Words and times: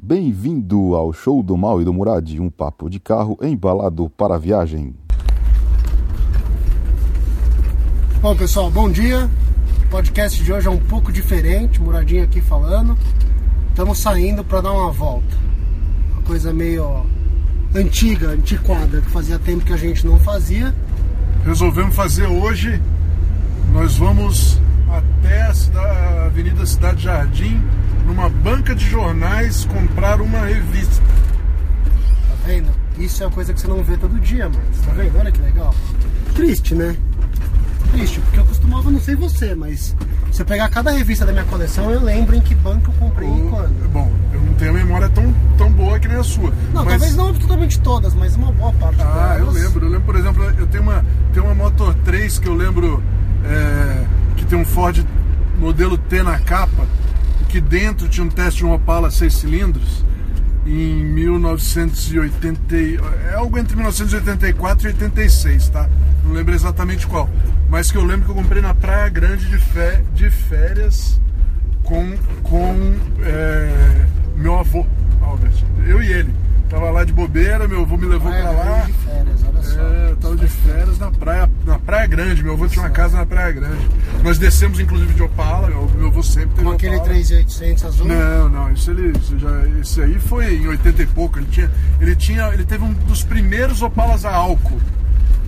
Bem-vindo 0.00 0.94
ao 0.94 1.12
show 1.12 1.42
do 1.42 1.56
Mal 1.56 1.82
e 1.82 1.84
do 1.84 1.92
Murad, 1.92 2.38
um 2.38 2.48
papo 2.48 2.88
de 2.88 3.00
carro 3.00 3.36
embalado 3.42 4.08
para 4.10 4.36
a 4.36 4.38
viagem. 4.38 4.94
Bom, 8.22 8.36
pessoal, 8.36 8.70
bom 8.70 8.88
dia. 8.88 9.28
O 9.86 9.90
podcast 9.90 10.42
de 10.42 10.52
hoje 10.52 10.68
é 10.68 10.70
um 10.70 10.78
pouco 10.78 11.10
diferente, 11.12 11.80
Muradinho 11.82 12.22
aqui 12.22 12.40
falando. 12.40 12.96
Estamos 13.70 13.98
saindo 13.98 14.44
para 14.44 14.60
dar 14.60 14.72
uma 14.72 14.92
volta. 14.92 15.36
Uma 16.12 16.22
coisa 16.22 16.52
meio 16.52 17.04
antiga, 17.74 18.28
antiquada, 18.30 19.00
que 19.00 19.10
fazia 19.10 19.38
tempo 19.38 19.64
que 19.64 19.72
a 19.72 19.76
gente 19.76 20.06
não 20.06 20.18
fazia. 20.20 20.72
resolvemos 21.44 21.96
fazer 21.96 22.26
hoje. 22.28 22.80
Nós 23.72 23.96
vamos 23.96 24.60
até 24.90 25.42
a, 25.42 25.54
cida- 25.54 25.80
a 25.80 26.26
Avenida 26.26 26.64
Cidade 26.64 27.02
Jardim, 27.02 27.60
numa 28.08 28.28
banca 28.28 28.74
de 28.74 28.84
jornais, 28.88 29.64
comprar 29.66 30.20
uma 30.20 30.40
revista. 30.46 31.02
Tá 32.28 32.34
vendo? 32.46 32.68
Isso 32.98 33.22
é 33.22 33.26
uma 33.26 33.32
coisa 33.32 33.52
que 33.54 33.60
você 33.60 33.68
não 33.68 33.84
vê 33.84 33.96
todo 33.96 34.18
dia, 34.18 34.48
mas 34.48 34.84
tá 34.84 34.92
vendo? 34.92 35.16
Olha 35.18 35.30
que 35.30 35.40
legal. 35.40 35.74
Triste, 36.34 36.74
né? 36.74 36.96
Triste, 37.92 38.20
porque 38.20 38.40
eu 38.40 38.44
costumava, 38.46 38.90
não 38.90 39.00
sei 39.00 39.14
você, 39.14 39.54
mas 39.54 39.94
se 40.32 40.42
eu 40.42 40.46
pegar 40.46 40.68
cada 40.68 40.90
revista 40.90 41.24
da 41.24 41.32
minha 41.32 41.44
coleção, 41.44 41.90
eu 41.90 42.02
lembro 42.02 42.34
em 42.34 42.40
que 42.40 42.54
banco 42.54 42.90
eu 42.90 42.94
comprei 42.94 43.28
e 43.28 43.48
quando. 43.50 43.88
Bom, 43.92 44.10
eu 44.32 44.40
não 44.40 44.54
tenho 44.54 44.70
a 44.70 44.74
memória 44.74 45.08
tão, 45.08 45.32
tão 45.56 45.70
boa 45.70 45.98
que 45.98 46.08
nem 46.08 46.16
a 46.18 46.22
sua. 46.22 46.50
Não, 46.74 46.84
mas- 46.84 46.88
talvez 46.94 47.14
não 47.16 47.28
absolutamente 47.28 47.78
todas, 47.80 48.14
mas 48.14 48.34
uma 48.36 48.50
boa 48.52 48.72
parte 48.74 49.00
Ah, 49.02 49.36
eu 49.38 49.46
delas. 49.46 49.62
lembro. 49.62 49.86
Eu 49.86 49.90
lembro, 49.90 50.06
por 50.06 50.16
exemplo, 50.16 50.44
eu 50.58 50.66
tenho 50.66 50.82
uma, 50.82 51.04
tenho 51.32 51.46
uma 51.46 51.54
Motor 51.54 51.94
3 52.04 52.38
que 52.38 52.48
eu 52.48 52.54
lembro 52.54 53.02
é, 53.44 54.04
que 54.36 54.44
tem 54.44 54.58
um 54.58 54.64
Ford 54.64 55.04
modelo 55.58 55.96
T 55.96 56.22
na 56.22 56.38
capa, 56.40 56.84
que 57.48 57.60
dentro 57.60 58.08
tinha 58.08 58.24
um 58.24 58.28
teste 58.28 58.58
de 58.58 58.64
uma 58.64 58.74
Opala 58.76 59.10
6 59.10 59.32
cilindros 59.34 60.04
em 60.66 61.02
1980, 61.04 62.76
e- 62.76 63.00
é 63.30 63.34
algo 63.34 63.58
entre 63.58 63.74
1984 63.74 64.86
e 64.86 64.88
86, 64.92 65.68
tá? 65.70 65.88
Não 66.24 66.32
lembro 66.32 66.54
exatamente 66.54 67.06
qual, 67.06 67.28
mas 67.70 67.90
que 67.90 67.96
eu 67.96 68.04
lembro 68.04 68.26
que 68.26 68.30
eu 68.30 68.34
comprei 68.34 68.60
na 68.60 68.74
Praia 68.74 69.08
Grande 69.08 69.46
de, 69.46 69.58
fé, 69.58 70.02
de 70.14 70.30
férias 70.30 71.18
com, 71.82 72.16
com 72.42 72.94
é, 73.22 74.04
meu 74.36 74.58
avô, 74.58 74.86
Albert. 75.22 75.64
Eu 75.86 76.02
e 76.02 76.12
ele. 76.12 76.34
Tava 76.68 76.90
lá 76.90 77.02
de 77.02 77.12
bobeira, 77.12 77.66
meu 77.66 77.80
avô 77.80 77.96
me 77.96 78.06
levou 78.06 78.30
Praia 78.30 78.48
pra 78.48 78.52
lá. 78.52 78.80
De 78.82 78.92
férias, 78.92 79.40
olha 79.48 79.62
só. 79.62 79.80
É, 79.80 80.10
eu 80.10 80.16
tava 80.16 80.36
de 80.36 80.48
férias 80.48 80.98
na 80.98 81.10
praia, 81.10 81.50
na 81.64 81.78
Praia 81.78 82.06
Grande. 82.06 82.42
Meu 82.42 82.52
avô 82.52 82.68
tinha 82.68 82.84
uma 82.84 82.90
casa 82.90 83.16
na 83.16 83.24
Praia 83.24 83.52
Grande. 83.52 83.88
Nós 84.22 84.38
descemos 84.38 84.78
inclusive 84.78 85.14
de 85.14 85.22
Opala, 85.22 85.68
meu, 85.68 85.90
meu 85.96 86.08
avô 86.08 86.22
sempre 86.22 86.50
teve 86.50 86.64
Com 86.64 86.72
aquele 86.72 86.96
Opala. 86.96 87.10
3800 87.10 87.84
azul. 87.84 88.06
Não, 88.06 88.48
não, 88.50 88.70
isso 88.72 88.90
ele 88.90 89.16
isso 89.18 89.38
já, 89.38 89.68
esse 89.80 90.02
aí 90.02 90.18
foi 90.18 90.56
em 90.56 90.68
80 90.68 91.02
e 91.02 91.06
pouco. 91.06 91.38
Ele 91.38 91.46
tinha, 91.50 91.70
ele 92.00 92.16
tinha, 92.16 92.48
ele 92.52 92.64
teve 92.64 92.84
um 92.84 92.92
dos 92.92 93.22
primeiros 93.22 93.80
Opalas 93.80 94.26
a 94.26 94.34
álcool. 94.34 94.78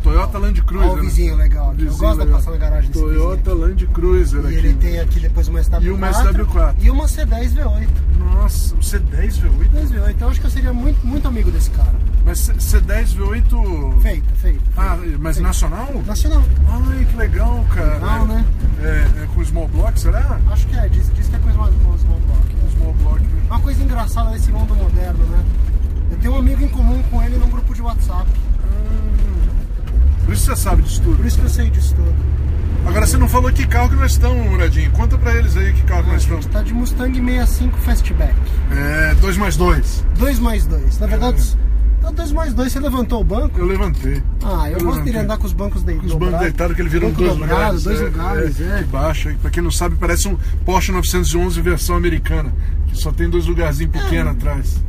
Toyota 0.03 0.39
Land 0.39 0.63
Cruiser. 0.63 0.91
Olha 0.91 1.01
o 1.01 1.03
né? 1.03 1.09
vizinho 1.09 1.37
legal 1.37 1.71
aqui. 1.71 1.83
Eu 1.83 1.91
Vizinho 1.91 1.99
gosto 2.01 2.19
de 2.19 2.25
legal. 2.25 2.39
passar 2.39 2.51
na 2.53 2.57
garagem 2.57 2.91
desse 2.91 3.01
Toyota 3.05 3.55
Land 3.55 3.87
Cruiser 3.89 4.41
vizinho. 4.43 4.53
E 4.53 4.59
aqui. 4.59 4.67
ele 4.67 4.75
tem 4.79 5.01
aqui 5.01 5.21
depois 5.21 5.49
uma 5.49 5.61
SW4. 5.61 5.83
E 5.83 5.91
uma 5.91 6.11
SW4. 6.11 6.75
E 6.81 6.91
uma 6.91 7.05
C10 7.05 7.55
V8. 7.55 7.89
Nossa, 8.19 8.75
o 8.75 8.79
C10 8.79 9.41
V8. 9.41 9.69
10 9.71 9.91
V8. 9.93 10.11
Então 10.11 10.29
eu 10.29 10.31
acho 10.31 10.41
que 10.41 10.47
eu 10.47 10.51
seria 10.51 10.73
muito, 10.73 11.07
muito 11.07 11.29
amigo 11.29 11.51
desse 11.51 11.71
cara. 11.71 11.93
Mas 12.25 12.39
C- 12.41 12.53
C10 12.55 13.17
V8. 13.17 14.01
Feita, 14.03 14.35
feita. 14.37 14.61
Ah, 14.77 14.99
mas 15.19 15.39
nacional? 15.39 15.89
Nacional. 16.07 16.43
Ai, 16.69 17.05
que 17.05 17.17
legal, 17.17 17.65
cara. 17.75 17.95
Legal, 17.95 18.27
né? 18.27 18.45
É, 18.83 19.23
é 19.23 19.27
com 19.35 19.45
small 19.45 19.69
block, 19.69 19.99
será? 20.01 20.39
Acho 20.51 20.67
que 20.67 20.77
é. 20.77 20.89
Diz, 20.89 21.11
diz 21.15 21.29
que 21.29 21.37
é 21.37 21.39
coisa 21.39 21.59
mais 21.59 21.75
boa, 21.75 21.99
small 21.99 22.21
block. 22.21 22.41
é. 22.67 22.71
Small 22.77 22.95
block. 22.95 23.21
né? 23.23 23.43
Uma 23.47 23.61
coisa 23.61 23.83
engraçada 23.83 24.31
desse 24.31 24.51
mundo 24.51 24.75
moderno, 24.75 25.25
né? 25.27 25.45
Eu 26.11 26.19
tenho 26.19 26.35
um 26.35 26.39
amigo 26.39 26.63
em 26.65 26.69
comum 26.69 27.03
com 27.11 27.23
ele 27.23 27.37
num 27.37 27.49
grupo 27.49 27.75
de 27.75 27.83
WhatsApp. 27.83 28.27
Por 30.31 30.35
isso 30.37 30.45
você 30.47 30.55
sabe 30.55 30.83
disso 30.83 31.03
tudo. 31.03 31.17
Por 31.17 31.27
isso 31.27 31.39
que 31.41 31.45
eu 31.45 31.49
sei 31.51 31.71
disso 31.71 31.93
tudo. 31.97 32.15
Agora 32.87 33.05
você 33.05 33.17
não 33.17 33.29
falou 33.29 33.53
que 33.53 33.67
carro 33.67 33.89
que 33.89 33.97
nós 33.97 34.13
estamos, 34.13 34.49
Muradinho. 34.49 34.89
Conta 34.93 35.19
pra 35.19 35.35
eles 35.35 35.57
aí 35.57 35.73
que 35.73 35.83
carro 35.83 36.05
que 36.05 36.11
nós 36.13 36.23
estamos. 36.23 36.47
tá 36.47 36.63
de 36.63 36.73
Mustang 36.73 37.13
65 37.19 37.77
Fastback. 37.79 38.35
É, 38.71 39.15
2 39.17 39.37
mais 39.37 39.57
2. 39.57 40.05
2 40.21 40.39
mais 40.39 40.67
2. 40.67 41.01
Na 41.01 41.07
verdade, 41.09 41.43
tá 42.01 42.13
2 42.13 42.31
mais 42.31 42.55
2. 42.55 42.71
Você 42.73 42.79
levantou 42.79 43.21
o 43.23 43.25
banco? 43.25 43.59
Eu 43.59 43.67
levantei. 43.67 44.23
Ah, 44.45 44.69
eu, 44.71 44.75
gosto 44.75 44.85
levantei. 44.85 45.03
dele 45.05 45.19
andar 45.19 45.37
com 45.37 45.47
os 45.47 45.53
bancos 45.53 45.83
de, 45.83 45.95
Com 45.95 46.07
os 46.07 46.15
bancos 46.15 46.39
deitados 46.39 46.77
que 46.77 46.83
ele 46.83 46.89
virou 46.89 47.11
dois 47.11 47.29
dobrado, 47.33 47.53
lugares. 47.53 47.83
dois 47.83 48.01
é, 48.01 48.05
lugares, 48.05 48.61
é. 48.61 48.79
Que 48.79 48.85
baixo, 48.85 49.29
hein? 49.31 49.39
Pra 49.43 49.51
quem 49.51 49.63
não 49.65 49.71
sabe, 49.73 49.97
parece 49.97 50.29
um 50.29 50.39
Porsche 50.65 50.93
911 50.93 51.61
versão 51.61 51.97
americana. 51.97 52.55
Que 52.87 52.97
só 52.97 53.11
tem 53.11 53.29
dois 53.29 53.47
lugarzinhos 53.47 53.93
pequenos 53.93 54.29
É. 54.29 54.37
atrás. 54.37 54.81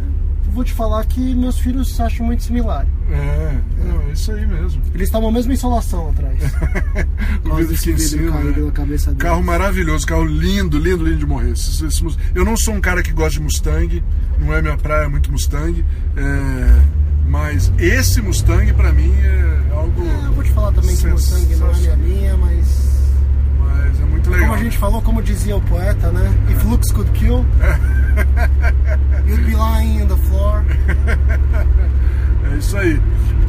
Eu 0.52 0.56
Vou 0.56 0.64
te 0.66 0.74
falar 0.74 1.06
que 1.06 1.34
meus 1.34 1.58
filhos 1.60 1.98
acham 2.02 2.26
muito 2.26 2.44
similar. 2.44 2.86
É, 3.10 3.58
não, 3.86 4.02
é 4.02 4.12
isso 4.12 4.34
aí 4.34 4.46
mesmo. 4.46 4.82
Eles 4.94 5.10
tomam 5.10 5.30
a 5.30 5.32
mesma 5.32 5.54
insolação 5.54 6.10
atrás. 6.10 6.38
O 7.50 7.56
vidro 7.56 7.74
aqui 7.74 7.90
em 7.92 7.96
vidro 7.96 8.32
né? 8.32 8.66
na 8.66 8.72
cabeça 8.72 9.06
deles. 9.12 9.22
Carro 9.24 9.42
maravilhoso, 9.44 10.06
carro 10.06 10.26
lindo, 10.26 10.78
lindo, 10.78 11.04
lindo 11.06 11.18
de 11.20 11.26
morrer. 11.26 11.52
Esse- 11.52 11.86
esse 11.86 12.04
Eu 12.36 12.44
não 12.46 12.56
sou 12.58 12.74
um 12.76 12.82
cara 12.82 13.02
que 13.02 13.12
gosta 13.14 13.32
de 13.32 13.40
Mustang, 13.42 14.04
não 14.40 14.54
é 14.54 14.62
minha 14.62 14.78
praia 14.78 15.08
muito 15.10 15.32
Mustang, 15.32 15.84
é, 16.18 16.82
mas 17.28 17.72
esse 17.80 18.22
Mustang 18.22 18.74
pra 18.74 18.92
mim 18.92 19.12
é 19.22 19.74
algo. 19.74 20.04
É, 20.06 20.26
eu 20.28 20.34
vou 20.34 20.44
te 20.44 20.52
falar 20.52 20.72
também 20.74 20.96
que 20.96 21.08
o 21.08 21.12
Mustang 21.12 21.56
não 21.56 21.70
é 21.72 21.76
minha 21.78 21.96
linha, 21.96 22.38
mas... 22.38 23.01
É 24.22 24.30
muito 24.30 24.30
legal. 24.30 24.48
Como 24.50 24.54
a 24.60 24.64
gente 24.64 24.78
falou, 24.78 25.02
como 25.02 25.22
dizia 25.22 25.56
o 25.56 25.62
poeta, 25.62 26.12
né? 26.12 26.32
If 26.50 26.64
looks 26.66 26.92
could 26.92 27.10
kill, 27.12 27.46
you'd 29.26 29.46
be 29.46 29.56
lying 29.56 30.04
on 30.04 30.08
the 30.08 30.18
floor. 30.28 30.64
É 32.52 32.58
isso 32.58 32.76
aí. 32.78 33.00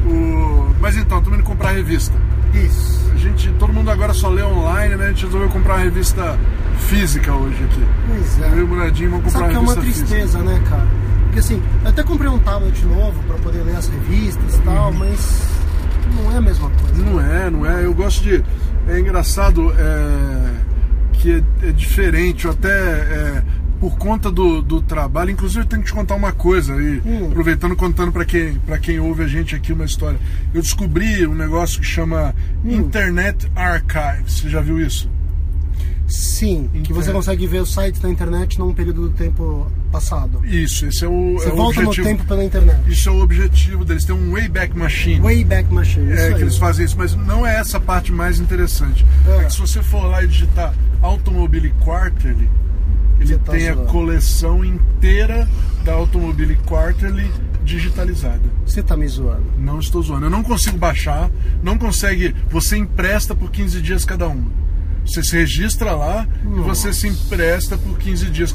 O- 0.07 0.75
Mas 0.79 0.97
então, 0.97 1.19
estamos 1.19 1.39
indo 1.39 1.47
comprar 1.49 1.73
revista. 1.73 2.15
Isso. 2.55 3.11
A 3.13 3.17
gente, 3.17 3.51
todo 3.59 3.73
mundo 3.73 3.91
agora 3.91 4.13
só 4.13 4.29
lê 4.29 4.43
online, 4.43 4.95
né? 4.97 5.07
A 5.07 5.09
gente 5.09 5.25
resolveu 5.25 5.49
comprar 5.49 5.75
uma 5.77 5.81
revista 5.85 6.39
física 6.79 7.33
hoje 7.35 7.65
aqui. 7.65 7.85
Pois 8.07 8.39
Eu 8.39 8.59
e 8.59 8.61
o 8.61 8.65
é. 8.65 8.67
Muradinho 8.69 9.11
vamos 9.11 9.25
comprar 9.25 9.41
Sabe 9.41 9.51
que 9.53 9.57
é 9.57 9.61
uma 9.61 9.75
revista 9.75 10.05
tristeza, 10.07 10.39
né, 10.41 10.63
cara? 10.69 10.87
Porque 11.25 11.39
assim, 11.41 11.63
eu 11.83 11.89
até 11.91 12.03
comprei 12.03 12.31
um 12.31 12.39
tablet 12.39 12.85
novo 12.85 13.21
pra 13.27 13.37
poder 13.39 13.63
ler 13.63 13.77
as 13.77 13.89
revistas 13.89 14.57
e 14.57 14.61
tal, 14.61 14.93
mas 14.93 15.49
não 16.23 16.31
é 16.33 16.37
a 16.37 16.41
mesma 16.43 16.69
coisa. 16.71 16.95
física. 16.95 17.11
Não 17.11 17.21
é, 17.21 17.51
não 17.51 17.67
é. 17.67 17.85
Eu 17.85 17.95
gosto 17.95 18.23
de. 18.23 18.45
É 18.89 18.99
engraçado 18.99 19.73
é, 19.73 20.51
que 21.15 21.33
é, 21.33 21.69
é 21.69 21.73
diferente. 21.73 22.45
Eu 22.47 22.51
até. 22.53 22.69
é, 22.71 23.43
por 23.81 23.99
conta 23.99 24.31
do, 24.31 24.63
do 24.63 24.81
trabalho, 24.81 25.33
inclusive 25.33 25.63
eu 25.65 25.67
tenho 25.67 25.83
que 25.83 25.89
te 25.89 25.93
contar 25.93 26.15
uma 26.15 26.31
coisa 26.31 26.73
aí, 26.73 27.03
Hum. 27.05 27.27
aproveitando 27.33 27.75
contando 27.75 28.13
para 28.13 28.25
quem, 28.25 28.55
pra 28.65 28.79
quem 28.79 29.01
ouve 29.01 29.25
a 29.25 29.27
gente 29.27 29.57
aqui 29.57 29.73
uma 29.73 29.85
história. 29.85 30.21
Eu 30.55 30.63
descobri 30.63 31.27
um 31.27 31.35
negócio 31.35 31.81
que 31.81 31.87
chama 31.87 32.33
Hum. 32.65 32.71
Internet 32.77 33.51
Archives. 33.57 34.35
Você 34.39 34.49
já 34.49 34.61
viu 34.61 34.79
isso? 34.81 35.11
Sim, 36.13 36.69
que 36.85 36.93
você 36.93 37.11
consegue 37.11 37.47
ver 37.47 37.63
os 37.63 37.73
sites 37.73 38.01
da 38.01 38.11
internet 38.11 38.59
num 38.59 38.75
período 38.75 39.09
do 39.09 39.11
tempo 39.11 39.71
passado. 39.91 40.45
Isso, 40.45 40.85
esse 40.85 41.05
é 41.05 41.09
o, 41.09 41.35
Você 41.35 41.49
é 41.49 41.53
o 41.53 41.57
volta 41.57 41.81
no 41.81 41.89
objetivo. 41.89 42.17
tempo 42.17 42.29
pela 42.29 42.45
internet. 42.45 42.81
Isso 42.87 43.09
é 43.09 43.13
o 43.13 43.23
objetivo 43.23 43.85
deles. 43.85 44.05
Tem 44.05 44.15
um 44.15 44.33
Wayback 44.33 44.77
Machine. 44.77 45.21
Wayback 45.21 45.73
Machine. 45.73 46.13
É, 46.13 46.35
que 46.35 46.43
eles 46.43 46.59
fazem 46.59 46.85
isso, 46.85 46.99
mas 46.99 47.15
não 47.15 47.47
é 47.47 47.57
essa 47.57 47.81
parte 47.81 48.13
mais 48.13 48.39
interessante. 48.39 49.07
É. 49.27 49.43
É. 49.43 49.45
que 49.45 49.53
se 49.55 49.61
você 49.61 49.83
for 49.83 50.05
lá 50.05 50.23
e 50.23 50.27
digitar 50.27 50.75
Automobile 51.01 51.73
Quarterly, 51.83 52.49
ele 53.19 53.39
tá 53.39 53.53
tem 53.53 53.69
a 53.69 53.77
coleção 53.77 54.63
inteira 54.63 55.49
da 55.85 55.95
Automobile 55.95 56.57
Quarterly 56.67 57.31
digitalizada. 57.65 58.43
Você 58.67 58.83
tá 58.83 58.97
me 58.97 59.07
zoando. 59.07 59.45
Não 59.57 59.79
estou 59.79 60.03
zoando. 60.03 60.27
Eu 60.27 60.31
não 60.31 60.43
consigo 60.43 60.77
baixar, 60.77 61.31
não 61.63 61.79
consegue. 61.79 62.35
Você 62.51 62.77
empresta 62.77 63.35
por 63.35 63.51
15 63.51 63.81
dias 63.81 64.05
cada 64.05 64.29
uma. 64.29 64.62
Você 65.05 65.23
se 65.23 65.37
registra 65.37 65.93
lá 65.93 66.27
e 66.45 66.61
você 66.61 66.93
se 66.93 67.09
empresta 67.09 67.77
por 67.77 67.99
15 67.99 68.27
dias 68.27 68.53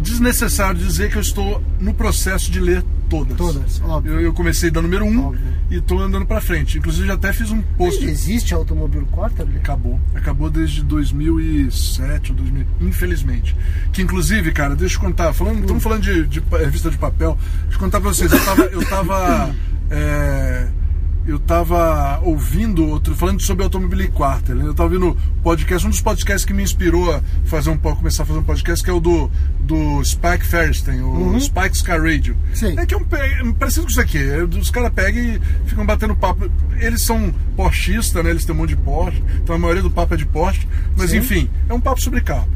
Desnecessário 0.00 0.78
dizer 0.78 1.10
que 1.10 1.16
eu 1.16 1.22
estou 1.22 1.62
no 1.80 1.94
processo 1.94 2.50
de 2.50 2.60
ler 2.60 2.84
todas. 3.08 3.36
Todas, 3.36 3.80
óbvio. 3.82 4.14
Eu, 4.14 4.20
eu 4.20 4.34
comecei 4.34 4.70
da 4.70 4.82
número 4.82 5.04
1 5.04 5.08
um 5.08 5.26
Óbvio. 5.28 5.40
e 5.70 5.76
estou 5.76 5.98
andando 5.98 6.26
para 6.26 6.40
frente. 6.40 6.76
Inclusive 6.78 7.06
já 7.06 7.14
até 7.14 7.32
fiz 7.32 7.50
um 7.50 7.62
post. 7.62 8.04
Existe 8.04 8.52
automóvel 8.52 9.06
Quarterly? 9.06 9.56
Acabou. 9.56 10.00
Acabou 10.14 10.50
desde 10.50 10.82
2007 10.82 12.32
ou 12.32 12.36
2000, 12.36 12.66
infelizmente. 12.82 13.56
Que 13.92 14.02
inclusive, 14.02 14.52
cara, 14.52 14.74
deixa 14.76 14.96
eu 14.96 15.00
contar, 15.00 15.32
falando, 15.32 15.60
estamos 15.60 15.82
falando 15.82 16.02
de, 16.02 16.26
de 16.26 16.42
revista 16.50 16.90
de 16.90 16.98
papel, 16.98 17.38
deixa 17.62 17.76
eu 17.76 17.80
contar 17.80 18.00
pra 18.00 18.10
vocês, 18.10 18.30
eu 18.30 18.44
tava, 18.44 18.62
eu 18.64 18.86
tava, 18.86 19.54
é, 19.90 20.68
eu 21.26 21.38
tava 21.38 22.20
ouvindo 22.22 22.86
outro, 22.86 23.14
falando 23.14 23.40
sobre 23.40 23.64
Automobile 23.64 24.08
Quarter, 24.08 24.54
né? 24.54 24.66
eu 24.66 24.74
tava 24.74 24.94
ouvindo 24.94 25.16
podcast, 25.42 25.86
um 25.86 25.90
dos 25.90 26.00
podcasts 26.00 26.44
que 26.44 26.52
me 26.52 26.62
inspirou 26.62 27.10
a 27.14 27.22
fazer 27.46 27.70
um 27.70 27.78
começar 27.78 28.24
a 28.24 28.26
fazer 28.26 28.38
um 28.38 28.44
podcast, 28.44 28.84
que 28.84 28.90
é 28.90 28.92
o 28.92 29.00
do, 29.00 29.30
do 29.60 30.04
Spike 30.04 30.44
Ferstein, 30.44 31.00
o 31.02 31.40
Spike's 31.40 31.80
Car 31.80 32.02
Radio. 32.02 32.36
Sim. 32.52 32.78
É 32.78 32.84
que 32.84 32.94
é 32.94 32.98
um, 32.98 33.06
é 33.12 33.52
parecido 33.54 33.86
com 33.86 33.90
isso 33.90 34.00
aqui, 34.00 34.18
é, 34.18 34.42
os 34.42 34.70
caras 34.70 34.92
pegam 34.92 35.22
e 35.22 35.40
ficam 35.66 35.86
batendo 35.86 36.14
papo. 36.14 36.50
Eles 36.78 37.02
são 37.02 37.34
Porschistas, 37.56 38.22
né? 38.22 38.30
Eles 38.30 38.44
têm 38.44 38.54
um 38.54 38.58
monte 38.58 38.70
de 38.70 38.76
Porsche, 38.76 39.22
então 39.42 39.56
a 39.56 39.58
maioria 39.58 39.82
do 39.82 39.90
papo 39.90 40.14
é 40.14 40.16
de 40.16 40.26
Porsche, 40.26 40.68
mas 40.96 41.10
Sim. 41.10 41.18
enfim, 41.18 41.50
é 41.68 41.72
um 41.72 41.80
papo 41.80 42.02
sobre 42.02 42.20
carro. 42.20 42.48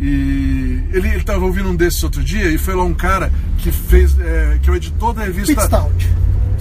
E 0.00 0.82
ele, 0.92 1.08
ele 1.08 1.22
tava 1.22 1.44
ouvindo 1.44 1.68
um 1.68 1.76
desses 1.76 2.02
outro 2.02 2.24
dia 2.24 2.50
e 2.50 2.58
foi 2.58 2.74
lá 2.74 2.82
um 2.82 2.94
cara 2.94 3.32
que 3.58 3.70
fez. 3.70 4.18
é, 4.18 4.58
que 4.60 4.68
é 4.68 4.72
o 4.72 4.76
editor 4.76 5.14
da 5.14 5.22
revista. 5.22 5.54
Pit 5.54 5.64
Stout. 5.64 6.08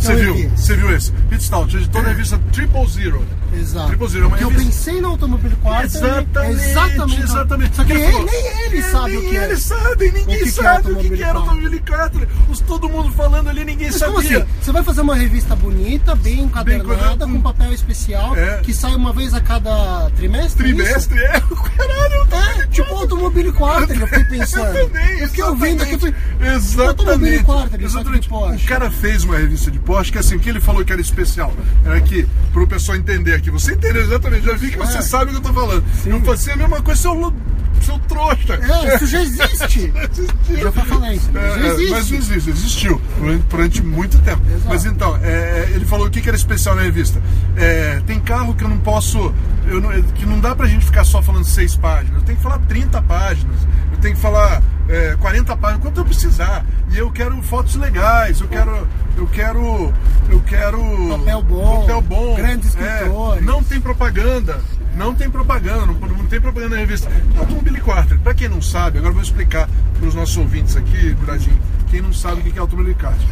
Você 0.01 0.15
viu? 0.15 0.49
Você 0.49 0.75
viu 0.75 0.95
esse? 0.95 1.11
Pit 1.29 1.43
Stout, 1.43 1.77
editor 1.77 2.01
da 2.01 2.09
revista 2.09 2.39
Triple 2.51 2.87
Zero. 2.87 3.23
Exato. 3.53 3.87
Triple 3.87 4.07
Zero 4.07 4.23
é 4.23 4.27
uma 4.27 4.29
Porque 4.31 4.43
eu 4.43 4.49
revista- 4.49 4.71
pensei 4.71 5.01
no 5.01 5.07
Automobile 5.09 5.55
Quarter. 5.61 5.85
Exatamente, 5.85 6.63
exatamente. 6.63 7.21
exatamente. 7.23 7.75
Só 7.75 7.83
que 7.83 7.91
Ele 7.93 8.11
falou- 8.11 8.25
nem 8.25 8.47
ele 8.65 8.77
É, 8.77 8.81
sabe 8.83 9.09
nem 9.11 9.17
o 9.17 9.29
que 9.29 9.37
é. 9.37 9.43
ele 9.45 9.57
sabe, 9.57 10.05
ninguém 10.11 10.21
O 10.23 10.25
que 10.27 10.37
que 10.37 10.49
é 10.49 10.51
sabe 10.51 10.91
o 10.91 10.95
que, 10.97 11.09
que 11.09 11.23
era 11.23 11.33
Quarter. 11.33 11.49
Automobile 11.49 11.79
Quarter. 11.81 12.27
Os, 12.49 12.59
todo 12.61 12.89
mundo 12.89 13.11
falando 13.13 13.49
ali, 13.49 13.65
ninguém 13.65 13.87
Mas 13.87 13.95
sabia. 13.97 14.13
como 14.15 14.25
assim? 14.39 14.45
Você 14.61 14.71
vai 14.71 14.83
fazer 14.83 15.01
uma 15.01 15.15
revista 15.15 15.55
bonita, 15.55 16.15
bem 16.15 16.39
encadernada, 16.41 17.25
com 17.27 17.41
papel 17.41 17.73
especial, 17.73 18.35
É. 18.35 18.57
que 18.57 18.73
sai 18.73 18.95
uma 18.95 19.11
vez 19.13 19.33
a 19.33 19.41
cada 19.41 20.09
trimestre? 20.15 20.69
é? 20.69 20.73
Trimestre, 20.73 21.19
é, 21.19 21.39
caralho, 21.77 22.61
É, 22.61 22.67
tipo 22.67 22.93
Automobile 22.95 23.51
Quarter, 23.51 23.99
eu 24.01 24.07
fiquei 24.07 24.23
pensando. 24.25 24.77
Eu 24.77 24.87
também, 24.89 25.19
eu 25.19 25.27
fiquei 25.27 25.43
ouvindo 25.43 25.83
aqui, 25.83 25.95
Exatamente. 26.41 26.81
Automobile 26.87 27.43
Quarter, 27.43 27.81
Exatamente. 27.83 28.29
Porsche. 28.29 28.65
O 28.65 28.67
cara 28.67 28.89
fez 28.91 29.23
uma 29.23 29.37
revista 29.37 29.69
de 29.71 29.79
Porsche 29.79 30.11
que 30.11 30.17
assim, 30.17 30.35
o 30.35 30.39
que 30.39 30.49
ele 30.49 30.59
falou 30.61 30.83
que 30.85 30.91
era 30.91 31.01
especial 31.01 31.53
era 31.85 31.99
que, 32.01 32.27
pro 32.53 32.67
pessoal 32.67 32.97
entender 32.97 33.33
aqui, 33.41 33.49
você 33.51 33.73
entendeu 33.73 34.01
exatamente, 34.03 34.45
já 34.45 34.53
vi 34.53 34.71
que 34.71 34.77
você 34.77 34.97
É. 34.99 35.01
sabe 35.01 35.25
o 35.25 35.29
que 35.29 35.35
eu 35.37 35.41
tô 35.41 35.53
falando. 35.53 35.83
Sim. 36.03 36.11
Eu 36.11 36.21
passei 36.21 36.53
a 36.53 36.55
mesma 36.57 36.81
coisa, 36.81 37.01
seu, 37.01 37.33
seu 37.81 37.99
trouxa. 38.07 38.53
É, 38.53 38.95
isso 38.95 39.07
já 39.07 39.21
existe. 39.21 39.91
Já 40.61 40.71
foi 40.71 40.83
falência, 40.85 41.29
mas 41.33 41.43
É, 41.43 41.59
já 41.59 41.67
existe. 41.67 41.91
Mas 41.91 42.11
não 42.11 42.17
existe, 42.19 42.49
existiu 42.49 43.01
durante, 43.49 43.81
muito 43.81 44.19
tempo. 44.19 44.41
Exato. 44.47 44.65
Mas 44.67 44.85
então, 44.85 45.17
é, 45.23 45.69
ele 45.73 45.85
falou 45.85 46.07
o 46.07 46.09
que, 46.09 46.21
que 46.21 46.27
era 46.27 46.35
especial 46.37 46.75
na 46.75 46.81
revista. 46.83 47.21
É, 47.55 48.01
tem 48.05 48.19
carro 48.19 48.53
que 48.53 48.63
eu 48.63 48.69
não 48.69 48.77
posso. 48.77 49.33
eu 49.67 49.79
não- 49.79 49.89
que 50.01 50.25
não 50.25 50.39
dá 50.39 50.55
pra 50.55 50.67
gente 50.67 50.85
ficar 50.85 51.03
só 51.05 51.21
falando 51.21 51.45
seis 51.45 51.75
páginas. 51.75 52.15
Eu 52.17 52.21
tenho 52.23 52.37
que 52.37 52.43
falar 52.43 52.59
30 52.67 53.01
páginas. 53.01 53.55
Tenho 54.01 54.15
que 54.15 54.21
falar 54.21 54.61
é, 54.89 55.15
40 55.19 55.55
páginas, 55.57 55.81
quanto 55.83 55.99
eu 55.99 56.05
precisar. 56.05 56.65
E 56.89 56.97
eu 56.97 57.11
quero 57.11 57.41
fotos 57.43 57.75
legais, 57.75 58.41
eu 58.41 58.47
quero. 58.47 58.87
Eu 59.15 59.27
quero. 59.27 59.93
Eu 60.29 60.41
quero. 60.41 60.79
Papel 61.19 61.43
bom, 61.43 61.81
Papel 61.81 62.01
bom. 62.01 62.35
grandes 62.35 62.75
é, 62.75 62.95
escritores. 62.95 63.45
não 63.45 63.63
tem 63.63 63.79
propaganda. 63.79 64.59
Não 64.95 65.15
tem 65.15 65.29
propaganda, 65.29 65.85
não, 65.85 65.93
não 65.93 66.25
tem 66.25 66.41
propaganda 66.41 66.75
na 66.75 66.81
revista. 66.81 67.09
Automobile 67.37 67.79
Quarter, 67.79 68.19
pra 68.19 68.33
quem 68.33 68.49
não 68.49 68.61
sabe, 68.61 68.97
agora 68.97 69.11
eu 69.11 69.13
vou 69.13 69.23
explicar 69.23 69.69
para 69.97 70.07
os 70.07 70.13
nossos 70.13 70.35
ouvintes 70.35 70.75
aqui, 70.75 71.13
Guradinho, 71.13 71.57
quem 71.89 72.01
não 72.01 72.11
sabe 72.11 72.41
o 72.41 72.43
que 72.43 72.57
é 72.57 72.61
Automobile 72.61 72.95
Quarter. 72.95 73.27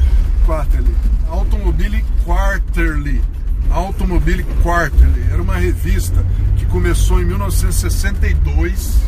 Quarterly. 0.46 0.96
Automobile 1.30 2.06
Quarterly. 2.26 3.22
Automobile 3.72 4.46
Quarterly. 4.64 5.26
Era 5.32 5.42
uma 5.42 5.58
revista 5.58 6.26
que 6.58 6.66
começou 6.68 7.22
em 7.22 7.26
1962. 7.26 9.00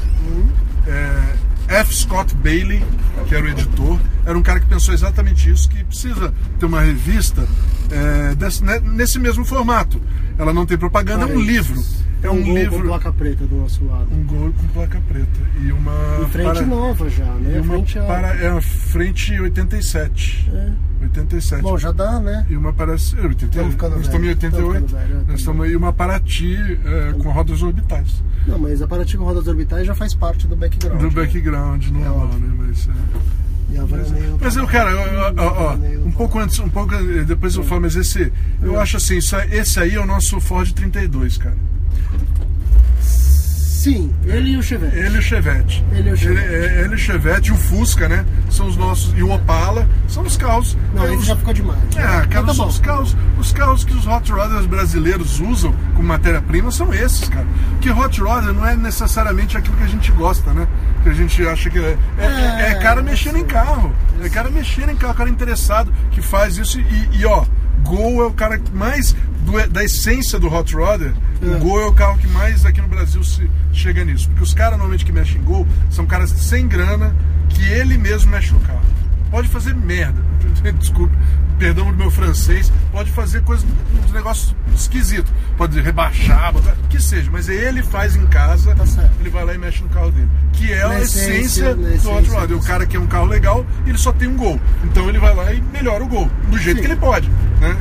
É, 0.85 1.35
F. 1.71 1.93
Scott 1.95 2.35
Bailey, 2.35 2.83
que 3.27 3.35
era 3.35 3.45
o 3.45 3.49
editor, 3.49 3.99
era 4.25 4.37
um 4.37 4.41
cara 4.43 4.59
que 4.59 4.65
pensou 4.67 4.93
exatamente 4.93 5.49
isso, 5.49 5.69
que 5.69 5.83
precisa 5.83 6.33
ter 6.59 6.65
uma 6.65 6.81
revista 6.81 7.47
é, 7.89 8.35
desse- 8.35 8.63
né, 8.63 8.79
nesse 8.83 9.17
mesmo 9.19 9.43
formato. 9.45 10.01
Ela 10.37 10.53
não 10.53 10.65
tem 10.65 10.77
propaganda, 10.77 11.25
é 11.25 11.27
um 11.27 11.41
livro. 11.41 11.75
É 12.23 12.29
um, 12.29 12.35
gol 12.35 12.45
com 12.45 12.53
livro. 12.53 12.83
placa 12.83 13.13
preta 13.13 13.45
do 13.45 13.55
nosso 13.55 13.83
lado. 13.85 14.07
Um 14.11 14.23
gol 14.25 14.53
com 14.53 14.67
placa 14.67 15.01
preta. 15.07 15.39
E 15.63 15.71
uma. 15.71 15.91
Em 16.21 16.29
frente 16.29 16.53
para- 16.53 16.61
nova 16.65 17.09
já, 17.09 17.25
e 17.25 17.41
né? 17.41 17.61
uma 17.61 17.73
frente 17.73 17.99
a... 17.99 18.03
para, 18.03 18.27
é 18.35 18.51
uma 18.51 18.61
frente 18.61 19.39
87. 19.39 20.51
É. 20.53 20.71
87. 21.01 21.61
Bom, 21.63 21.77
já 21.77 21.91
dá, 21.91 22.19
né? 22.19 22.45
E 22.49 22.55
uma 22.55 22.71
para. 22.71 22.91
é, 22.91 22.95
88. 22.95 23.45
Estamos 23.45 23.71
ficando 23.73 23.95
Nós 23.95 24.01
estamos 24.05 24.27
em 24.27 24.27
velho. 24.27 24.31
Estamos 24.33 24.55
88. 24.55 24.85
ficando 24.85 24.99
velho, 24.99 25.13
é, 25.13 25.17
Nós 25.17 25.27
tá 25.27 25.33
estamos 25.33 25.65
aí 25.65 25.75
uma 25.75 25.93
Paraty 25.93 26.55
é, 26.85 27.13
com 27.13 27.29
rodas 27.31 27.63
orbitais. 27.63 28.23
Não, 28.47 28.59
mas 28.59 28.81
a 28.81 28.87
Paraty 28.87 29.17
com 29.17 29.23
rodas 29.23 29.47
orbitais 29.47 29.87
já 29.87 29.95
faz 29.95 30.13
parte 30.13 30.47
do 30.47 30.55
background. 30.55 30.99
Do 30.99 31.07
né? 31.07 31.13
background 31.13 31.87
normal, 31.87 32.17
óbvio. 32.17 32.39
né? 32.39 32.55
Mas, 32.67 32.87
é. 32.87 33.31
E 33.73 33.77
a 33.79 33.85
Veraneio 33.85 34.37
Mas 34.39 34.55
eu, 34.57 34.67
cara, 34.67 34.91
ó, 34.95 35.33
ó, 35.37 35.71
ó, 35.71 35.75
um 36.05 36.11
pouco 36.11 36.39
antes, 36.39 36.59
um 36.59 36.67
pouco 36.69 36.93
depois 37.25 37.55
eu 37.55 37.63
falo, 37.63 37.81
mas 37.81 37.95
esse, 37.95 38.31
eu 38.61 38.77
acho 38.79 38.97
assim, 38.97 39.17
é- 39.17 39.55
esse 39.57 39.79
aí 39.79 39.95
é 39.95 39.99
o 39.99 40.05
nosso 40.05 40.39
Ford 40.41 40.69
32, 40.73 41.37
cara. 41.37 41.55
Sim, 42.99 44.13
ele 44.25 44.51
e 44.51 44.57
o 44.57 44.61
Chevette. 44.61 44.95
Ele 44.95 45.15
e 45.15 45.17
o 45.17 45.21
Chevette. 45.23 45.83
Ele 45.91 46.09
e 46.09 46.13
o 46.13 46.15
Chevette. 46.17 46.45
Ele, 46.53 46.65
é- 46.65 46.81
ele 46.81 46.91
e 46.91 46.95
o 46.95 46.97
Chevette 46.99 47.49
e 47.49 47.51
o 47.51 47.55
Fusca, 47.57 48.07
né? 48.07 48.23
São 48.47 48.67
os 48.67 48.77
nossos. 48.77 49.11
E 49.17 49.23
o 49.23 49.31
Opala 49.33 49.89
são 50.07 50.21
os 50.21 50.37
carros. 50.37 50.77
Não, 50.93 51.03
é, 51.03 51.07
esse 51.07 51.17
os- 51.17 51.25
já 51.25 51.35
ficou 51.35 51.51
demais. 51.51 51.79
É, 51.95 52.01
cara, 52.27 52.45
Mas 52.45 52.57
tá 52.57 52.65
os 52.67 52.77
carros, 52.79 53.17
os 53.39 53.51
carros 53.51 53.83
que 53.83 53.93
os 53.93 54.05
hot 54.05 54.31
rodders 54.31 54.67
brasileiros 54.67 55.39
usam 55.39 55.73
como 55.95 56.07
matéria-prima 56.07 56.69
são 56.69 56.93
esses, 56.93 57.27
cara. 57.27 57.47
Que 57.81 57.89
hot 57.89 58.21
rodder 58.21 58.53
não 58.53 58.67
é 58.67 58.75
necessariamente 58.75 59.57
aquilo 59.57 59.75
que 59.77 59.83
a 59.83 59.87
gente 59.87 60.11
gosta, 60.11 60.53
né? 60.53 60.67
Que 61.01 61.09
a 61.09 61.13
gente 61.13 61.43
acha 61.47 61.67
que 61.71 61.79
é. 61.79 61.97
É, 62.19 62.25
é- 62.25 62.71
é 62.73 62.75
cara 62.75 63.01
mexendo 63.01 63.37
em 63.39 63.45
carro. 63.45 63.91
É 64.23 64.29
cara 64.29 64.51
mexendo 64.51 64.91
em 64.91 64.95
carro, 64.95 65.15
cara 65.15 65.29
interessado 65.31 65.91
que 66.11 66.21
faz 66.21 66.55
isso. 66.55 66.79
E, 66.79 67.09
e, 67.13 67.25
ó, 67.25 67.43
Gol 67.83 68.21
é 68.23 68.25
o 68.25 68.31
cara 68.33 68.57
que 68.57 68.71
mais 68.73 69.15
do- 69.45 69.67
da 69.69 69.83
essência 69.83 70.39
do 70.39 70.47
hot 70.53 70.73
rodder. 70.75 71.13
O 71.41 71.55
É. 71.55 71.59
Gol 71.59 71.81
é 71.81 71.85
o 71.85 71.93
carro 71.93 72.17
que 72.17 72.27
mais 72.27 72.65
aqui 72.65 72.81
no 72.81 72.87
Brasil 72.87 73.23
se 73.23 73.49
chega 73.73 74.03
nisso. 74.05 74.27
Porque 74.29 74.43
os 74.43 74.53
caras 74.53 74.73
normalmente 74.73 75.03
que 75.05 75.11
mexem 75.11 75.37
em 75.41 75.43
Gol 75.43 75.67
são 75.89 76.05
caras 76.05 76.29
sem 76.31 76.67
grana 76.67 77.15
que 77.49 77.63
ele 77.63 77.97
mesmo 77.97 78.31
mexe 78.31 78.53
no 78.53 78.59
carro. 78.61 78.81
Pode 79.29 79.47
fazer 79.47 79.73
merda. 79.73 80.21
Desculpa, 80.77 81.13
perdão 81.57 81.89
do 81.91 81.97
meu 81.97 82.11
francês. 82.11 82.71
Pode 82.91 83.09
fazer 83.11 83.41
coisas, 83.43 83.65
uns 84.05 84.11
negócios 84.11 84.53
esquisitos. 84.75 85.31
Pode 85.57 85.79
rebaixar, 85.79 86.51
botar, 86.51 86.75
que 86.89 87.01
seja. 87.01 87.29
Mas 87.31 87.47
ele 87.49 87.81
faz 87.81 88.15
em 88.15 88.25
casa. 88.27 88.75
Tá. 88.75 88.83
Ele 89.19 89.29
vai 89.29 89.45
lá 89.45 89.53
e 89.53 89.57
mexe 89.57 89.81
no 89.81 89.89
carro 89.89 90.11
dele. 90.11 90.27
Que 90.53 90.71
é 90.71 90.83
Na 90.83 90.89
a 90.95 91.01
essência, 91.01 91.71
essência, 91.71 91.75
do 91.75 92.11
hot 92.11 92.29
rodder. 92.29 92.57
O 92.57 92.61
cara 92.63 92.85
quer 92.85 92.99
um 92.99 93.07
carro 93.07 93.25
legal 93.25 93.65
ele 93.87 93.97
só 93.97 94.11
tem 94.11 94.27
um 94.27 94.35
gol. 94.37 94.59
Então 94.83 95.07
ele 95.09 95.17
vai 95.17 95.33
lá 95.33 95.51
e 95.53 95.61
melhora 95.73 96.03
o 96.03 96.07
gol. 96.07 96.29
Do 96.49 96.57
jeito 96.59 96.77
Sim. 96.77 96.81
que 96.85 96.91
ele 96.91 96.99
pode. 96.99 97.29
Né? 97.61 97.77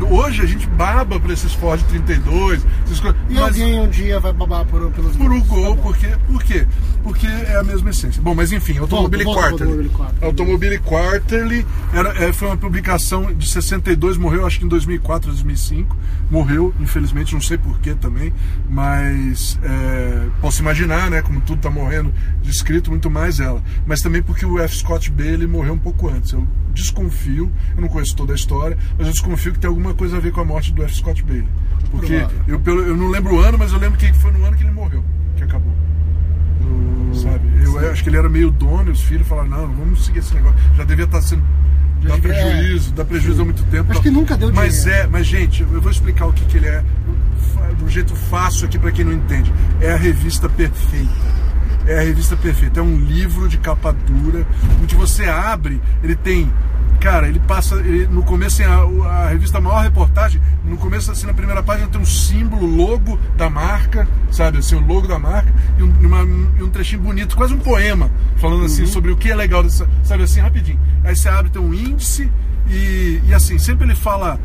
É, 0.00 0.04
hoje 0.12 0.42
a 0.42 0.46
gente 0.46 0.66
baba 0.66 1.20
por 1.20 1.30
esses 1.30 1.52
Ford 1.54 1.80
32. 1.88 2.64
essas 2.84 2.98
coisas, 3.00 3.20
E 3.28 3.34
mas- 3.34 3.44
alguém 3.44 3.78
um 3.80 3.88
dia 3.88 4.18
vai 4.18 4.32
babar 4.32 4.64
por, 4.64 4.90
pelos 4.90 5.16
por 5.16 5.30
um 5.30 5.40
gols. 5.42 5.46
gol, 5.46 5.76
Tá 5.76 5.82
porque, 5.82 6.06
por 6.26 6.42
quê? 6.42 6.66
Porque 7.02 7.26
é 7.26 7.56
a 7.56 7.64
mesma 7.64 7.90
essência. 7.90 8.20
Bom, 8.22 8.34
mas 8.34 8.52
enfim, 8.52 8.76
Automobile 8.78 9.24
volta 9.24 9.40
Quarterly. 9.40 9.62
Automobile 9.72 9.88
Quarterly. 9.96 10.26
Automobile 10.26 10.78
Quarterly 10.80 11.66
era, 11.94 12.24
é, 12.24 12.32
foi 12.32 12.48
uma 12.48 12.56
publicação 12.58 13.32
de 13.34 13.48
62, 13.48 14.18
morreu 14.18 14.46
acho 14.46 14.58
que 14.58 14.64
em 14.64 14.68
2004, 14.68 15.30
2005. 15.30 15.96
Morreu, 16.30 16.74
infelizmente, 16.78 17.32
não 17.32 17.40
sei 17.40 17.56
porquê 17.58 17.94
também, 17.94 18.32
mas 18.68 19.58
é, 19.62 20.28
posso 20.40 20.60
imaginar, 20.62 21.10
né, 21.10 21.22
como 21.22 21.40
tudo 21.40 21.60
tá 21.60 21.70
morrendo 21.70 22.12
de 22.42 22.50
escrito, 22.50 22.90
muito 22.90 23.10
mais 23.10 23.40
ela. 23.40 23.62
Mas 23.86 24.00
também 24.00 24.22
porque 24.22 24.44
o 24.46 24.58
F. 24.60 24.76
Scott 24.76 25.10
Bailey 25.10 25.46
morreu 25.46 25.72
um 25.74 25.78
pouco 25.78 26.08
antes. 26.08 26.32
Eu 26.32 26.46
desconfio, 26.72 27.50
eu 27.76 27.80
não 27.80 27.88
conheço 27.88 28.14
toda 28.14 28.32
a 28.32 28.36
história, 28.36 28.76
mas 28.96 29.06
eu 29.06 29.12
desconfio 29.12 29.52
que 29.52 29.58
tem 29.58 29.68
alguma 29.68 29.92
coisa 29.94 30.18
a 30.18 30.20
ver 30.20 30.32
com 30.32 30.40
a 30.40 30.44
morte 30.44 30.72
do 30.72 30.82
F. 30.84 30.96
Scott 30.96 31.22
Bailey. 31.24 31.48
Porque 31.90 32.18
Provável. 32.18 32.40
eu, 32.46 32.60
pelo- 32.60 32.82
eu 32.82 32.96
não 32.96 33.08
lembro 33.08 33.34
o 33.36 33.40
ano, 33.40 33.58
mas 33.58 33.72
eu 33.72 33.78
lembro 33.78 33.98
que 33.98 34.12
foi 34.14 34.30
no 34.32 34.44
ano 34.44 34.56
que 34.56 34.62
ele 34.62 34.70
morreu, 34.70 35.02
que 35.36 35.42
acabou. 35.42 35.72
Sabe? 37.22 37.40
Eu 37.64 37.90
acho 37.90 38.02
que 38.02 38.08
ele 38.08 38.16
era 38.16 38.28
meio 38.28 38.50
dono 38.50 38.88
e 38.88 38.92
os 38.92 39.00
filhos 39.02 39.26
falaram, 39.26 39.48
não, 39.48 39.68
não 39.68 39.74
vamos 39.76 40.04
seguir 40.04 40.20
esse 40.20 40.34
negócio. 40.34 40.58
Já 40.76 40.84
devia 40.84 41.04
estar 41.04 41.22
sendo. 41.22 41.42
Já 42.02 42.08
Dá 42.08 42.14
devia- 42.16 42.32
prejuízo, 42.32 42.92
dá 42.94 43.04
prejuízo 43.04 43.42
há 43.42 43.44
muito 43.44 43.62
tempo. 43.64 43.84
Acho 43.90 43.92
tal. 43.94 44.02
que 44.02 44.10
nunca 44.10 44.36
deu 44.36 44.52
Mas 44.52 44.82
dinheiro. 44.82 45.02
é, 45.02 45.06
mas 45.06 45.26
gente, 45.26 45.62
eu 45.62 45.80
vou 45.80 45.90
explicar 45.90 46.26
o 46.26 46.32
que, 46.32 46.44
que 46.46 46.56
ele 46.56 46.66
é 46.66 46.82
de 47.76 47.84
um 47.84 47.88
jeito 47.88 48.14
fácil 48.16 48.66
aqui 48.66 48.78
para 48.78 48.90
quem 48.90 49.04
não 49.04 49.12
entende. 49.12 49.52
É 49.80 49.92
a 49.92 49.96
revista 49.96 50.48
perfeita. 50.48 51.10
É 51.90 51.98
a 51.98 52.02
revista 52.02 52.36
perfeita. 52.36 52.80
É 52.80 52.82
um 52.82 52.96
livro 52.96 53.48
de 53.48 53.58
capa 53.58 53.92
dura, 53.92 54.46
onde 54.82 54.94
você 54.94 55.24
abre, 55.24 55.80
ele 56.02 56.14
tem. 56.14 56.50
Cara, 57.00 57.28
ele 57.28 57.40
passa. 57.40 57.76
ele- 57.76 58.06
no 58.08 58.22
começo 58.22 58.58
tem 58.58 58.66
a, 58.66 58.82
a 59.08 59.28
revista 59.30 59.56
a 59.56 59.60
maior 59.60 59.82
reportagem. 59.82 60.40
No 60.64 60.76
começo, 60.76 61.10
assim, 61.10 61.26
na 61.26 61.32
primeira 61.32 61.62
página 61.62 61.88
tem 61.88 62.00
um 62.00 62.04
símbolo, 62.04 62.66
logo 62.66 63.18
da 63.38 63.48
marca, 63.48 64.06
sabe? 64.30 64.58
Assim, 64.58 64.74
o 64.76 64.86
logo 64.86 65.08
da 65.08 65.18
marca, 65.18 65.50
e 65.78 65.82
um, 65.82 65.90
uma- 66.06 66.22
um 66.22 66.68
trechinho 66.68 67.00
bonito, 67.02 67.34
quase 67.36 67.54
um 67.54 67.58
poema, 67.58 68.10
falando 68.36 68.66
assim 68.66 68.84
sobre 68.86 69.10
o 69.10 69.16
que 69.16 69.30
é 69.30 69.34
legal 69.34 69.62
dessa. 69.62 69.88
Sabe 70.04 70.24
assim, 70.24 70.40
rapidinho. 70.40 70.78
Aí 71.02 71.16
você 71.16 71.28
abre, 71.30 71.50
tem 71.50 71.60
um 71.62 71.72
índice, 71.72 72.30
e, 72.68 73.20
e 73.26 73.34
assim, 73.34 73.58
sempre 73.58 73.86
ele 73.86 73.94
fala. 73.94 74.38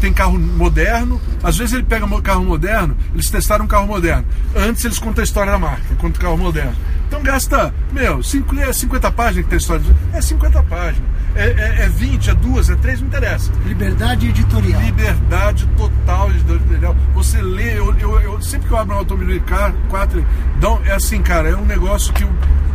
Tem 0.00 0.12
carro 0.12 0.38
moderno, 0.38 1.18
às 1.42 1.56
vezes 1.56 1.72
ele 1.72 1.84
pega 1.84 2.06
mo- 2.06 2.20
carro 2.20 2.44
moderno, 2.44 2.94
eles 3.14 3.30
testaram 3.30 3.64
um 3.64 3.68
carro 3.68 3.86
moderno. 3.86 4.26
Antes 4.54 4.84
eles 4.84 4.98
contam 4.98 5.22
a 5.22 5.24
história 5.24 5.50
da 5.50 5.58
marca, 5.58 5.82
contam 5.98 6.18
o 6.20 6.20
carro 6.20 6.36
moderno. 6.36 6.74
Então 7.08 7.22
gasta, 7.22 7.72
meu, 7.90 8.22
cinco, 8.22 8.54
é 8.58 8.70
50 8.70 9.10
páginas 9.12 9.44
que 9.44 9.50
tem 9.50 9.56
a 9.56 9.60
história. 9.60 9.82
É 10.12 10.20
50 10.20 10.62
páginas. 10.64 11.08
É, 11.36 11.46
é, 11.46 11.84
é 11.84 11.88
20, 11.88 12.28
é 12.30 12.34
duas, 12.34 12.68
é 12.68 12.76
três, 12.76 13.00
não 13.00 13.08
interessa. 13.08 13.50
Liberdade 13.64 14.28
editorial. 14.28 14.80
Liberdade 14.82 15.66
total 15.76 16.30
de 16.30 16.38
editorial. 16.52 16.94
Você 17.14 17.40
lê, 17.40 17.78
eu, 17.78 17.94
eu- 17.98 18.20
eu- 18.20 18.42
sempre 18.42 18.68
que 18.68 18.74
eu 18.74 18.78
abro 18.78 18.94
um 18.96 18.98
automóvel 18.98 19.40
car, 19.42 19.72
4, 19.88 20.24
então, 20.58 20.80
é 20.84 20.92
assim, 20.92 21.22
cara, 21.22 21.48
é 21.48 21.56
um 21.56 21.64
negócio 21.64 22.12
que 22.12 22.24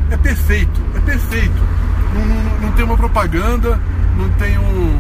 é 0.10 0.18
perfeito, 0.18 0.82
é 0.96 1.00
perfeito. 1.02 1.62
Não, 2.16 2.26
não- 2.26 2.60
não 2.62 2.72
tem 2.72 2.84
uma 2.86 2.98
propaganda, 2.98 3.80
não 4.20 4.30
tem 4.38 4.58
um, 4.58 5.00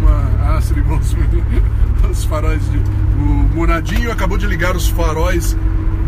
uma. 0.00 0.56
Ah, 0.56 0.60
seria 0.62 0.82
igual 0.82 0.98
os, 1.00 1.16
os 2.10 2.24
faróis 2.24 2.62
de. 2.70 2.78
O 2.78 3.22
Muradinho 3.54 4.12
acabou 4.12 4.38
de 4.38 4.46
ligar 4.46 4.76
os 4.76 4.88
faróis 4.88 5.56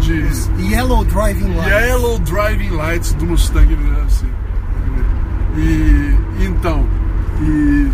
de 0.01 0.25
Yellow 0.63 1.05
Driving 1.05 1.55
Lights. 1.57 1.67
Yellow 1.73 2.19
Driving 2.21 2.71
Lights 2.71 3.13
do 3.15 3.27
Mustang. 3.27 3.77
Assim. 4.07 4.29
E 5.57 6.17
então, 6.45 6.87
e 7.43 7.91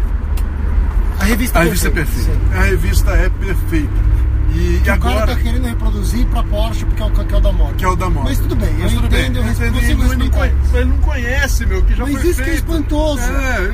A 1.18 1.24
revista, 1.24 1.58
a 1.58 1.62
revista 1.62 1.88
é 1.88 1.90
perfeita. 1.90 2.30
A 2.54 2.62
revista 2.62 3.10
é 3.12 3.28
perfeita. 3.30 4.06
E, 4.54 4.58
e 4.58 4.78
o 4.78 4.84
cara 4.84 4.94
agora 4.94 5.26
tá 5.26 5.36
querendo 5.36 5.66
reproduzir 5.66 6.24
pra 6.26 6.42
Porsche 6.44 6.84
porque 6.84 7.02
é 7.02 7.06
o, 7.06 7.10
que 7.10 7.34
é 7.34 7.36
o 7.36 7.40
da 7.40 7.52
moto. 7.52 7.74
que 7.74 7.84
é 7.84 7.88
o 7.88 7.96
da 7.96 8.08
moto. 8.10 8.24
Mas 8.24 8.38
tudo 8.38 8.56
bem, 8.56 8.72
Mas 8.78 8.92
eu 8.92 9.00
tudo 9.00 9.10
bem, 9.10 9.20
entendo, 9.24 9.36
eu 9.38 9.44
eu 9.44 9.50
entendo, 9.50 9.72
consigo 9.72 9.90
ele 9.90 9.94
não 9.96 10.08
respeitar 10.08 10.36
conhece, 10.38 10.56
isso. 10.62 10.72
mas 10.72 10.80
ele 10.80 10.90
não 10.90 10.98
conhece, 10.98 11.66
meu, 11.66 11.82
que 11.82 11.94
já 11.94 12.04
Mas 12.04 12.12
foi 12.12 12.30
isso 12.30 12.34
que 12.36 12.42
é 12.42 12.44
feito. 12.52 12.58
espantoso. 12.58 13.22
É, 13.22 13.72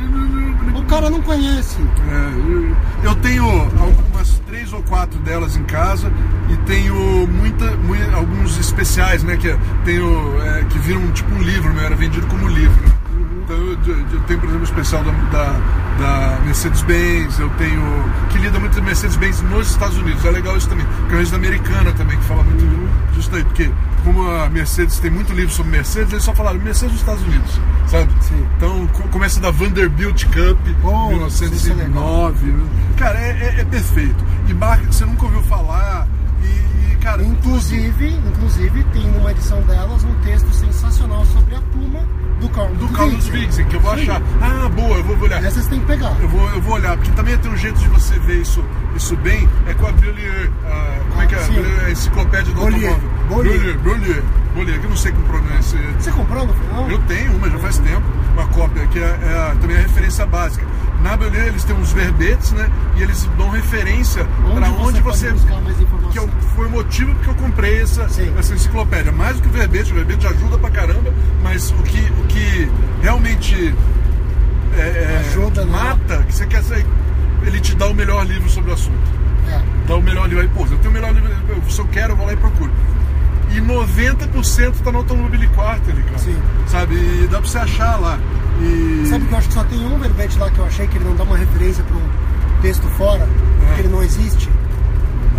O 0.75 0.83
cara 0.85 1.09
não 1.11 1.21
conhece. 1.23 1.77
É, 2.11 3.07
eu- 3.07 3.15
tenho 3.17 3.45
algumas 3.81 4.41
três 4.49 4.73
ou 4.73 4.83
quatro 4.83 5.19
delas 5.21 5.57
em 5.57 5.63
casa 5.65 6.11
e 6.51 6.57
tenho 6.67 7.27
muita, 7.29 7.71
mui- 7.77 8.15
alguns 8.15 8.59
especiais, 8.59 9.23
né? 9.23 9.37
Que 9.37 9.57
tenho 9.85 10.41
é, 10.43 10.65
que 10.65 10.79
viram 10.81 11.11
tipo 11.13 11.33
um 11.35 11.41
livro, 11.43 11.73
meu, 11.73 11.85
era 11.85 11.95
vendido 11.97 12.27
como 12.27 12.49
livro. 12.49 12.83
Então 13.45 13.57
eu, 13.57 13.71
eu- 13.87 14.21
tenho, 14.27 14.41
por 14.41 14.47
exemplo, 14.49 14.61
o 14.61 14.65
especial 14.65 15.03
da, 15.05 15.11
da, 15.31 15.61
da 16.03 16.39
Mercedes-Benz, 16.45 17.39
eu 17.39 17.49
tenho. 17.51 17.83
que 18.31 18.39
lida 18.39 18.59
muito 18.59 18.75
com 18.77 18.83
Mercedes-Benz 18.83 19.41
nos 19.43 19.71
Estados 19.71 19.97
Unidos. 19.99 20.25
É 20.25 20.31
legal 20.31 20.57
isso 20.57 20.69
também. 20.69 20.87
É 21.09 21.13
revista 21.13 21.37
americana 21.37 21.93
também, 21.93 22.19
que 22.19 22.25
fala 22.25 22.43
muito 22.43 23.13
disso 23.15 23.31
daí, 23.31 23.45
porque 23.45 23.71
como 24.05 24.29
a 24.29 24.49
Mercedes 24.51 24.99
tem 24.99 25.11
muito 25.11 25.33
livro 25.33 25.53
sobre 25.55 25.71
Mercedes, 25.73 26.13
eles 26.13 26.25
só 26.25 26.35
falaram 26.35 26.59
Mercedes 26.59 26.93
nos 26.93 27.01
Estados 27.03 27.23
Unidos, 27.23 27.61
sabe? 27.87 28.11
Sim. 28.21 28.47
Então 28.57 28.87
co- 28.89 29.09
começa 29.09 29.39
da 29.41 29.51
Vanderbilt 29.51 30.25
Cup, 30.27 30.59
Oh, 30.83 31.09
1909. 31.11 31.57
isso 31.57 31.71
é 31.73 31.89
9, 31.89 32.47
né? 32.47 32.65
Cara, 32.97 33.19
é, 33.21 33.55
é- 33.57 33.61
é 33.61 33.65
perfeito. 33.65 34.25
E 34.49 34.55
marca 34.55 34.85
que 34.87 34.95
você 34.95 35.05
nunca 35.05 35.25
ouviu 35.25 35.43
falar. 35.43 36.07
Cara, 37.03 37.21
Inclusive, 37.25 38.09
inclusive, 38.11 38.85
tem 38.93 39.07
numa 39.09 39.33
edição 39.33 39.61
delas 39.63 40.05
um 40.05 40.15
texto 40.23 40.53
sensacional 40.55 41.25
sobre 41.27 41.57
a 41.57 41.61
Puma 41.61 42.07
do 42.41 42.49
Carlos 42.49 42.79
do 42.79 42.89
Carlos 42.89 43.29
que 43.29 43.75
eu 43.75 43.81
vou 43.81 43.95
Sim. 43.97 44.03
achar. 44.03 44.23
Ah, 44.41 44.69
boa, 44.69 44.97
eu 44.97 45.05
vou 45.05 45.19
olhar. 45.19 45.45
Essa 45.45 45.63
você 45.63 45.71
tem 45.71 45.81
que 45.81 45.87
pegar. 45.87 46.17
Eu 46.21 46.29
vou, 46.29 46.49
eu 46.51 46.61
vou 46.61 46.75
olhar, 46.75 46.97
porque 46.97 47.11
também 47.13 47.37
tem 47.39 47.51
um 47.51 47.57
jeito 47.57 47.79
de 47.81 47.89
você 47.89 48.19
ver 48.21 48.43
isso, 48.43 48.65
isso 48.95 49.17
bem, 49.17 49.49
é 49.67 49.75
com 49.75 49.87
a 49.87 49.93
Brillier, 49.93 50.51
a, 50.65 51.01
como 51.11 51.23
é 51.23 51.27
que 51.27 51.35
é? 51.35 51.39
Ah, 51.39 51.87
a 51.87 51.91
enciclopédia 51.91 52.55
do 52.55 52.61
automóvel. 52.61 53.11
Brillier, 53.29 54.23
Bollier, 54.55 54.79
que 54.79 54.85
eu 54.85 54.91
não 54.91 54.97
sei 54.97 55.13
como 55.13 55.25
pronuncia. 55.27 55.81
Você 55.99 56.11
comprou 56.13 56.47
no 56.47 56.55
final? 56.55 56.91
Eu 56.91 56.99
tenho 57.01 57.33
uma, 57.37 57.49
já 57.49 57.59
faz 57.59 57.79
tempo, 57.79 58.03
uma 58.35 58.47
cópia, 58.49 58.87
que 58.89 58.99
é, 58.99 59.03
é 59.03 59.57
também 59.61 59.77
é 59.77 59.81
a 59.81 59.83
referência 59.83 60.27
básica. 60.27 60.67
Na 61.03 61.17
Brillier 61.17 61.47
eles 61.47 61.65
têm 61.65 61.75
uns 61.75 61.93
verbetes, 61.93 62.53
né? 62.53 62.71
E 62.97 63.03
eles 63.03 63.29
dão 63.37 63.49
referência 63.51 64.25
para 64.55 64.71
onde 64.71 65.01
você 65.01 65.33
buscar 65.33 65.61
mais 65.63 65.81
informação? 65.81 66.02
Que 66.13 66.19
eu- 66.19 66.29
foi 66.55 66.67
o 66.67 66.71
motivo 66.71 67.15
que 67.17 67.29
eu 67.29 67.35
comprei 67.35 67.81
essa, 67.81 68.09
Sim. 68.09 68.33
essa 68.39 68.55
enciclopédia. 68.55 69.11
Mais 69.13 69.37
do 69.37 69.43
que 69.43 69.49
o 69.49 69.53
verbete, 69.53 69.93
o 69.93 69.95
verbete 69.95 70.27
ajuda 70.27 70.59
pra 70.59 70.71
caramba, 70.71 71.13
mas 71.43 71.71
o 71.71 71.83
que, 71.83 71.99
o 72.21 72.25
que 72.29 72.71
realmente 73.03 73.75
é, 74.77 74.81
é, 74.81 75.25
Ajuda, 75.29 75.65
né? 75.65 75.71
mata, 75.73 76.23
que 76.25 76.35
você 76.35 76.47
quer 76.47 76.63
sair, 76.63 76.87
ele 77.45 77.61
te 77.61 77.75
dá 77.75 77.87
o 77.89 77.95
melhor 77.95 78.25
livro 78.27 78.49
sobre 78.49 78.71
o 78.71 78.75
assunto. 78.75 79.11
É. 79.51 79.61
Dá 79.89 79.97
o 79.97 80.03
melhor 80.03 80.29
livro 80.29 80.43
aí, 80.43 80.49
pô, 80.49 80.61
eu 80.65 80.79
tenho 80.79 80.91
o 80.91 80.93
melhor 80.93 81.13
livro, 81.13 81.31
se 81.71 81.79
eu 81.81 81.87
quero, 81.89 82.13
eu 82.13 82.17
vou 82.17 82.27
lá 82.27 82.33
e 82.33 82.37
procuro. 82.37 82.71
E 83.55 83.61
90% 83.61 84.83
tá 84.83 84.91
no 84.93 84.99
Automobile 84.99 85.47
Quarterly, 85.49 86.03
cara. 86.05 86.19
Sim. 86.19 86.37
Sabe? 86.69 86.95
E 86.95 87.29
dá 87.31 87.39
pra 87.39 87.47
você 87.51 87.59
achar 87.59 88.01
lá. 88.01 88.19
E... 88.63 89.07
Sabe 89.09 89.27
que 89.27 89.33
eu 89.33 89.39
acho 89.39 89.49
que 89.49 89.55
só 89.55 89.65
tem 89.65 89.85
um 89.87 89.99
verbete 89.99 90.39
lá 90.39 90.51
que 90.51 90.59
eu 90.59 90.65
achei 90.65 90.87
que 90.87 90.97
ele 90.97 91.05
não 91.05 91.17
dá 91.17 91.25
uma 91.25 91.37
referência 91.37 91.85
para 91.85 91.97
um 91.97 92.63
texto 92.63 92.87
fora, 92.97 93.29
É. 93.71 93.75
que 93.75 93.81
ele 93.83 93.89
não 93.89 94.03
existe. 94.03 94.49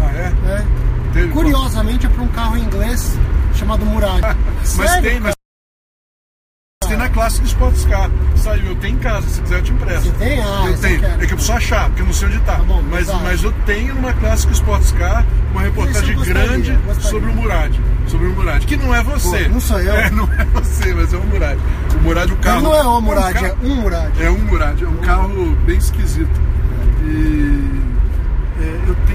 Ah, 0.06 0.12
é? 0.18 0.30
Né? 0.30 0.68
Teve- 1.14 1.28
Curiosamente 1.30 2.06
é 2.06 2.10
para 2.10 2.24
um 2.24 2.28
carro 2.30 2.58
em 2.58 2.62
inglês 2.64 3.18
chamado 3.56 3.86
Murad. 3.86 4.22
Mas 4.78 5.02
tem, 5.02 5.20
mas 5.20 5.36
tem 6.88 6.98
na 6.98 7.08
Classic 7.10 7.46
Sports 7.46 7.86
Car. 7.86 8.10
Saiu, 8.36 8.66
eu 8.68 8.76
tenho 8.76 8.96
em 8.96 9.00
casa, 9.00 9.28
se 9.30 9.42
quiser 9.42 9.60
eu 9.60 9.64
te 9.64 9.72
empresto. 9.72 10.04
Você 10.10 10.12
tem? 10.18 10.42
Ah, 10.42 10.64
eu 10.68 10.78
tenho. 10.80 11.06
É 11.06 11.18
que 11.18 11.24
eu 11.34 11.38
preciso 11.38 11.54
achar, 11.54 11.86
porque 11.88 12.02
eu 12.02 12.06
não 12.06 12.14
sei 12.14 12.28
onde 12.28 12.40
tá. 12.42 12.56
Tá 12.58 12.64
bom, 12.64 12.82
mas, 12.90 13.08
mas 13.22 13.44
eu 13.44 13.52
tenho 13.66 13.96
numa 13.96 14.12
Classic 14.14 14.52
Sports 14.54 14.92
Car 14.94 15.26
uma 15.52 15.62
reportagem 15.62 16.16
gostaria, 16.16 16.48
grande 16.48 16.72
gostaria. 16.86 17.10
sobre 17.10 17.30
o 17.30 17.34
Murad. 17.36 17.76
Sobre 18.08 18.28
o 18.28 18.34
Murad. 18.36 18.66
Que 18.66 18.76
não 18.76 18.94
é 18.94 19.02
você. 19.04 19.44
Pô, 19.46 19.50
não 19.54 19.62
sou 19.62 19.80
eu. 19.80 19.94
É, 19.96 20.10
não 20.10 20.26
é 20.34 20.46
você, 20.46 20.94
mas 20.94 21.14
é 21.14 21.18
o 21.18 21.24
Murad. 21.26 21.58
O 21.96 22.02
Murad, 22.02 22.32
o 22.32 22.36
carro. 22.38 22.58
Ele 22.58 22.66
não 22.68 22.76
é 22.76 22.84
o 22.84 23.02
Murad, 23.02 23.34
carro- 23.34 23.46
é 23.48 23.54
um 23.66 23.76
Murad. 23.76 24.22
é 24.22 24.30
um 24.30 24.40
Murad, 24.40 24.82
é 24.84 24.88
um 24.88 24.98
carro 24.98 25.56
bem 25.66 25.78
esquisito. 25.78 26.42
E 27.06 27.82
é, 28.60 28.90
eu 28.90 28.96
tenho. 29.08 29.13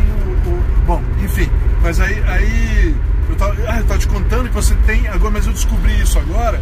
Enfim, 1.38 1.50
mas 1.82 2.00
aí. 2.00 2.22
aí 2.26 2.94
eu, 3.28 3.36
tava, 3.36 3.54
ah, 3.68 3.78
eu 3.78 3.84
tava 3.84 3.98
te 3.98 4.08
contando 4.08 4.48
que 4.48 4.54
você 4.54 4.74
tem. 4.86 5.06
Agora, 5.08 5.32
mas 5.32 5.46
eu 5.46 5.52
descobri 5.52 6.00
isso 6.00 6.18
agora. 6.18 6.60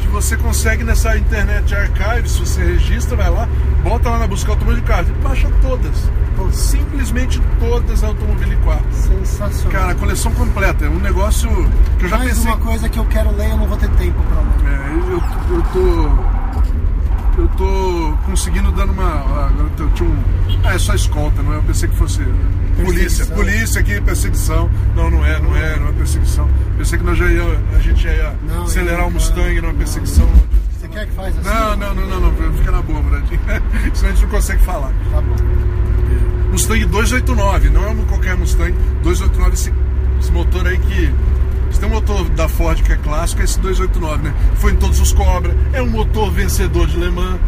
Que 0.00 0.08
você 0.08 0.36
consegue 0.36 0.82
nessa 0.82 1.16
internet 1.16 1.74
archive, 1.74 2.28
se 2.28 2.40
você 2.40 2.62
registra, 2.62 3.16
vai 3.16 3.30
lá, 3.30 3.48
bota 3.82 4.10
lá 4.10 4.18
na 4.18 4.26
busca 4.26 4.50
automóvel 4.50 4.80
de 4.80 4.86
carro 4.86 5.06
e 5.08 5.22
baixa 5.22 5.48
todas. 5.62 6.10
Simplesmente 6.52 7.40
todas 7.60 8.02
automóvel 8.02 8.58
4. 8.64 8.84
Sensacional. 8.92 9.72
Cara, 9.72 9.92
a 9.92 9.94
coleção 9.94 10.32
completa. 10.32 10.84
É 10.86 10.88
um 10.88 10.98
negócio 10.98 11.48
que 11.98 12.06
eu 12.06 12.08
já 12.08 12.18
Mais 12.18 12.30
pensei. 12.30 12.50
uma 12.50 12.56
coisa 12.58 12.88
que 12.88 12.98
eu 12.98 13.04
quero 13.06 13.30
ler, 13.36 13.50
eu 13.50 13.56
não 13.56 13.66
vou 13.66 13.76
ter 13.76 13.88
tempo 13.90 14.20
para 14.22 14.40
ler. 14.40 14.76
É, 14.76 15.12
eu, 15.12 15.56
eu 15.56 15.62
tô. 15.72 16.31
Eu 17.38 17.48
tô 17.56 18.16
conseguindo 18.26 18.70
dando 18.72 18.92
uma. 18.92 19.20
Agora 19.20 19.70
eu 19.78 19.90
tinha 19.90 20.08
um. 20.08 20.22
Ah, 20.64 20.74
é 20.74 20.78
só 20.78 20.94
escolta, 20.94 21.42
não 21.42 21.54
é? 21.54 21.56
Eu 21.56 21.62
pensei 21.62 21.88
que 21.88 21.96
fosse. 21.96 22.20
Polícia, 22.84 23.26
polícia 23.26 23.80
aqui, 23.80 24.00
perseguição. 24.00 24.70
Não, 24.94 25.10
não 25.10 25.24
é, 25.24 25.40
não 25.40 25.56
é, 25.56 25.78
não 25.78 25.88
é 25.88 25.92
perseguição. 25.92 26.48
Pensei 26.76 26.98
que 26.98 27.04
nós 27.04 27.16
já 27.16 27.26
ia, 27.26 27.60
a 27.74 27.78
gente 27.80 28.02
já 28.02 28.12
ia 28.12 28.34
Não, 28.46 28.64
acelerar 28.64 29.06
o 29.06 29.10
Mustang 29.10 29.60
numa 29.60 29.74
perseguição. 29.74 30.28
Você 30.78 30.88
quer 30.88 31.06
que 31.06 31.12
faz 31.12 31.38
assim? 31.38 31.48
Não, 31.48 31.76
não, 31.76 31.94
não, 31.94 32.06
não, 32.06 32.20
não, 32.20 32.52
fica 32.54 32.70
na 32.70 32.82
boa, 32.82 33.02
Muradinho. 33.02 33.40
Senão 33.94 34.10
a 34.10 34.14
gente 34.14 34.22
não 34.24 34.30
consegue 34.30 34.62
falar. 34.62 34.92
Tá 35.10 35.20
bom. 35.20 35.36
Mustang 36.50 36.84
289, 36.84 37.70
não 37.70 37.88
é 37.88 37.94
qualquer 38.04 38.36
Mustang. 38.36 38.72
289, 39.02 39.54
esse, 39.54 39.72
esse 40.20 40.32
motor 40.32 40.66
aí 40.66 40.78
que. 40.78 41.14
Tem 41.82 41.90
um 41.90 41.94
motor 41.94 42.28
da 42.28 42.48
Ford 42.48 42.80
que 42.80 42.92
é 42.92 42.96
clássico, 42.96 43.40
é 43.40 43.44
esse 43.44 43.58
289, 43.58 44.22
né? 44.22 44.32
Foi 44.54 44.70
em 44.70 44.76
todos 44.76 45.00
os 45.00 45.12
Cobra, 45.12 45.52
é 45.72 45.82
um 45.82 45.90
motor 45.90 46.30
vencedor 46.30 46.86
de 46.86 46.96
Le 46.96 47.10
Mans. 47.10 47.40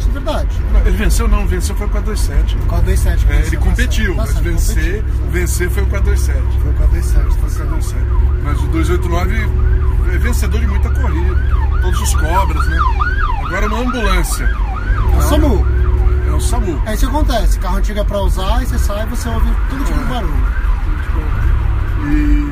Isso 0.00 0.08
é 0.08 0.12
verdade. 0.14 0.48
Não, 0.72 0.80
Ele 0.80 0.96
venceu 0.96 1.28
não, 1.28 1.46
venceu 1.46 1.76
foi 1.76 1.86
o 1.86 1.90
427. 1.90 2.56
O 2.56 2.66
427. 2.66 3.32
É, 3.32 3.46
ele 3.46 3.56
competiu, 3.58 4.16
Tá 4.16 4.22
mas 4.22 4.38
vencer, 4.40 5.04
competiu, 5.04 5.30
vencer 5.30 5.70
foi 5.70 5.82
o 5.84 5.86
427. 5.86 6.58
Foi 6.60 6.70
o 6.72 6.74
427. 6.74 7.22
Foi 7.22 7.30
o 7.30 7.52
427. 7.52 8.04
Mas 8.42 8.60
o 8.60 8.66
289 8.66 10.12
é 10.12 10.18
vencedor 10.18 10.60
de 10.60 10.66
muita 10.66 10.90
corrida. 10.90 11.36
Todos 11.80 12.00
os 12.00 12.14
Cobras, 12.16 12.66
né? 12.66 12.78
Agora 13.46 13.68
uma 13.68 13.78
ambulância. 13.78 14.44
É 14.44 15.16
o 15.18 15.22
SAMU. 15.22 15.66
É 16.26 16.32
o 16.32 16.40
SAMU. 16.40 16.82
É 16.84 16.94
isso 16.94 17.08
que 17.08 17.16
acontece. 17.16 17.58
Carro 17.60 17.76
antigo 17.76 18.00
é 18.00 18.04
pra 18.04 18.18
usar 18.22 18.60
e 18.60 18.66
você 18.66 18.76
sai 18.76 19.04
e 19.04 19.06
você 19.06 19.28
ouve 19.28 19.48
todo 19.70 19.84
tipo 19.84 19.98
de 20.00 20.04
barulho. 20.06 20.68
E... 22.08 22.47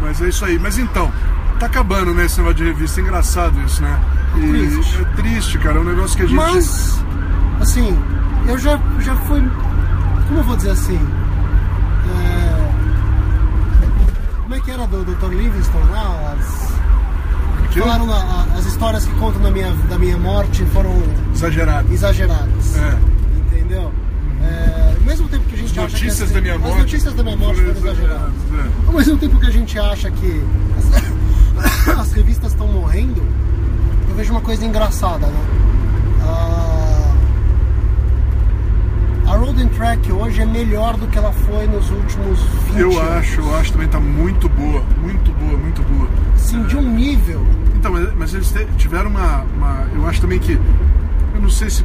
Mas 0.00 0.20
é 0.22 0.28
isso 0.28 0.44
aí. 0.44 0.58
Mas 0.58 0.78
então, 0.78 1.10
tá 1.58 1.66
acabando, 1.66 2.14
né, 2.14 2.26
esse 2.26 2.38
negócio 2.38 2.56
de 2.58 2.64
revista. 2.64 3.00
É 3.00 3.04
engraçado 3.04 3.60
isso, 3.62 3.82
né? 3.82 3.98
E 4.36 4.40
Triste. 4.40 5.00
É 5.00 5.04
triste, 5.16 5.58
cara. 5.58 5.78
É 5.78 5.80
um 5.80 5.84
negócio 5.84 6.16
que 6.16 6.22
a 6.22 6.26
gente. 6.26 6.36
Mas, 6.36 7.02
assim, 7.60 7.98
eu 8.46 8.56
já, 8.58 8.78
já 9.00 9.16
fui. 9.16 9.42
Como 10.28 10.40
eu 10.40 10.44
vou 10.44 10.56
dizer 10.56 10.70
assim? 10.70 11.00
É, 12.08 12.68
como 14.42 14.54
é 14.54 14.60
que 14.60 14.70
era 14.70 14.86
do 14.86 15.04
Dr. 15.04 15.30
Livingstone 15.32 15.90
lá? 15.90 16.34
As, 16.38 16.68
falaram 17.74 18.12
a- 18.12 18.46
as 18.58 18.66
histórias 18.66 19.04
que 19.06 19.14
contam 19.16 19.40
da 19.42 19.50
minha, 19.50 19.72
da 19.88 19.98
minha 19.98 20.16
morte 20.16 20.64
foram 20.66 21.02
Exagerado. 21.34 21.92
exageradas. 21.92 22.76
É. 22.76 22.96
Entendeu? 23.38 23.92
É, 25.08 25.10
mesmo 25.10 25.28
tempo 25.28 25.44
que 25.48 25.54
a 25.54 25.58
gente 25.58 25.78
As 25.78 25.84
acha 25.86 25.96
que 25.96 26.04
notícias 26.04 26.22
assim, 26.22 26.34
da 26.34 26.40
minha 26.42 26.58
morte. 26.58 26.72
As 26.74 26.78
notícias 26.82 27.14
da 27.14 27.22
minha 27.22 27.36
morte 27.36 27.60
foram 27.60 27.70
exageradas. 27.70 28.32
É. 28.52 28.86
Ao 28.86 28.92
mesmo 28.92 29.16
tempo 29.18 29.40
que 29.40 29.46
a 29.46 29.50
gente 29.50 29.78
acha 29.78 30.10
que 30.10 30.42
as, 30.76 31.88
as 31.98 32.12
revistas 32.12 32.52
estão 32.52 32.66
morrendo, 32.68 33.22
eu 34.08 34.14
vejo 34.14 34.32
uma 34.32 34.40
coisa 34.42 34.64
engraçada, 34.66 35.26
né? 35.26 35.44
Ah, 36.22 37.14
a 39.26 39.36
Road 39.36 39.62
and 39.62 39.68
Track 39.68 40.10
hoje 40.12 40.40
é 40.42 40.46
melhor 40.46 40.96
do 40.96 41.06
que 41.06 41.18
ela 41.18 41.32
foi 41.32 41.66
nos 41.66 41.90
últimos 41.90 42.40
20 42.72 42.78
Eu 42.80 42.98
anos. 42.98 43.12
acho, 43.18 43.40
eu 43.40 43.56
acho 43.56 43.72
também 43.72 43.88
tá 43.88 44.00
muito 44.00 44.48
boa. 44.48 44.82
Muito 45.02 45.32
boa, 45.32 45.56
muito 45.58 45.82
boa. 45.82 46.08
Assim, 46.34 46.62
de 46.64 46.76
um 46.76 46.82
nível. 46.82 47.46
Então, 47.76 47.92
mas, 47.92 48.14
mas 48.14 48.34
eles 48.34 48.52
tiveram 48.76 49.10
uma, 49.10 49.42
uma- 49.56 49.86
Eu 49.94 50.06
acho 50.06 50.20
também 50.20 50.38
que. 50.38 50.52
Eu 51.34 51.40
não 51.42 51.50
sei 51.50 51.70
se. 51.70 51.84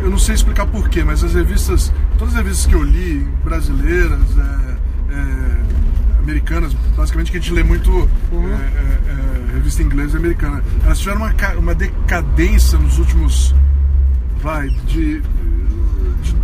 Eu 0.00 0.10
não 0.10 0.18
sei 0.18 0.34
explicar 0.34 0.66
porquê, 0.66 1.02
mas 1.04 1.22
as 1.24 1.34
revistas. 1.34 1.92
Todas 2.18 2.34
as 2.34 2.40
revistas 2.42 2.66
que 2.66 2.74
eu 2.74 2.82
li, 2.82 3.26
brasileiras, 3.44 4.20
é, 4.38 5.14
é, 5.14 6.20
americanas, 6.20 6.72
basicamente 6.96 7.30
que 7.32 7.38
a 7.38 7.40
gente 7.40 7.52
lê 7.52 7.62
muito 7.62 7.90
Uhum. 8.30 8.48
é, 8.52 8.54
é, 8.54 9.50
é, 9.50 9.54
revista 9.54 9.82
inglesa 9.82 10.16
e 10.16 10.20
americana, 10.20 10.62
elas 10.84 10.98
tiveram 11.00 11.22
uma, 11.22 11.32
uma 11.58 11.74
decadência 11.74 12.78
nos 12.78 12.98
últimos. 12.98 13.54
Vai, 14.40 14.68
de. 14.86 15.20
de 15.20 16.36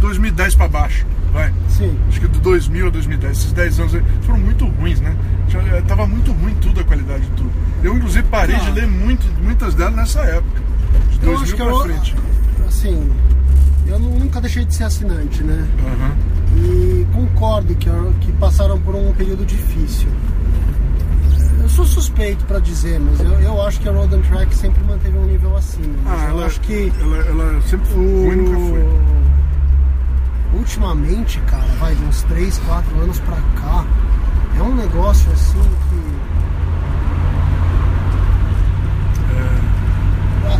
2010 0.00 0.54
para 0.56 0.68
baixo. 0.68 1.06
vai. 1.32 1.52
Sim. 1.68 1.96
Acho 2.08 2.20
que 2.20 2.26
do 2.28 2.38
2000 2.40 2.86
a 2.88 2.90
2010, 2.90 3.38
esses 3.38 3.52
10 3.52 3.80
anos 3.80 3.94
aí, 3.94 4.02
foram 4.22 4.38
muito 4.40 4.66
ruins, 4.66 5.00
né? 5.00 5.14
Eh, 5.54 5.82
tava 5.86 6.06
muito 6.06 6.32
ruim 6.32 6.54
tudo, 6.60 6.80
a 6.80 6.84
qualidade 6.84 7.24
de 7.24 7.30
tudo. 7.30 7.50
Eu, 7.84 7.94
inclusive, 7.96 8.26
parei 8.28 8.56
Ah. 8.56 8.58
de 8.58 8.70
ler 8.72 8.86
muito, 8.88 9.24
muitas 9.42 9.74
delas 9.74 9.94
nessa 9.94 10.20
época. 10.22 10.60
De 11.10 11.26
Eu 11.26 11.32
2000 11.36 11.42
acho 11.42 11.52
que 11.54 11.62
pra 11.62 11.66
eu, 11.72 11.80
frente. 11.82 12.16
Assim, 12.76 13.10
eu 13.88 13.98
nu- 13.98 14.18
nunca 14.18 14.38
deixei 14.40 14.64
de 14.64 14.74
ser 14.74 14.84
assinante, 14.84 15.42
né? 15.42 15.66
Aham. 15.86 16.16
E 16.58 17.06
concordo 17.12 17.74
que, 17.74 17.88
que 18.20 18.32
passaram 18.32 18.78
por 18.80 18.94
um 18.94 19.12
período 19.14 19.44
difícil. 19.46 20.08
Eu 21.62 21.68
sou 21.70 21.84
suspeito 21.86 22.44
pra 22.44 22.58
dizer, 22.60 23.00
mas 23.00 23.18
eu, 23.20 23.32
eu 23.40 23.62
acho 23.62 23.80
que 23.80 23.88
a 23.88 23.92
Road 23.92 24.14
and 24.14 24.20
Track 24.22 24.54
sempre 24.54 24.82
manteve 24.84 25.16
um 25.18 25.24
nível 25.24 25.56
acima. 25.56 25.94
Ah, 26.06 26.24
eu 26.24 26.30
ela, 26.30 26.46
acho 26.46 26.60
que 26.60 26.92
ela, 27.00 27.16
ela 27.16 27.60
sempre 27.62 27.86
foi, 27.88 28.02
o... 28.04 28.36
nunca 28.36 28.58
foi. 28.68 30.58
Ultimamente, 30.58 31.40
cara, 31.40 31.66
vai 31.80 31.94
de 31.94 32.04
uns 32.04 32.22
3, 32.24 32.58
4 32.58 33.00
anos 33.00 33.18
pra 33.20 33.36
cá, 33.60 33.84
é 34.58 34.62
um 34.62 34.74
negócio 34.74 35.30
assim 35.32 35.58
que. 35.60 36.25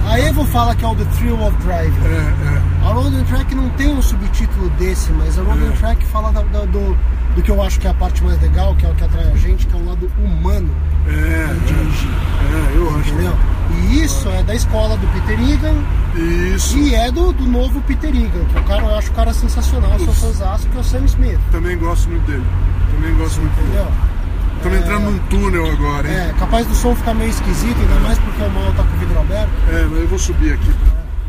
A- 0.07 0.19
Evo 0.21 0.45
fala 0.47 0.75
que 0.75 0.85
é 0.85 0.89
o 0.89 0.95
The 0.95 1.05
Thrill 1.17 1.41
of 1.47 1.57
Driving. 1.59 2.05
É, 2.07 2.55
é. 2.85 2.89
A 2.89 2.93
Road 2.93 3.17
and 3.17 3.25
Track 3.25 3.55
não 3.55 3.69
tem 3.71 3.89
um 3.93 4.01
subtítulo 4.01 4.71
desse, 4.79 5.11
mas 5.13 5.39
a 5.39 5.43
Road 5.43 5.63
É. 5.65 5.69
and 5.69 5.73
Track 5.73 6.05
fala 6.07 6.31
da- 6.33 6.43
da- 6.43 6.65
do, 6.65 6.97
do 7.35 7.43
que 7.43 7.51
eu 7.51 7.61
acho 7.63 7.81
que 7.81 7.87
é 7.87 7.91
a 7.91 7.95
parte 7.95 8.23
mais 8.23 8.41
legal, 8.41 8.75
que 8.77 8.87
é 8.87 8.89
o 8.89 8.95
que 8.95 9.05
atrai 9.05 9.31
a 9.33 9.37
gente, 9.37 9.67
que 9.67 9.75
é 9.75 9.79
o 9.81 9.85
lado 9.85 10.11
humano 10.19 10.71
É, 11.09 11.53
de 11.55 11.61
dirigir. 11.75 12.11
é, 12.11 12.77
eu 12.77 12.89
acho. 13.01 13.11
Entendeu? 13.11 13.35
E 13.83 14.05
isso 14.05 14.29
é 14.29 14.43
da 14.45 14.55
escola 14.55 14.97
do 14.97 15.07
Peter 15.09 15.39
Egan 15.41 15.75
Isso. 16.55 16.79
e 16.79 16.95
é 16.95 17.11
do, 17.11 17.33
do 17.33 17.45
novo 17.45 17.81
Peter 17.83 18.11
Egan, 18.11 18.45
que 18.53 18.59
o 18.61 18.63
cara, 18.63 18.83
eu 18.83 18.97
acho 18.97 19.11
o 19.11 19.15
cara 19.15 19.35
sensacional, 19.35 19.91
eu 19.99 19.99
sou 19.99 20.15
fãzaço, 20.15 20.69
que 20.69 20.77
é 20.77 20.81
o 20.81 20.85
Sam 20.85 21.05
Smith. 21.07 21.39
Também 21.51 21.77
gosto 21.77 22.09
muito 22.09 22.25
dele. 22.27 22.45
Também 22.95 23.15
gosto 23.17 23.41
muito 23.41 23.55
dele. 23.57 23.89
Estamos 24.57 24.79
entrando 24.79 25.11
num 25.11 25.19
túnel 25.29 25.71
agora, 25.71 26.09
hein? 26.09 26.17
É, 26.31 26.35
capaz 26.39 26.67
do 26.67 26.75
som 26.75 26.95
ficar 26.97 27.15
meio 27.15 27.31
esquisito, 27.31 27.77
ainda 27.79 27.95
mais 28.01 28.19
porque 28.19 28.43
o 28.43 28.51
mal 28.51 28.73
tá 28.73 28.83
com 28.83 28.97
o 28.97 28.99
vidro 28.99 29.21
aberto. 29.21 29.51
É, 29.71 29.87
mas 29.91 30.01
eu 30.01 30.09
vou 30.09 30.19
subir 30.19 30.53
aqui. 30.55 30.75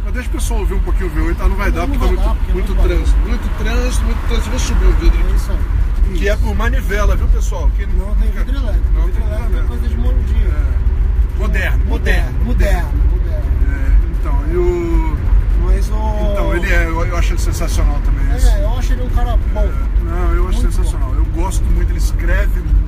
Mas 0.04 0.14
deixa 0.14 0.30
o 0.30 0.32
pessoal 0.32 0.60
ouvir 0.62 0.74
um 0.76 0.80
pouquinho 0.80 1.08
o 1.08 1.12
V8, 1.12 1.36
tá? 1.36 1.48
Não 1.48 1.56
vai 1.56 1.72
dar, 1.72 1.88
Não 1.88 1.90
porque 1.90 2.16
tá 2.16 2.22
dar, 2.24 2.30
muito, 2.34 2.50
é 2.50 2.54
muito 2.54 2.74
muito 2.76 2.88
trânsito. 2.88 3.18
Muito 3.20 3.50
trânsito, 3.58 4.04
muito 4.06 4.28
trânsito. 4.28 4.48
Eu 4.48 4.52
vou 4.52 4.60
subir 4.60 4.86
o 4.86 4.92
vidro 4.94 5.20
É 5.20 5.24
aqui. 5.24 5.36
isso 5.36 5.52
aí. 5.52 6.14
Que 6.18 6.30
é 6.30 6.36
por 6.38 6.56
manivela, 6.56 7.16
viu, 7.16 7.28
pessoal? 7.28 7.70
Quem 7.76 7.86
Não 7.88 8.16
tem 8.16 8.32
vidro 8.32 8.56
elétrico. 8.56 8.88
Não 8.96 9.06
vidro 9.06 9.24
elétrico 9.24 9.58
é 9.58 9.62
coisa 9.68 9.88
de 9.88 9.98
moldinho. 9.98 10.48
É. 10.48 11.40
Moderno, 11.40 11.86
moderno. 11.86 12.46
Moderno, 12.46 12.90
moderno. 13.12 13.46
É, 13.68 14.20
então, 14.20 14.44
e 14.52 14.58
o... 14.58 15.18
Mas 15.66 15.90
o. 15.90 16.32
Então, 16.32 16.56
ele 16.56 16.72
é, 16.72 16.86
eu, 16.86 17.06
eu 17.06 17.18
acho 17.18 17.34
ele 17.34 17.42
sensacional 17.42 18.00
também. 18.06 18.36
esse. 18.38 18.48
É, 18.48 18.64
eu 18.64 18.78
acho 18.78 18.94
ele 18.94 19.04
um 19.04 19.10
cara 19.10 19.38
bom. 19.54 19.70
Não, 20.04 20.34
eu 20.34 20.48
acho 20.48 20.62
Muito 20.62 20.72
sensacional. 20.74 21.14
Eu 21.14 21.26
gosto 21.26 21.64
muito, 21.66 21.92
ele 21.92 21.98
escreve 22.00 22.62
muito 22.62 22.87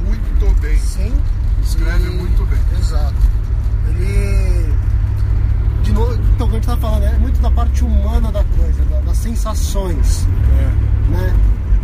bem. 0.62 0.78
Sim. 0.78 1.14
Escreve 1.64 2.08
E- 2.08 2.16
muito 2.16 2.46
bem. 2.46 2.60
Exato. 2.80 3.16
Ele. 3.90 4.74
De 5.84 5.92
novo, 5.94 6.14
então, 6.36 6.48
o 6.48 6.50
que 6.50 6.56
a 6.56 6.60
gente 6.60 6.68
tá 6.68 6.78
falando 6.78 7.04
é 7.04 7.18
muito 7.18 7.40
da 7.42 7.52
parte 7.52 7.84
humana 7.84 8.32
da 8.32 8.44
coisa, 8.44 8.84
da- 8.86 9.00
das 9.02 9.18
sensações, 9.18 10.28
É. 10.60 11.12
né? 11.12 11.36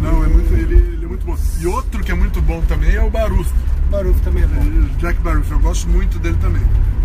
Não, 0.02 0.24
é 0.24 0.28
E 0.28 0.30
muito, 0.30 0.54
ele, 0.54 0.76
ele 0.76 1.06
é 1.06 1.08
muito 1.08 1.26
bom. 1.26 1.36
E 1.60 1.68
outro 1.68 2.04
que 2.04 2.12
é 2.12 2.16
muito 2.16 2.42
bom 2.42 2.62
também 2.62 2.94
é 2.96 3.02
o 3.02 3.10
Baruf. 3.10 3.52
O 3.88 3.92
Baruf 3.92 4.20
também 4.22 4.44
é 4.44 4.48
bom. 4.48 4.88
Jack 5.00 5.20
Baruf, 5.22 5.50
eu 5.52 5.60
gosto 5.60 5.88
muito 5.90 6.20
dele 6.20 6.38
também. 6.42 6.62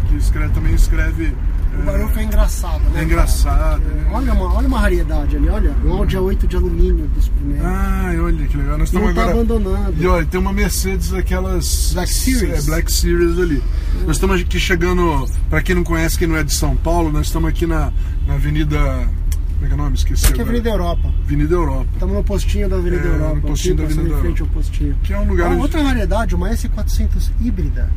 Que 0.08 0.16
escreve, 0.16 0.52
também 0.52 0.74
escreve. 0.74 1.34
O 1.78 1.82
Baruf 1.82 2.18
é 2.18 2.22
engraçado, 2.24 2.80
né? 2.90 3.00
É 3.00 3.04
engraçado. 3.04 3.82
É, 3.82 4.10
Olha 4.12 4.32
uma, 4.32 4.54
olha 4.54 4.66
uma 4.68 4.80
raridade 4.80 5.36
ali, 5.36 5.48
olha. 5.48 5.72
Um 5.84 5.92
Audi 5.94 6.16
A8 6.16 6.46
de 6.46 6.56
alumínio 6.56 7.06
dos 7.08 7.28
primeiros. 7.28 7.64
Ah, 7.66 8.12
olha 8.22 8.46
que 8.46 8.56
legal. 8.56 8.76
Nós 8.78 8.88
estamos 8.88 9.08
Não 9.08 9.14
tá 9.14 9.22
agora. 9.22 9.40
abandonado. 9.40 9.94
E 9.96 10.06
olha, 10.06 10.26
tem 10.26 10.40
uma 10.40 10.52
Mercedes 10.52 11.10
daquelas. 11.10 11.92
Black 11.94 12.12
Series. 12.12 12.66
É, 12.66 12.70
Black 12.70 12.92
Series 12.92 13.38
ali. 13.38 13.62
Nós 14.06 14.16
estamos 14.16 14.40
aqui 14.40 14.58
chegando. 14.60 15.26
Para 15.48 15.62
quem 15.62 15.74
não 15.74 15.84
conhece, 15.84 16.18
quem 16.18 16.26
não 16.28 16.36
é 16.36 16.42
de 16.44 16.52
São 16.54 16.76
Paulo, 16.76 17.10
nós 17.12 17.26
estamos 17.26 17.48
aqui 17.48 17.66
na, 17.66 17.92
na 18.26 18.34
Avenida. 18.34 18.78
Como 18.78 19.64
é 19.64 19.66
que 19.66 19.72
é 19.72 19.74
o 19.74 19.76
nome? 19.76 19.94
Esqueci. 19.96 20.26
Aqui 20.26 20.40
é. 20.40 20.42
Avenida 20.42 20.70
Europa. 20.70 21.14
Avenida 21.24 21.54
Europa. 21.54 21.88
Estamos 21.94 22.14
no 22.16 22.24
postinho 22.24 22.68
da 22.68 22.76
Avenida 22.76 23.02
É, 23.02 23.08
no 23.08 23.14
Europa. 23.14 23.40
postinho 23.46 23.74
aqui, 23.74 23.82
da 23.82 23.88
Avenida 24.00 24.16
em 24.16 24.20
frente 24.20 24.42
ao 24.42 24.48
postinho. 24.48 24.96
Que 25.02 25.12
é 25.14 25.18
um 25.18 25.24
lugar 25.28 25.46
Ah, 25.46 25.50
onde. 25.50 25.60
outra 25.62 25.82
raridade, 25.82 26.34
uma 26.34 26.50
S400 26.50 27.30
híbrida. 27.40 27.90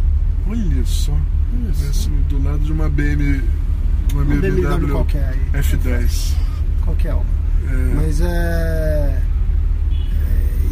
Olha 0.48 0.86
só. 0.86 1.14
Isso. 1.72 1.84
Esse 1.90 2.10
do 2.30 2.44
lado 2.44 2.60
de 2.60 2.72
uma 2.72 2.90
BM. 2.90 3.42
Uma 4.14 4.24
BMW, 4.26 4.62
BMW 4.62 4.92
qualquer 4.92 5.30
aí. 5.54 5.62
F10. 5.62 6.34
Qualquer 6.84 7.14
uma. 7.14 7.24
É, 7.70 7.94
Mas 7.96 8.20
é. 8.22 8.26
é, 8.26 9.22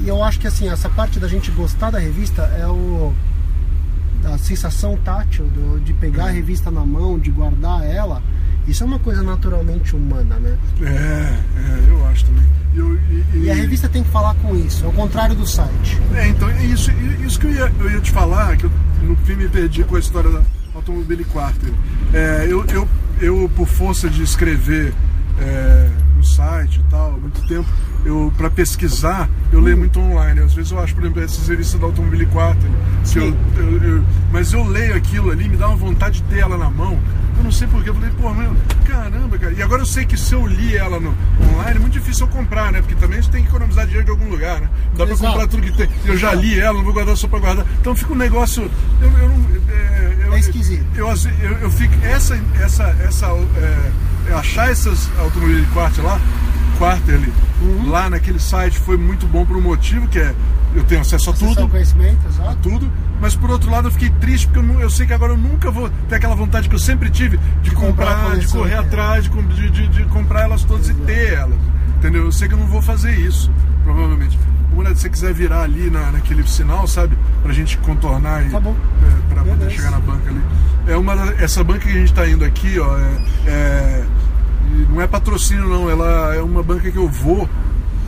E 0.03 0.07
eu 0.07 0.23
acho 0.23 0.39
que 0.39 0.47
assim, 0.47 0.69
essa 0.69 0.89
parte 0.89 1.19
da 1.19 1.27
gente 1.27 1.51
gostar 1.51 1.89
da 1.91 1.99
revista 1.99 2.41
é 2.59 2.65
o. 2.67 3.13
a 4.25 4.37
sensação 4.37 4.95
tátil 4.97 5.45
do- 5.47 5.79
de 5.79 5.93
pegar 5.93 6.25
a 6.25 6.29
revista 6.29 6.69
na 6.69 6.85
mão, 6.85 7.17
de 7.17 7.31
guardar 7.31 7.83
ela. 7.85 8.21
Isso 8.67 8.83
é 8.83 8.85
uma 8.85 8.99
coisa 8.99 9.23
naturalmente 9.23 9.95
humana, 9.95 10.35
né? 10.35 10.55
é, 10.81 10.85
é, 11.57 11.89
eu 11.89 12.05
acho 12.07 12.25
também. 12.25 12.43
E, 12.73 12.77
eu- 12.77 12.95
e- 12.95 13.25
E 13.45 13.49
a 13.49 13.55
e- 13.55 13.61
revista 13.61 13.89
tem 13.89 14.03
que 14.03 14.09
falar 14.11 14.35
com 14.35 14.55
isso, 14.55 14.85
ao 14.85 14.91
contrário 14.91 15.33
do 15.35 15.47
site. 15.47 15.99
É, 16.13 16.27
então, 16.27 16.47
é 16.49 16.63
isso, 16.65 16.91
isso 17.25 17.39
que 17.39 17.47
eu 17.47 17.51
ia, 17.51 17.71
eu 17.79 17.91
ia 17.91 17.99
te 17.99 18.11
falar, 18.11 18.55
que 18.57 18.65
eu 18.65 18.71
no 19.01 19.15
fim 19.17 19.33
me 19.35 19.49
perdi 19.49 19.83
com 19.83 19.95
a 19.95 19.99
história 19.99 20.29
da 20.29 20.41
Automobile 20.75 21.23
Quarter. 21.25 21.73
É, 22.13 22.45
eu, 22.49 22.65
eu, 22.65 22.87
eu, 23.21 23.51
por 23.55 23.67
força 23.67 24.09
de 24.09 24.21
escrever 24.23 24.93
é, 25.39 25.89
no 26.17 26.23
site 26.23 26.79
e 26.85 26.89
tal, 26.91 27.13
há 27.13 27.17
muito 27.17 27.41
tempo, 27.47 27.67
eu 28.05 28.31
para 28.37 28.49
pesquisar, 28.49 29.29
eu 29.51 29.59
leio 29.59 29.77
muito 29.77 29.99
online. 29.99 30.41
Às 30.41 30.53
vezes 30.53 30.71
eu 30.71 30.79
acho, 30.79 30.93
por 30.93 31.03
exemplo, 31.03 31.23
essas 31.23 31.47
revistas 31.47 31.79
da 31.79 31.85
Automobile 31.87 32.25
Quarter, 32.27 32.69
que 33.03 33.09
Sim. 33.09 33.19
eu, 33.55 33.63
eu- 33.63 33.83
eu- 33.97 34.03
mas 34.31 34.51
eu 34.53 34.63
leio 34.63 34.95
aquilo 34.95 35.31
ali, 35.31 35.47
me 35.47 35.55
dá 35.57 35.67
uma 35.67 35.77
vontade 35.77 36.21
de 36.21 36.23
ter 36.23 36.39
ela 36.39 36.57
na 36.57 36.69
mão. 36.69 36.99
Eu 37.37 37.45
não 37.45 37.51
sei 37.51 37.67
porquê, 37.67 37.89
eu 37.89 37.95
falei, 37.95 38.11
pô, 38.21 38.31
meu, 38.33 38.55
caramba, 38.85 39.37
cara. 39.37 39.53
E 39.53 39.63
agora 39.63 39.81
eu 39.81 39.85
sei 39.85 40.05
que 40.05 40.15
se 40.17 40.33
eu 40.35 40.45
li 40.45 40.75
ela 40.77 40.99
no 40.99 41.15
online, 41.53 41.77
é 41.77 41.79
muito 41.79 41.93
difícil 41.93 42.27
eu 42.27 42.31
comprar, 42.31 42.71
né? 42.71 42.81
Porque 42.81 42.93
também 42.95 43.19
você 43.21 43.31
tem 43.31 43.41
que 43.41 43.47
economizar 43.49 43.85
dinheiro 43.85 44.05
de 44.05 44.11
algum 44.11 44.29
lugar, 44.29 44.59
né? 44.61 44.69
Não 44.89 44.97
dá 44.97 45.05
pra 45.05 45.13
Exato. 45.15 45.31
comprar 45.31 45.47
tudo 45.47 45.63
que 45.63 45.71
tem. 45.71 45.89
Eu 46.05 46.17
já 46.17 46.33
li 46.33 46.59
ela, 46.59 46.73
não 46.77 46.83
vou 46.83 46.93
guardar 46.93 47.15
só 47.17 47.27
pra 47.27 47.39
guardar. 47.39 47.65
Então 47.79 47.95
fica 47.95 48.13
um 48.13 48.17
negócio. 48.17 48.69
Eu, 49.01 49.09
eu 49.17 49.29
não. 49.29 49.60
É, 50.47 50.99
eu, 50.99 51.09
É 51.09 51.13
esquisito. 51.13 51.41
Eu, 51.41 51.49
eu, 51.51 51.57
eu 51.59 51.71
fico. 51.71 51.93
Essa. 52.05 52.39
essa, 52.59 52.83
essa 53.03 53.25
é, 53.27 54.33
achar 54.33 54.69
essas 54.71 55.09
automóveis 55.19 55.59
de 55.65 55.65
quarter 55.73 56.03
lá, 56.03 56.19
quarterly, 56.77 57.31
Uhum. 57.61 57.89
lá 57.91 58.09
naquele 58.09 58.39
site 58.39 58.79
foi 58.79 58.97
muito 58.97 59.27
bom 59.27 59.45
por 59.45 59.55
um 59.57 59.61
motivo, 59.61 60.07
que 60.07 60.17
é 60.19 60.33
eu 60.73 60.83
tenho 60.85 61.01
acesso 61.01 61.29
a 61.29 61.33
Acessar 61.33 61.55
tudo 61.55 61.67
conhecimento, 61.67 62.17
exato. 62.27 62.55
tudo, 62.63 62.89
mas 63.19 63.35
por 63.35 63.51
outro 63.51 63.69
lado 63.69 63.89
eu 63.89 63.91
fiquei 63.91 64.09
triste 64.21 64.47
porque 64.47 64.59
eu, 64.59 64.63
não- 64.63 64.79
eu 64.79 64.89
sei 64.89 65.05
que 65.05 65.13
agora 65.13 65.33
eu 65.33 65.37
nunca 65.37 65.69
vou 65.69 65.89
ter 66.07 66.15
aquela 66.15 66.33
vontade 66.33 66.69
que 66.69 66.73
eu 66.75 66.79
sempre 66.79 67.09
tive 67.09 67.37
de, 67.61 67.71
comprar 67.71 68.11
a 68.11 68.15
comprar, 68.15 68.37
de 68.39 68.47
correr 68.47 68.63
inteira. 68.69 68.81
atrás, 68.81 69.25
de, 69.25 69.29
de, 69.29 69.69
de- 69.69 69.87
de 69.89 70.03
comprar 70.05 70.43
elas 70.43 70.63
todas 70.63 70.87
e 70.89 70.93
ter 70.93 71.33
elas. 71.33 71.59
Entendeu? 71.97 72.23
Eu 72.23 72.31
sei 72.31 72.47
que 72.47 72.53
eu 72.53 72.57
não 72.57 72.65
vou 72.67 72.81
fazer 72.81 73.13
isso, 73.19 73.51
provavelmente. 73.83 74.39
Mulher, 74.73 74.95
se 74.95 75.01
você 75.01 75.09
quiser 75.09 75.33
virar 75.33 75.63
ali 75.63 75.89
na, 75.89 76.11
naquele 76.11 76.47
sinal, 76.47 76.87
sabe? 76.87 77.17
Pra 77.43 77.51
gente 77.53 77.77
contornar 77.79 78.45
e 78.45 78.49
Tá 78.49 78.59
bom. 78.59 78.75
é, 79.03 79.33
pra 79.33 79.43
poder 79.43 79.69
chegar 79.69 79.91
na 79.91 79.99
banca 79.99 80.29
ali. 80.29 80.41
É 80.87 80.95
uma, 80.97 81.13
essa 81.39 81.63
banca 81.63 81.79
que 81.81 81.89
a 81.89 81.93
gente 81.99 82.13
tá 82.13 82.27
indo 82.27 82.43
aqui, 82.45 82.79
ó, 82.79 82.97
é, 82.97 83.21
é- 83.47 84.05
não 84.89 85.01
é 85.01 85.07
patrocínio 85.07 85.67
não, 85.67 85.89
ela 85.89 86.33
é 86.35 86.41
uma 86.41 86.63
banca 86.63 86.89
que 86.89 86.97
eu 86.97 87.07
vou 87.09 87.47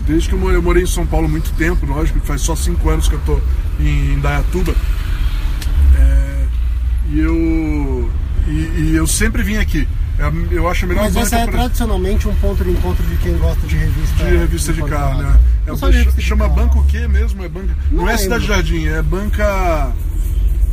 desde 0.07 0.29
que 0.29 0.35
eu 0.35 0.39
morei, 0.39 0.57
eu 0.57 0.61
morei 0.61 0.83
em 0.83 0.87
São 0.87 1.05
Paulo 1.05 1.27
há 1.27 1.29
muito 1.29 1.51
tempo, 1.53 1.85
lógico, 1.85 2.19
faz 2.21 2.41
só 2.41 2.55
cinco 2.55 2.89
anos 2.89 3.07
que 3.07 3.15
eu 3.15 3.21
tô 3.25 3.39
em 3.79 4.13
Indaiatuba. 4.13 4.73
É, 5.97 6.45
e 7.09 7.19
eu 7.19 8.09
e, 8.47 8.51
e 8.51 8.95
eu 8.95 9.07
sempre 9.07 9.43
vim 9.43 9.57
aqui. 9.57 9.87
É 10.19 10.55
Eu 10.55 10.69
acho 10.69 10.85
a 10.85 10.87
melhor 10.87 11.03
Mas 11.05 11.15
essa 11.15 11.37
é 11.37 11.43
pra- 11.45 11.53
tradicionalmente 11.53 12.27
um 12.27 12.35
ponto 12.35 12.63
de 12.63 12.69
encontro 12.71 13.03
de 13.05 13.15
quem 13.17 13.35
gosta 13.37 13.65
de 13.65 13.75
revista. 13.75 14.23
de 14.23 14.37
revista 14.37 14.73
de 14.73 14.83
carro, 14.83 15.21
né? 15.23 15.39
É, 15.65 15.69
Não 15.71 15.77
chama 16.21 16.45
carro. 16.45 16.55
banco 16.55 16.79
o 16.79 16.83
quê 16.85 17.07
mesmo? 17.07 17.43
É 17.43 17.49
banca. 17.49 17.75
Não, 17.91 18.03
Não 18.03 18.09
é. 18.09 18.17
Cidade 18.17 18.45
Jardim, 18.45 18.85
é 18.85 19.01
banca. 19.01 19.91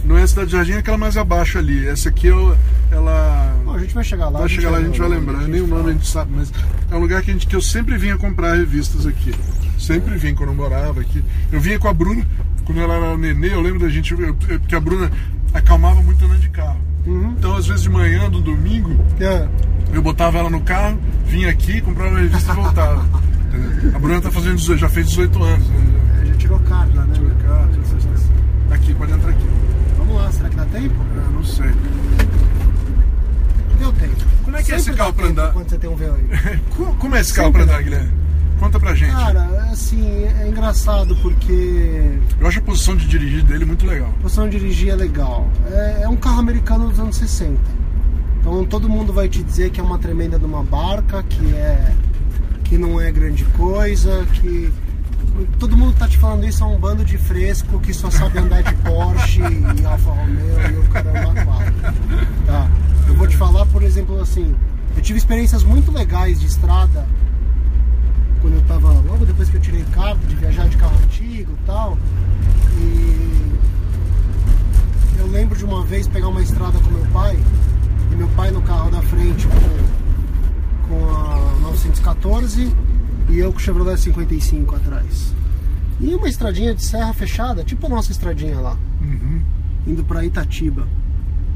Não 0.05 0.17
é 0.19 0.27
Cidade 0.27 0.51
Jardim, 0.53 0.73
é 0.73 0.79
aquela 0.79 0.99
mais 0.99 1.17
abaixo 1.17 1.59
ali. 1.59 1.87
Essa 1.89 2.11
aqui 2.11 2.27
eu- 2.27 2.57
ela. 2.91 3.57
Bom, 3.65 3.75
a 3.75 3.79
gente 3.79 3.95
vai 3.95 4.05
chegar 4.05 4.29
lá. 4.29 4.41
Vai 4.41 4.49
chegar 4.49 4.71
lá, 4.71 4.79
a 4.79 4.83
gente 4.83 4.99
vai 4.99 5.09
lembra, 5.09 5.33
lembrar. 5.33 5.49
Nem 5.49 5.61
o 5.63 5.67
nome 5.67 5.91
a 5.91 5.93
gente 5.95 6.07
sabe, 6.09 6.33
mas 6.35 6.53
é 6.91 6.95
um 6.97 6.99
lugar 7.01 7.23
que, 7.23 7.31
a 7.31 7.35
gente, 7.35 7.47
que 7.47 7.57
eu 7.57 7.63
sempre 7.63 7.97
vinha 7.97 8.17
comprar 8.19 8.55
revistas 8.57 9.07
aqui. 9.07 9.35
Sempre 9.79 10.17
vim 10.19 10.35
quando 10.35 10.51
eu 10.51 10.55
morava 10.55 11.01
aqui. 11.01 11.25
Eu 11.51 11.61
vinha 11.61 11.79
com 11.79 11.89
a 11.89 11.93
Bruna, 11.95 12.27
quando 12.65 12.81
ela 12.81 12.95
era 12.95 13.17
nenê, 13.17 13.55
eu 13.55 13.61
lembro 13.63 13.81
da 13.81 13.89
gente, 13.89 14.13
eu- 14.13 14.35
porque 14.35 14.75
a 14.75 14.81
Bruna 14.81 15.11
acalmava 15.55 16.03
muito 16.03 16.23
andando 16.25 16.41
de 16.41 16.51
carro. 16.51 16.79
Uhum. 17.07 17.35
Então, 17.39 17.57
às 17.57 17.67
vezes 17.67 17.83
de 17.83 17.89
manhã, 17.91 18.29
do 18.31 18.41
domingo, 18.41 18.95
É. 19.19 19.49
eu 19.93 20.03
botava 20.03 20.39
ela 20.39 20.51
no 20.51 20.61
carro, 20.61 20.99
vinha 21.27 21.51
aqui, 21.51 21.81
comprava 21.81 22.11
uma 22.11 22.21
revista 22.21 22.53
e 22.53 22.55
voltava. 22.55 23.05
A 23.95 23.99
Bruna 23.99 24.21
tá 24.21 24.31
fazendo 24.31 24.57
18, 24.57 24.79
já 24.81 24.89
fez 24.89 25.09
18 25.09 25.43
anos. 25.43 25.67
Né? 25.69 26.25
Já 26.27 26.35
tirou 26.35 26.59
carta, 26.61 27.01
né? 27.05 27.15
Tirou 27.15 27.31
carta, 27.47 27.75
já. 27.75 28.75
Aqui, 28.75 28.95
pode 28.95 29.13
entrar 29.13 29.31
aqui. 29.31 29.47
Vamos 29.99 30.15
lá, 30.15 30.31
será 30.31 30.49
que 30.49 30.57
dá 30.57 30.65
tempo? 30.67 30.95
Eu 31.17 31.31
não 31.33 31.45
sei. 31.45 31.71
Deu 33.79 33.93
tempo. 33.93 34.17
Como 34.45 34.57
é 34.57 34.63
que 34.63 34.73
é 34.73 34.79
Sempre 34.79 34.91
esse 34.93 34.99
carro 34.99 35.13
tempo 35.13 35.29
andar? 35.29 35.53
Quando 35.53 35.69
você 35.71 35.79
tem 35.79 35.91
um 35.91 35.97
V8. 35.97 36.61
Co- 36.77 36.95
Como 37.01 37.17
é 37.17 37.21
esse 37.21 37.33
carro 37.35 37.53
pra 37.53 37.63
andar, 37.63 37.83
Guilherme? 37.83 38.11
Conta 38.61 38.79
pra 38.79 38.95
gente. 38.95 39.11
Cara, 39.11 39.43
assim, 39.73 40.07
é 40.39 40.47
engraçado 40.47 41.17
porque 41.23 42.19
Eu 42.39 42.47
acho 42.47 42.59
a 42.59 42.63
posição 42.63 42.95
de 42.95 43.09
dirigir 43.09 43.43
dele 43.43 43.65
muito 43.65 43.87
legal. 43.87 44.11
a 44.11 44.23
posição 44.23 44.49
de 44.51 44.59
dirigir 44.59 44.91
é 44.91 44.95
legal. 44.97 45.49
É, 45.73 46.03
é 46.03 46.09
um 46.09 46.17
carro 46.17 46.41
americano 46.41 46.91
dos 46.91 47.01
anos 47.01 47.17
60. 47.17 47.59
Então 48.39 48.65
todo 48.67 48.87
mundo 48.87 49.15
vai 49.15 49.31
te 49.31 49.43
dizer 49.43 49.71
que 49.71 49.81
é 49.81 49.83
uma 49.83 49.99
tremenda 49.99 50.39
de 50.39 50.45
uma 50.45 50.63
barca, 50.63 51.23
que 51.23 51.55
é 51.55 51.95
que 52.65 52.77
não 52.77 53.01
é 53.01 53.11
grande 53.11 53.45
coisa, 53.47 54.27
que 54.35 54.71
todo 55.59 55.77
mundo 55.77 55.97
tá 55.99 56.07
te 56.07 56.19
falando 56.19 56.47
isso 56.47 56.63
é 56.63 56.67
um 56.67 56.79
bando 56.79 57.05
de 57.05 57.19
fresco 57.19 57.81
que 57.81 57.93
só 57.93 58.11
sabe 58.11 58.39
andar 58.39 58.63
de 58.63 58.75
Porsche 58.77 59.41
e 59.41 59.85
Alfa 59.85 60.11
Romeo 60.11 60.71
e 60.71 60.79
o 60.79 60.89
caramba 60.91 61.45
quatro. 61.45 61.75
Tá. 62.47 62.71
Eu 63.09 63.15
vou 63.15 63.27
te 63.27 63.37
falar, 63.37 63.67
por 63.67 63.83
exemplo, 63.83 64.21
assim, 64.21 64.55
eu 64.97 65.03
tive 65.03 65.19
experiências 65.19 65.65
muito 65.65 65.91
legais 65.91 66.39
de 66.39 66.47
estrada 66.47 67.07
quando 68.41 68.55
eu 68.55 68.63
tava 68.63 68.89
logo 68.93 69.25
depois 69.27 69.49
que 69.51 69.57
eu 69.57 69.61
tirei 69.61 69.85
carta 69.93 70.27
de 70.27 70.35
viajar 70.37 70.69
de 70.69 70.77
carro 70.77 70.97
antigo 71.05 71.53
e 71.53 71.67
tal. 71.67 71.97
E 72.79 73.51
eu 75.19 75.27
lembro 75.29 75.57
de 75.57 75.65
uma 75.65 75.85
vez 75.85 76.07
pegar 76.09 76.29
uma 76.29 76.43
estrada 76.43 76.79
com 76.79 76.91
meu 76.91 77.05
pai 77.13 77.39
e 78.13 78.15
meu 78.17 78.29
pai 78.29 78.51
no 78.51 78.63
carro 78.63 78.91
da 78.91 79.03
frente 79.03 79.47
com, 79.47 80.89
com 80.89 81.11
a 81.11 81.59
914 81.63 82.73
e 83.29 83.39
eu 83.39 83.53
com 83.53 83.59
o 83.59 83.61
Chevrolet 83.61 83.99
55 84.01 84.77
atrás. 84.77 85.35
E 86.01 86.15
uma 86.15 86.29
estradinha 86.29 86.75
de 86.75 86.83
serra 86.83 87.13
fechada, 87.13 87.63
tipo 87.63 87.87
a 87.87 87.91
nossa 87.91 88.11
estradinha 88.11 88.59
lá, 88.59 88.77
Uhum. 89.01 89.43
indo 89.87 90.03
pra 90.05 90.25
Itatiba. 90.25 90.87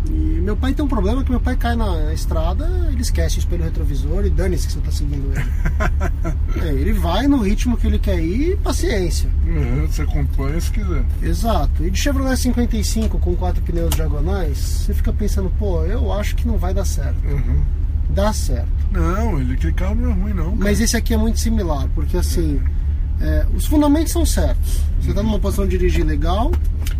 E 0.06 0.10
meu 0.40 0.56
pai 0.56 0.74
tem 0.74 0.84
um 0.84 0.88
problema 0.88 1.24
que 1.24 1.30
meu 1.30 1.40
pai 1.40 1.56
cai 1.56 1.74
na 1.74 2.12
estrada, 2.12 2.66
ele 2.92 3.00
esquece 3.00 3.36
o 3.36 3.40
espelho 3.40 3.64
retrovisor 3.64 4.24
e 4.26 4.30
dane-se 4.30 4.66
que 4.66 4.72
você 4.74 4.80
tá 4.80 4.90
seguindo 4.92 5.32
ele. 5.32 5.44
É, 6.62 6.68
ele 6.68 6.92
vai 6.92 7.26
no 7.26 7.38
ritmo 7.38 7.76
que 7.76 7.86
ele 7.86 7.98
quer 7.98 8.18
ir 8.22 8.52
e 8.52 8.56
paciência. 8.56 9.28
Uhum, 9.44 9.86
Você 9.86 10.02
acompanha 10.02 10.60
se 10.60 10.70
quiser. 10.70 11.04
Exato. 11.20 11.84
E 11.84 11.90
de 11.90 11.98
Chevrolet 11.98 12.36
55 12.36 13.18
com 13.18 13.34
quatro 13.34 13.60
pneus 13.62 13.90
diagonais, 13.94 14.56
você 14.56 14.94
fica 14.94 15.12
pensando, 15.12 15.50
pô, 15.58 15.84
eu 15.84 16.12
acho 16.12 16.36
que 16.36 16.46
não 16.46 16.56
vai 16.56 16.72
dar 16.72 16.84
certo. 16.84 17.16
Uhum. 17.26 17.60
Dá 18.10 18.32
certo. 18.32 18.68
Não, 18.92 19.40
ele, 19.40 19.54
aquele 19.54 19.72
carro 19.72 19.96
não 19.96 20.10
é 20.10 20.14
ruim, 20.14 20.32
não. 20.32 20.44
cara. 20.52 20.56
Mas 20.58 20.80
esse 20.80 20.96
aqui 20.96 21.12
é 21.12 21.16
muito 21.16 21.40
similar, 21.40 21.88
porque 21.94 22.16
assim, 22.16 22.60
é, 23.20 23.46
os 23.54 23.66
fundamentos 23.66 24.12
são 24.12 24.24
certos. 24.26 24.80
Você 25.00 25.12
tá 25.12 25.22
numa 25.22 25.38
posição 25.38 25.64
de 25.66 25.76
dirigir 25.76 26.04
legal, 26.04 26.50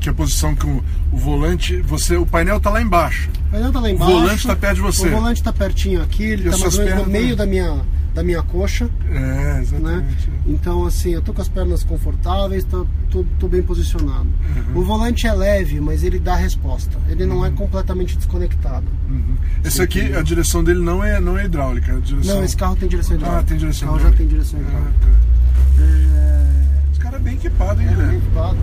Que 0.01 0.09
a 0.11 0.15
posição 0.15 0.55
que 0.55 0.67
o, 0.67 0.85
o 1.13 1.17
volante. 1.17 1.81
Você, 1.83 2.17
o 2.17 2.27
painel 2.27 2.61
tá 2.61 2.69
lá 2.71 2.81
embaixo. 2.83 3.31
o 3.49 3.51
painel 3.53 3.73
tá 3.73 3.81
lá 3.81 3.91
embaixo. 3.91 4.13
volante 4.13 4.47
tá 4.47 4.57
perto 4.57 4.75
de 4.77 4.81
você. 4.83 5.09
O 5.09 5.11
volante 5.11 5.43
tá 5.43 5.53
pertinho 5.53 6.03
aqui, 6.03 6.23
ele 6.25 6.43
E 6.47 6.51
tá 6.51 6.57
as 6.57 6.61
mais 6.63 6.79
ou 6.79 6.85
menos 6.85 7.07
no 7.07 7.11
meio 7.11 7.35
da 7.35 7.47
minha, 7.47 7.81
da 8.15 8.23
minha 8.23 8.43
coxa. 8.43 8.91
É, 9.11 9.15
né? 9.15 9.61
exatamente. 9.63 10.29
Então, 10.47 10.85
assim, 10.85 11.11
eu 11.15 11.23
tô 11.23 11.33
com 11.33 11.41
as 11.41 11.49
pernas 11.49 11.83
confortáveis, 11.83 12.65
tô, 12.65 12.87
tô, 13.11 13.25
tô 13.41 13.49
bem 13.49 13.63
posicionado. 13.63 14.27
Uhum. 14.75 14.81
O 14.81 14.85
volante 14.85 15.27
é 15.27 15.33
leve, 15.33 15.81
mas 15.81 16.05
ele 16.05 16.19
dá 16.19 16.37
resposta. 16.37 16.99
Ele 17.09 17.25
não 17.25 17.43
é 17.45 17.51
completamente 17.51 18.19
desconectado. 18.19 18.85
Uhum. 19.09 19.37
Esse 19.65 19.81
aqui, 19.81 20.13
a 20.15 20.21
direção 20.23 20.63
dele 20.63 20.81
não 20.81 21.03
é, 21.03 21.19
não 21.19 21.39
é 21.39 21.47
hidráulica. 21.47 21.93
é 21.93 22.01
direção... 22.01 22.37
Não, 22.37 22.45
esse 22.45 22.57
carro 22.57 22.77
tem 22.77 22.87
direção 22.91 23.17
hidráulica. 23.17 23.43
Ah, 23.43 23.49
tem 23.49 23.57
direção 23.57 23.89
O 23.89 23.93
carro 23.93 24.03
já 24.03 24.09
hidráulica. 24.11 24.19
tem 24.19 24.29
direção 24.29 24.61
Ah, 24.61 24.63
hidráulica. 24.63 24.99
tá. 25.01 25.34
É... 25.81 26.91
Esse 26.91 27.01
cara 27.01 27.17
é 27.17 27.21
bem 27.21 27.35
equipado, 27.35 27.81
hein, 27.81 27.89
É, 27.91 27.95
bem 27.95 28.17
equipado. 28.17 28.57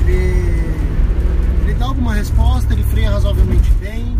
Ele, 0.00 0.74
ele 1.64 1.74
dá 1.74 1.86
alguma 1.86 2.14
resposta, 2.14 2.72
ele 2.72 2.84
freia 2.84 3.10
razoavelmente 3.10 3.70
bem. 3.80 4.16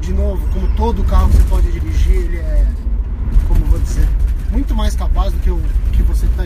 De 0.00 0.12
novo, 0.12 0.46
como 0.52 0.68
todo 0.76 1.04
carro 1.04 1.28
que 1.28 1.36
você 1.36 1.42
pode 1.44 1.72
dirigir, 1.72 2.16
ele 2.16 2.38
é, 2.38 2.66
como 3.46 3.64
eu 3.64 3.68
vou 3.68 3.78
dizer, 3.80 4.08
muito 4.50 4.74
mais 4.74 4.96
capaz 4.96 5.32
do 5.32 5.38
que 5.40 5.50
o 5.50 5.60
que 5.92 6.02
você 6.02 6.26
está 6.26 6.44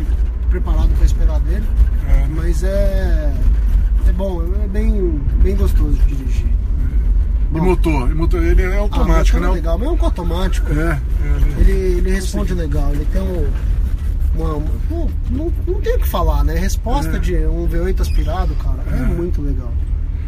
preparado 0.50 0.88
para 0.96 1.04
esperar 1.04 1.40
dele. 1.40 1.66
É, 2.08 2.26
Mas 2.28 2.62
é, 2.62 3.32
é 4.08 4.12
bom, 4.12 4.42
é 4.62 4.68
bem, 4.68 5.20
bem 5.42 5.56
gostoso 5.56 5.92
de 5.92 6.14
dirigir. 6.14 6.46
E 6.46 7.58
Bom, 7.58 7.64
motor? 7.64 8.10
E 8.10 8.14
motor? 8.14 8.42
Ele 8.42 8.62
é 8.62 8.76
ah, 8.76 8.80
automático, 8.80 9.38
é 9.38 9.40
né? 9.40 9.48
legal, 9.48 9.78
mesmo 9.78 9.96
com 9.96 10.06
automático. 10.06 10.72
É, 10.72 11.00
é. 11.22 11.60
Ele, 11.60 11.72
ele 11.98 12.10
responde 12.10 12.52
legal, 12.54 12.90
ele 12.92 13.06
tem 13.12 13.22
um. 13.22 13.48
Uma, 14.36 14.48
não, 14.90 15.10
não, 15.30 15.52
não 15.66 15.80
tem 15.80 15.94
o 15.96 16.00
que 16.00 16.08
falar, 16.08 16.42
né? 16.44 16.54
Resposta 16.58 17.16
É. 17.16 17.18
de 17.18 17.36
um 17.46 17.68
V8 17.68 18.00
aspirado, 18.00 18.54
cara, 18.56 18.82
é, 18.90 18.96
muito 19.06 19.40
legal. 19.40 19.72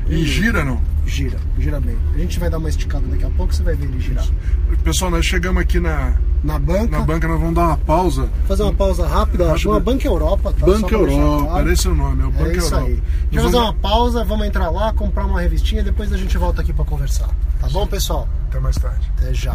E 0.09 0.25
gira 0.25 0.65
não? 0.65 0.81
Gira, 1.05 1.37
gira 1.59 1.81
bem. 1.81 1.97
A 2.15 2.19
gente 2.19 2.39
vai 2.39 2.49
dar 2.49 2.59
uma 2.59 2.69
esticada 2.69 3.05
daqui 3.09 3.25
a 3.25 3.31
pouco, 3.31 3.53
você 3.53 3.63
vai 3.65 3.75
ver 3.75 3.87
ele 3.87 3.99
girar. 4.01 4.25
Pessoal, 4.85 5.11
nós 5.11 5.25
chegamos 5.27 5.61
aqui 5.61 5.81
na, 5.81 6.15
Na 6.45 6.59
banca, 6.61 6.99
na 6.99 7.05
banca, 7.05 7.27
nós 7.27 7.41
vamos 7.41 7.55
dar 7.57 7.67
uma 7.67 7.77
pausa. 7.79 8.29
fazer 8.47 8.63
uma 8.63 8.73
pausa 8.73 9.07
rápida, 9.07 9.45
Rápida. 9.47 9.59
chama 9.59 9.81
Banca 9.81 10.07
Europa, 10.07 10.53
tá? 10.53 10.65
Banca 10.67 10.95
Europa, 10.95 11.47
claro. 11.51 11.73
esse 11.73 11.87
é 11.89 11.91
o 11.91 11.95
nome, 11.97 12.23
é 12.23 12.27
o 12.27 12.31
Banca 12.31 12.51
É 12.53 12.57
isso 12.57 12.75
Europa. 12.75 12.87
aí. 12.87 12.93
A 12.93 12.95
gente 12.95 13.03
vai 13.03 13.33
Nós 13.33 13.45
fazer 13.45 13.57
vamos- 13.57 13.71
uma 13.71 13.75
pausa, 13.75 14.25
vamos 14.25 14.47
entrar 14.47 14.71
lá, 14.71 14.93
comprar 14.93 15.27
uma 15.27 15.41
revistinha 15.41 15.81
e 15.81 15.85
depois 15.85 16.13
a 16.13 16.17
gente 16.17 16.39
volta 16.39 16.61
aqui 16.63 16.73
pra 16.73 16.85
conversar. 16.85 17.29
Tá 17.61 17.69
bom, 17.69 17.85
pessoal? 17.87 18.29
Até 18.49 18.61
mais 18.61 18.77
tarde. 18.77 19.11
Até 19.19 19.35
já. 19.35 19.55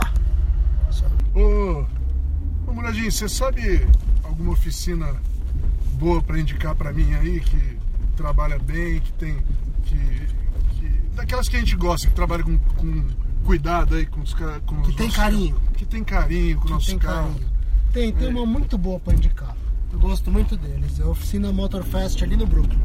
Ô, 1.33 1.85
ô 2.67 2.73
Muradinho, 2.73 3.09
você 3.11 3.29
sabe 3.29 3.85
alguma 4.31 4.53
oficina 4.53 5.15
boa 5.93 6.21
pra 6.21 6.39
indicar 6.39 6.73
pra 6.75 6.91
mim 6.91 7.13
aí, 7.15 7.39
que 7.41 7.77
trabalha 8.15 8.57
bem, 8.59 8.99
que 8.99 9.13
tem. 9.13 9.37
Que, 9.83 9.95
que- 10.79 11.01
daquelas 11.15 11.47
que 11.47 11.55
a 11.57 11.59
gente 11.59 11.75
gosta, 11.75 12.07
que 12.07 12.13
trabalha 12.13 12.43
com, 12.43 12.57
com 12.57 13.07
cuidado 13.45 13.95
aí, 13.95 14.05
com 14.05 14.21
os 14.21 14.33
caras. 14.33 14.61
Que 14.85 14.93
tem 14.95 15.11
carinho. 15.11 15.55
Que 15.75 15.85
tem 15.85 16.03
carinho 16.03 16.57
com 16.59 16.67
o 16.67 16.71
nosso 16.71 16.87
tem 16.87 16.97
carro. 16.99 17.31
carinho. 17.33 17.51
Tem, 17.93 18.11
tem 18.13 18.29
uma 18.29 18.45
muito 18.45 18.77
boa 18.77 18.99
pra 18.99 19.13
indicar. 19.13 19.55
Eu 19.91 19.99
gosto 19.99 20.31
muito 20.31 20.55
deles. 20.55 20.99
É 20.99 21.03
a 21.03 21.07
oficina 21.07 21.51
Motorfest 21.51 22.23
ali 22.23 22.37
no 22.37 22.47
Brooklyn. 22.47 22.79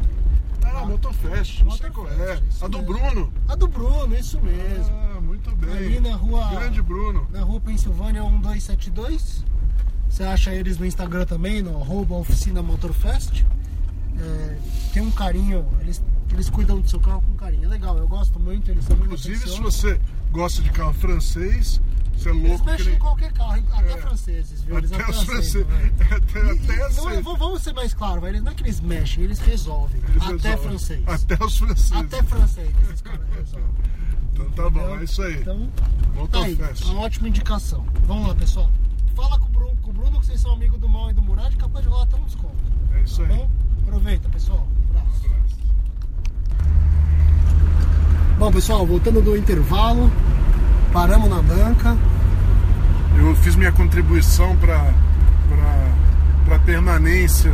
Ah, 0.65 0.85
Motorfest, 0.85 1.63
não 1.63 1.71
sei 1.71 1.89
qual 1.89 2.09
é. 2.09 2.41
A 2.61 2.67
do 2.67 2.79
mesmo. 2.79 2.93
Bruno. 2.93 3.33
A 3.47 3.55
do 3.55 3.67
Bruno, 3.69 4.13
isso 4.15 4.37
mesmo. 4.41 4.93
Ah, 4.93 5.21
muito 5.21 5.55
bem. 5.55 5.71
Ali 5.71 5.99
na 6.01 6.15
rua- 6.17 6.49
Grande 6.49 6.81
Bruno. 6.81 7.25
Na 7.31 7.41
rua 7.41 7.61
Pensilvânia 7.61 8.21
1272. 8.21 9.45
Você 10.09 10.23
acha 10.23 10.53
eles 10.53 10.77
no 10.77 10.85
Instagram 10.85 11.25
também, 11.25 11.61
no 11.61 11.81
arroba 11.81 12.15
oficina 12.15 12.61
Motorfest. 12.61 13.45
É, 14.19 14.57
tem 14.93 15.03
um 15.03 15.11
carinho, 15.11 15.65
eles, 15.81 16.01
eles 16.31 16.49
cuidam 16.49 16.79
do 16.79 16.89
seu 16.89 16.99
carro 16.99 17.21
com 17.21 17.35
carinho. 17.35 17.65
É 17.65 17.67
legal, 17.67 17.97
eu 17.97 18.07
gosto 18.07 18.39
muito, 18.39 18.71
eles 18.71 18.83
são 18.85 18.95
muito 18.97 19.13
Inclusive, 19.13 19.47
se 19.49 19.59
você 19.59 19.99
gosta 20.31 20.61
de 20.63 20.71
carro 20.71 20.93
francês, 20.93 21.79
você 22.17 22.29
é 22.29 22.31
Eles 22.31 22.43
louco. 22.49 22.65
que 22.65 22.71
mexem 22.71 22.93
em 22.95 22.99
qualquer 22.99 23.31
carro, 23.31 23.63
até 23.73 23.93
É. 23.93 23.97
franceses, 23.97 24.61
viu? 24.63 24.77
Eles 24.79 24.91
Até 24.91 25.03
os 25.03 25.09
aceitam, 25.09 25.25
franceses. 25.35 25.67
né? 25.67 25.91
Até, 26.17 26.39
E- 26.39 26.81
até 26.81 27.19
e- 27.19 27.21
não, 27.21 27.37
vamos 27.37 27.61
ser 27.61 27.73
mais 27.73 27.93
claros. 27.93 28.23
Não 28.41 28.51
é 28.51 28.55
que 28.55 28.63
eles 28.63 28.79
mexem, 28.81 29.23
eles 29.23 29.37
resolvem. 29.39 30.01
Eles 30.09 30.23
até 30.23 30.31
resolvem. 30.49 30.57
francês. 30.69 31.03
Até 31.05 31.45
os 31.45 31.57
franceses. 31.59 31.91
Até 31.91 32.23
francês 32.23 32.69
esses 32.87 33.01
caras 33.01 33.21
resolvem. 33.37 33.69
Então 34.33 34.49
tá 34.51 34.69
bom, 34.69 34.79
entendeu? 34.79 34.99
é 34.99 35.03
isso 35.03 35.21
aí. 35.21 35.41
Então, 35.41 35.69
tá 36.31 36.43
aí, 36.43 36.57
uma 36.85 37.01
ótima 37.01 37.27
indicação. 37.27 37.85
Vamos 38.07 38.27
lá, 38.29 38.35
pessoal. 38.35 38.69
Fala 39.17 39.39
com 39.39 39.47
o 39.47 39.49
Bruno, 39.49 39.75
com 39.81 39.89
o 39.89 39.93
Bruno 39.93 40.19
que 40.19 40.25
vocês 40.27 40.39
são 40.39 40.53
amigos 40.53 40.79
do 40.79 40.87
Mal 40.87 41.09
e 41.09 41.13
do 41.13 41.21
Murad, 41.23 41.51
capaz 41.57 41.83
de 41.83 41.89
rolar 41.89 42.03
até 42.03 42.15
um 42.17 42.23
desconto. 42.23 42.53
É 42.93 43.01
isso 43.01 43.23
Tá 43.23 43.27
aí. 43.33 43.35
bom? 43.39 43.49
Aproveita, 43.87 44.29
pessoal. 44.29 44.67
Abraço. 44.91 45.27
Bom, 48.37 48.51
pessoal, 48.51 48.85
voltando 48.85 49.19
do 49.21 49.35
intervalo, 49.35 50.11
paramos 50.93 51.27
na 51.29 51.41
banca. 51.41 51.97
Eu 53.17 53.35
fiz 53.37 53.55
minha 53.55 53.71
contribuição 53.71 54.55
para 54.57 54.93
para 56.45 56.59
permanência 56.59 57.51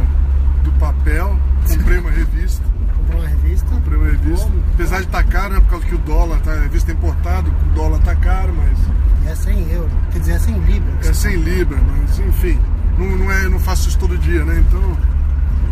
do 0.63 0.71
papel. 0.73 1.39
Comprei 1.67 1.97
uma 1.99 2.11
revista. 2.11 2.63
Comprou 3.03 3.21
uma 3.21 3.27
revista. 3.29 3.65
Comprei 3.69 3.97
uma 3.99 4.09
revista. 4.09 4.45
Bom, 4.49 4.59
Apesar 4.73 4.97
de 4.99 5.05
estar 5.05 5.23
caro, 5.23 5.53
né? 5.53 5.59
Por 5.59 5.69
causa 5.69 5.85
que 5.85 5.95
o 5.95 5.97
dólar, 5.99 6.39
tá, 6.41 6.51
a 6.51 6.61
revista 6.61 6.91
é 6.91 6.93
importada, 6.95 7.49
o 7.49 7.75
dólar 7.75 7.99
tá 7.99 8.15
caro, 8.15 8.53
mas 8.55 8.77
E 9.25 9.27
é 9.29 9.35
100 9.35 9.71
euros. 9.71 9.91
Quer 10.11 10.19
dizer, 10.19 10.31
é 10.33 10.39
100 10.39 10.57
libras. 10.59 11.07
é 11.07 11.13
100 11.13 11.35
libras, 11.37 11.79
mas 11.87 12.19
enfim, 12.19 12.59
não, 12.97 13.05
não, 13.17 13.31
é, 13.31 13.49
não 13.49 13.59
faço 13.59 13.89
isso 13.89 13.97
todo 13.99 14.17
dia, 14.17 14.43
né? 14.43 14.63
Então, 14.67 14.97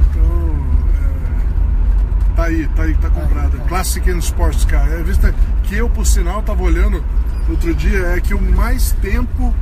então 0.10 0.56
é, 2.32 2.36
tá 2.36 2.44
aí, 2.46 2.68
tá 2.76 2.84
aí, 2.84 2.94
tá 2.96 3.10
comprada. 3.10 3.58
tá. 3.58 3.64
Classic 3.66 4.10
and 4.10 4.18
Sports 4.20 4.66
Car. 4.66 4.88
É 4.90 4.94
a 4.94 4.98
revista 4.98 5.34
que 5.64 5.76
eu, 5.76 5.90
por 5.90 6.06
sinal, 6.06 6.42
tava 6.44 6.62
olhando 6.64 7.04
outro 7.50 7.74
dia, 7.74 8.00
é 8.16 8.22
que 8.22 8.34
eu 8.34 8.42
mais 8.42 8.92
tempo 9.02 9.54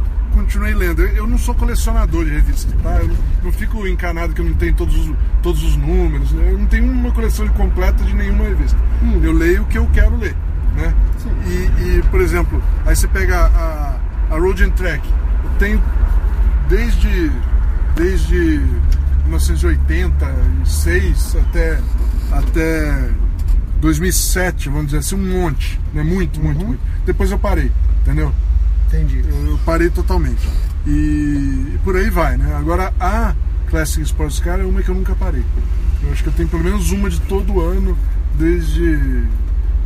continuei 0.44 0.74
lendo. 0.74 1.02
Eu, 1.02 1.08
eu 1.18 1.28
não 1.28 1.38
sou 1.38 1.54
colecionador 1.56 2.24
de 2.26 2.32
revistas, 2.32 2.74
tá? 2.82 2.96
Eu 2.98 3.08
não, 3.10 3.16
não 3.46 3.52
fico 3.52 3.86
encanado 3.88 4.34
que 4.34 4.42
eu 4.42 4.46
não 4.46 4.54
tenho 4.54 4.74
todos 4.74 4.96
os, 4.96 5.12
todos 5.42 5.64
os 5.64 5.76
números. 5.76 6.32
né? 6.32 6.52
Eu 6.52 6.58
não 6.58 6.66
tenho 6.68 6.90
uma 6.92 7.12
coleção 7.12 7.48
completa 7.50 8.04
de 8.04 8.14
nenhuma 8.14 8.46
revista. 8.46 8.78
Hum. 9.04 9.20
Eu 9.24 9.34
leio 9.34 9.64
o 9.64 9.66
que 9.66 9.78
eu 9.78 9.88
quero 9.94 10.16
ler, 10.18 10.36
né? 10.76 10.94
E, 11.48 11.98
e, 11.98 12.02
por 12.10 12.22
exemplo, 12.22 12.62
aí 12.86 12.96
você 12.96 13.08
pega 13.08 13.38
a, 13.48 13.96
a 14.32 14.38
Road 14.38 14.64
and 14.64 14.72
Track. 14.72 15.06
Eu 15.44 15.50
tenho 15.60 15.82
desde, 16.70 17.32
desde 17.96 18.62
1986 19.26 21.36
até, 21.36 21.80
até 22.32 23.10
2007, 23.82 24.70
vamos 24.70 24.86
dizer 24.88 24.98
assim, 25.00 25.16
um 25.16 25.42
monte. 25.42 25.80
Né? 25.94 26.04
Muito, 26.04 26.40
muito, 26.42 26.60
Uhum. 26.62 26.68
muito. 26.68 26.82
Depois 27.06 27.32
eu 27.32 27.40
parei, 27.40 27.72
entendeu? 28.02 28.34
Entendi. 28.92 29.24
Eu, 29.28 29.52
eu 29.52 29.60
parei 29.66 29.90
totalmente. 29.90 30.48
E, 30.86 30.90
e 31.76 31.80
por 31.84 31.96
aí 31.96 32.10
vai, 32.10 32.38
né? 32.38 32.54
Agora 32.56 32.94
a 33.00 33.34
Classic 33.70 34.02
Sports 34.04 34.40
Car 34.40 34.60
é 34.60 34.64
uma 34.64 34.82
que 34.82 34.90
eu 34.90 34.96
nunca 34.96 35.16
parei. 35.16 35.44
Eu 36.04 36.12
acho 36.12 36.24
que 36.24 36.30
eu 36.30 36.34
tenho 36.34 36.50
pelo 36.50 36.64
menos 36.64 36.92
uma 36.92 37.10
de 37.10 37.20
todo 37.22 37.60
ano 37.62 37.98
desde 38.38 39.24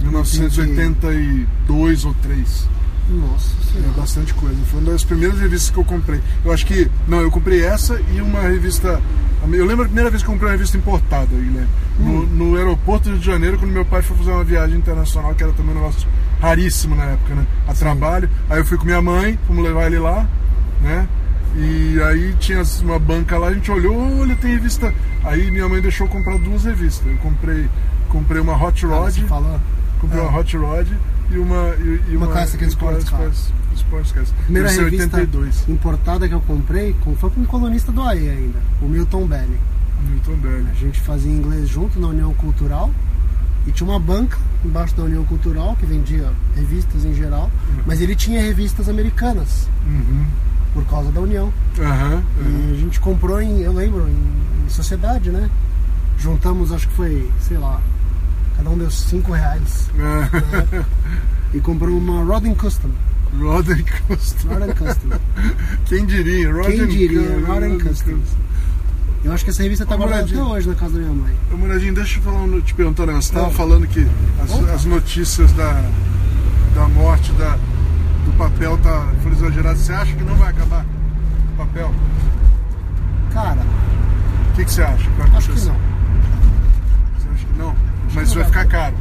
1982 0.01 2.05
ou 2.05 2.13
3. 2.21 2.67
Nossa 3.09 3.51
É 3.69 3.73
senhora. 3.73 3.93
bastante 3.99 4.33
coisa. 4.33 4.55
Foi 4.71 4.79
uma 4.79 4.91
das 4.91 5.03
primeiras 5.03 5.37
revistas 5.39 5.69
que 5.69 5.77
eu 5.77 5.83
comprei. 5.83 6.21
Eu 6.45 6.53
acho 6.53 6.65
que. 6.65 6.89
Não, 7.07 7.19
eu 7.19 7.29
comprei 7.31 7.63
essa 7.63 7.99
e 8.15 8.21
uma 8.21 8.41
revista. 8.41 9.01
Eu 9.51 9.65
lembro 9.65 9.83
a 9.83 9.87
primeira 9.87 10.09
vez 10.09 10.23
que 10.23 10.29
eu 10.29 10.33
comprei 10.33 10.49
uma 10.51 10.55
revista 10.55 10.77
importada, 10.77 11.27
Guilherme. 11.35 11.67
No, 11.99 12.25
no 12.25 12.55
aeroporto 12.55 13.11
de 13.17 13.25
Janeiro, 13.25 13.57
quando 13.57 13.71
meu 13.71 13.83
pai 13.83 14.01
foi 14.01 14.15
fazer 14.15 14.31
uma 14.31 14.43
viagem 14.43 14.77
internacional, 14.77 15.35
que 15.35 15.43
era 15.43 15.51
também 15.51 15.73
um 15.73 15.79
negócio 15.79 16.07
raríssimo 16.47 16.95
na 16.95 17.05
época, 17.05 17.35
né? 17.35 17.45
A 17.67 17.73
trabalho. 17.73 18.29
Aí 18.49 18.59
eu 18.59 18.65
fui 18.65 18.77
com 18.77 18.85
minha 18.85 19.01
mãe, 19.01 19.39
fomos 19.47 19.63
levar 19.63 19.87
ele 19.87 19.99
lá, 19.99 20.27
né? 20.81 21.07
E 21.55 21.99
aí 22.01 22.33
tinha 22.39 22.61
uma 22.81 22.97
banca 22.99 23.37
lá, 23.37 23.47
a 23.47 23.53
gente 23.53 23.71
olhou, 23.71 24.19
olha, 24.19 24.35
tem 24.35 24.51
revista. 24.51 24.93
Aí 25.23 25.49
minha 25.51 25.69
mãe 25.69 25.81
deixou 25.81 26.07
eu 26.07 26.11
comprar 26.11 26.37
duas 26.39 26.65
revistas. 26.65 27.05
Eu 27.09 27.17
comprei, 27.19 27.69
comprei 28.09 28.41
uma 28.41 28.53
Hot 28.61 28.81
Cara, 28.81 28.93
Rod. 29.01 29.13
você 29.13 29.21
falou. 29.21 29.59
Comprei 30.01 30.19
É. 30.19 30.23
uma 30.23 30.37
Hot 30.39 30.57
Rod 30.57 30.87
e 31.31 31.37
uma. 31.37 31.75
E, 31.79 32.01
e 32.11 32.17
Uma 32.17 32.27
Classic 32.27 32.63
Sports 32.65 33.09
Car. 33.09 33.29
Sports 33.75 34.11
Car. 34.11 34.23
Primeira 34.45 34.67
Deve 34.67 34.79
ser 34.79 34.83
revista 34.85 35.17
82. 35.17 35.69
importada 35.69 36.27
que 36.27 36.33
eu 36.33 36.41
comprei 36.41 36.93
com- 37.03 37.15
foi 37.15 37.29
com 37.29 37.41
um 37.41 37.45
colunista 37.45 37.91
do 37.91 38.01
AE 38.01 38.29
ainda, 38.29 38.59
o 38.81 38.87
Milton 38.87 39.25
Belli. 39.27 39.59
Newton 40.09 40.35
Belli. 40.41 40.67
A 40.69 40.75
gente 40.75 40.99
fazia 40.99 41.31
inglês 41.31 41.69
junto 41.69 41.97
na 41.99 42.07
União 42.07 42.33
Cultural 42.33 42.91
e 43.67 43.71
tinha 43.71 43.89
uma 43.89 43.99
banca 43.99 44.37
embaixo 44.63 44.95
da 44.95 45.03
União 45.03 45.23
Cultural 45.25 45.75
que 45.79 45.85
vendia 45.85 46.31
revistas 46.55 47.05
em 47.05 47.13
geral, 47.13 47.49
mas 47.85 48.01
ele 48.01 48.15
tinha 48.15 48.41
revistas 48.41 48.87
americanas 48.89 49.67
Uhum. 49.85 50.25
por 50.73 50.85
causa 50.85 51.11
da 51.11 51.21
União. 51.21 51.51
Aham. 51.79 52.23
E 52.69 52.73
a 52.73 52.77
gente 52.79 52.99
comprou 52.99 53.41
em, 53.41 53.59
eu 53.61 53.71
lembro, 53.73 54.07
em, 54.07 54.65
em 54.65 54.69
sociedade, 54.69 55.29
né? 55.29 55.49
Juntamos, 56.17 56.71
acho 56.71 56.87
que 56.87 56.93
foi, 56.95 57.29
sei 57.41 57.57
lá, 57.57 57.81
cada 58.57 58.69
um 58.69 58.77
deu 58.77 58.89
5 58.91 59.31
reais. 59.31 59.89
aham. 59.99 60.85
E 61.53 61.59
comprou 61.59 61.95
uma 61.95 62.23
Rodin 62.23 62.55
Custom. 62.55 62.89
Rod 63.39 63.69
and 63.69 63.83
Custom. 64.07 64.49
Rodin 64.53 64.73
Custom. 64.73 65.09
Quem 65.85 66.03
diria? 66.07 66.51
Rod 66.51 66.65
Quem 66.65 66.87
diria? 66.87 67.19
Custom. 67.21 67.45
Rod 67.53 67.63
and 67.63 67.77
Custom. 67.77 68.19
Eu 69.23 69.31
acho 69.31 69.43
que 69.45 69.49
essa 69.51 69.63
revista 69.63 69.85
tá 69.85 69.95
guardada 69.95 70.23
até 70.23 70.41
hoje 70.41 70.67
na 70.67 70.75
casa 70.75 70.93
da 70.93 70.99
minha 70.99 71.13
mãe. 71.13 71.33
Ô, 71.51 71.55
Moradinho, 71.57 71.93
deixa 71.95 72.19
eu 72.19 72.23
falar, 72.23 72.41
um- 72.41 72.59
te 72.61 72.73
perguntar 72.73 73.05
negócio. 73.05 73.31
Você 73.31 73.37
estava 73.39 73.53
falando 73.55 73.87
que 73.87 74.05
as, 74.43 74.69
as 74.69 74.85
notícias 74.85 75.51
da, 75.53 75.81
da 76.75 76.87
morte 76.89 77.31
da, 77.33 77.57
do 78.25 78.33
papel 78.37 78.77
tá, 78.79 79.07
foram 79.21 79.35
exageradas. 79.37 79.79
Você 79.79 79.93
acha 79.93 80.13
que 80.13 80.23
não 80.23 80.35
vai 80.35 80.49
acabar 80.49 80.85
o 81.53 81.57
papel? 81.57 81.93
Cara, 83.33 83.61
O 84.51 84.55
que, 84.55 84.65
que 84.65 84.71
você 84.71 84.83
acha? 84.83 84.97
que 85.09 85.09
vai 85.17 85.27
acho 85.37 85.49
que 85.51 85.59
não. 85.65 85.75
Você 87.17 87.29
acha 87.33 87.45
que 87.45 87.57
não? 87.57 87.75
Mas 88.13 88.15
não 88.15 88.23
vai 88.23 88.25
vai 88.35 88.45
ficar 88.45 88.65
caro. 88.65 88.95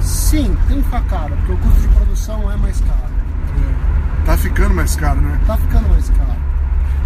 Sim, 0.00 0.56
tem 0.68 0.78
que 0.78 0.84
ficar 0.84 1.02
caro, 1.04 1.36
porque 1.36 1.52
o 1.52 1.56
custo 1.58 1.80
de 1.80 1.88
produção 1.88 2.50
é 2.50 2.56
mais 2.56 2.80
caro. 2.80 3.12
Tá 4.24 4.36
ficando 4.36 4.74
mais 4.74 4.94
caro, 4.96 5.20
né? 5.20 5.40
Tá 5.46 5.56
ficando 5.56 5.88
mais 5.88 6.08
caro. 6.10 6.41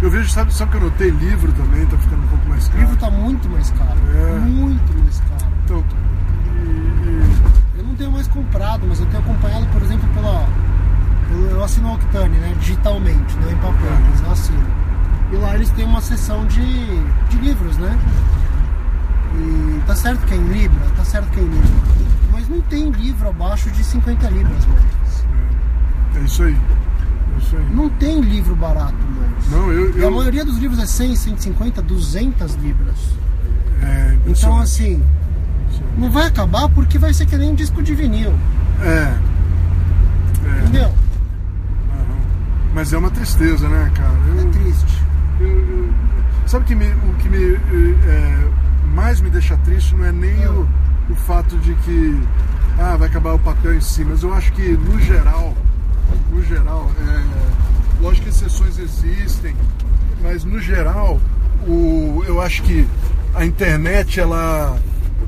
Eu 0.01 0.11
vejo, 0.11 0.29
sabe, 0.29 0.53
sabe 0.53 0.71
que 0.71 0.77
eu 0.77 0.81
notei? 0.81 1.09
Livro 1.09 1.51
também 1.53 1.85
tá 1.87 1.97
ficando 1.97 2.23
um 2.23 2.27
pouco 2.27 2.47
mais 2.49 2.67
O 2.67 2.69
caro. 2.69 2.81
livro 2.81 2.97
tá 2.97 3.09
muito 3.09 3.49
mais 3.49 3.71
caro. 3.71 3.99
É. 4.15 4.39
Muito 4.39 4.99
mais 5.03 5.19
caro. 5.21 5.51
Então, 5.65 5.83
e- 6.55 7.79
Eu 7.79 7.83
não 7.83 7.95
tenho 7.95 8.11
mais 8.11 8.27
comprado, 8.27 8.85
mas 8.87 8.99
eu 8.99 9.05
tenho 9.07 9.19
acompanhado, 9.23 9.65
por 9.67 9.81
exemplo, 9.81 10.07
pela. 10.13 10.47
pelo- 11.27 11.47
eu 11.49 11.63
assino 11.63 11.89
o 11.89 11.93
Octane, 11.95 12.37
né? 12.37 12.53
Digitalmente, 12.59 13.35
não 13.37 13.51
em 13.51 13.55
papel, 13.55 13.89
Uhum. 13.91 14.07
mas 14.11 14.21
eu 14.21 14.31
assino. 14.31 14.67
E 15.31 15.35
lá 15.35 15.55
eles 15.55 15.69
têm 15.71 15.85
uma 15.85 15.99
seção 16.01 16.45
de, 16.45 16.61
de 17.29 17.37
livros, 17.39 17.77
né? 17.77 17.97
E 19.35 19.81
tá 19.85 19.95
certo 19.95 20.25
que 20.25 20.33
é 20.33 20.37
em 20.37 20.47
Libra, 20.47 20.85
tá 20.95 21.03
certo 21.03 21.29
que 21.31 21.39
é 21.39 21.43
em 21.43 21.47
Libra. 21.47 21.69
Mas 22.31 22.47
não 22.49 22.61
tem 22.61 22.89
livro 22.91 23.29
abaixo 23.29 23.69
de 23.71 23.83
50 23.83 24.29
libras, 24.29 24.65
mais. 24.67 25.25
e- 26.15 26.17
é 26.19 26.21
isso 26.21 26.43
aí. 26.43 26.57
É 27.37 27.39
isso 27.39 27.55
aí. 27.57 27.65
Não 27.75 27.89
tem 27.89 28.19
livro 28.21 28.55
barato, 28.55 28.95
mais. 29.19 29.49
Não, 29.51 29.71
eu. 29.71 29.95
E 29.97 30.01
a 30.01 30.05
eu 30.05 30.11
maioria 30.11 30.43
dos 30.43 30.57
livros 30.57 30.79
é 30.79 30.85
100, 30.85 31.15
150, 31.15 31.81
200 31.81 32.55
libras. 32.55 32.95
é, 33.81 34.07
Então, 34.13 34.15
impressionante. 34.21 34.63
assim, 34.63 35.03
não 35.97 36.09
vai 36.11 36.25
acabar 36.27 36.67
porque 36.69 36.97
vai 36.97 37.13
ser 37.13 37.25
que 37.27 37.37
nem 37.37 37.51
um 37.51 37.55
disco 37.55 37.81
de 37.83 37.93
vinil, 37.93 38.33
É. 38.81 39.13
É. 40.45 40.59
entendeu? 40.63 40.91
Mas 42.73 42.93
é 42.93 42.97
uma 42.97 43.09
tristeza, 43.09 43.67
né, 43.67 43.91
cara? 43.95 44.13
É 44.37 44.41
Eu, 44.43 44.51
triste. 44.51 45.03
eu- 45.39 45.47
eu- 45.47 45.89
sabe 46.45 46.65
que 46.65 46.75
me- 46.75 46.91
o 46.91 47.13
que 47.19 47.29
me, 47.29 47.53
é, 48.07 48.47
mais 48.93 49.19
me 49.21 49.29
deixa 49.29 49.57
triste 49.57 49.95
não 49.95 50.05
é 50.05 50.11
nem 50.11 50.43
Ah. 50.45 50.51
o, 50.51 50.67
o 51.11 51.15
fato 51.15 51.57
de 51.57 51.73
que 51.75 52.19
ah, 52.79 52.95
vai 52.95 53.07
acabar 53.07 53.33
o 53.33 53.39
papel 53.39 53.75
em 53.75 53.81
si, 53.81 54.03
mas 54.05 54.21
eu 54.21 54.31
acho 54.33 54.51
que 54.53 54.61
no 54.77 54.99
geral, 54.99 55.55
no 56.31 56.43
geral, 56.43 56.89
é, 56.99 58.01
lógico 58.01 58.25
que 58.25 58.29
exceções 58.29 58.77
existem, 58.77 59.55
mas 60.21 60.43
no 60.43 60.59
geral, 60.59 61.19
o, 61.67 62.23
eu 62.25 62.41
acho 62.41 62.63
que 62.63 62.87
a 63.33 63.45
internet 63.45 64.19
ela, 64.19 64.79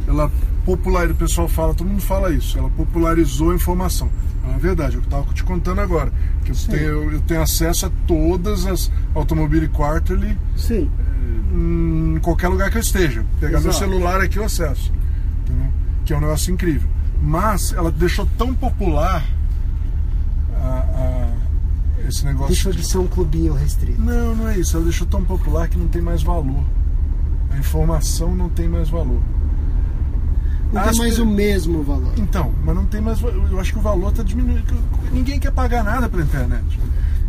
ela 0.07 0.31
popularizou, 0.65 1.15
o 1.15 1.19
pessoal 1.19 1.47
fala, 1.47 1.73
todo 1.73 1.87
mundo 1.87 2.01
fala 2.01 2.31
isso, 2.31 2.57
ela 2.57 2.69
popularizou 2.69 3.51
a 3.51 3.55
informação. 3.55 4.09
É 4.55 4.57
verdade, 4.57 4.95
eu 4.95 5.01
estava 5.01 5.31
te 5.33 5.43
contando 5.43 5.79
agora, 5.79 6.11
que 6.43 6.51
eu 6.51 6.55
tenho, 6.55 7.11
eu 7.13 7.21
tenho 7.21 7.41
acesso 7.41 7.85
a 7.85 7.91
todas 8.07 8.65
as 8.65 8.91
Automobile 9.13 9.67
Quarterly 9.67 10.37
Sim. 10.55 10.89
em 11.53 12.19
qualquer 12.19 12.47
lugar 12.47 12.71
que 12.71 12.77
eu 12.77 12.81
esteja. 12.81 13.23
Pegar 13.39 13.61
meu 13.61 13.71
celular 13.71 14.21
aqui 14.21 14.37
eu 14.37 14.43
acesso. 14.43 14.91
entendeu? 15.43 15.71
Que 16.03 16.13
é 16.13 16.17
um 16.17 16.21
negócio 16.21 16.51
incrível. 16.53 16.89
Mas 17.21 17.73
ela 17.73 17.91
deixou 17.91 18.27
tão 18.37 18.53
popular 18.53 19.23
a- 20.61 20.85
a- 22.03 22.07
esse 22.07 22.25
negócio. 22.25 22.47
Deixou 22.47 22.71
de 22.73 22.83
ser 22.85 22.97
um 22.97 23.07
clubinho 23.07 23.53
restrito. 23.53 23.99
Não, 24.01 24.35
não 24.35 24.47
é 24.49 24.57
isso. 24.57 24.75
Ela 24.75 24.85
deixou 24.85 25.05
tão 25.07 25.23
popular 25.23 25.67
que 25.67 25.77
não 25.77 25.87
tem 25.87 26.01
mais 26.01 26.23
valor. 26.23 26.63
A 27.51 27.57
informação 27.57 28.35
não 28.35 28.49
tem 28.49 28.67
mais 28.69 28.89
valor. 28.89 29.21
Não 30.71 30.81
As 30.81 30.91
tem 30.91 30.99
mais 30.99 31.15
pe- 31.15 31.21
o 31.21 31.25
mesmo 31.25 31.83
valor. 31.83 32.13
Então, 32.17 32.53
mas 32.63 32.75
não 32.75 32.85
tem 32.85 33.01
mais. 33.01 33.19
Eu 33.21 33.59
acho 33.59 33.73
que 33.73 33.79
o 33.79 33.81
valor 33.81 34.09
está 34.11 34.21
diminuindo. 34.23 34.63
Ninguém 35.11 35.39
quer 35.39 35.51
pagar 35.51 35.83
nada 35.83 36.07
pela 36.07 36.21
internet. 36.23 36.79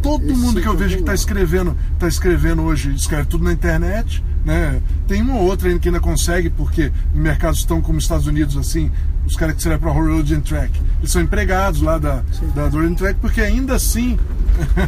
Todo 0.02 0.24
Esse 0.24 0.34
mundo 0.34 0.60
que 0.60 0.66
eu 0.68 0.72
é 0.72 0.76
vejo 0.76 0.94
que 0.96 1.02
está 1.02 1.14
escrevendo, 1.14 1.76
tá 1.98 2.08
escrevendo 2.08 2.62
hoje, 2.62 2.94
escreve 2.94 3.26
tudo 3.28 3.44
na 3.44 3.52
internet, 3.52 4.22
né? 4.46 4.80
Tem 5.06 5.22
um 5.22 5.36
ou 5.36 5.42
outro 5.44 5.68
ainda 5.68 5.78
que 5.78 5.88
ainda 5.88 6.00
consegue, 6.00 6.48
porque 6.48 6.90
mercados 7.14 7.64
tão 7.64 7.82
como 7.82 7.98
os 7.98 8.04
Estados 8.04 8.26
Unidos, 8.26 8.56
assim, 8.56 8.90
os 9.26 9.36
caras 9.36 9.54
que 9.54 9.60
escrevem 9.60 9.80
para 9.80 9.90
a 9.90 9.94
and 10.34 10.40
Track, 10.40 10.80
eles 10.98 11.10
são 11.12 11.22
empregados 11.22 11.80
lá 11.82 11.98
da, 11.98 12.22
da 12.54 12.68
Road 12.68 12.86
and 12.86 12.94
Track, 12.94 13.18
porque 13.20 13.40
ainda 13.40 13.74
assim 13.76 14.18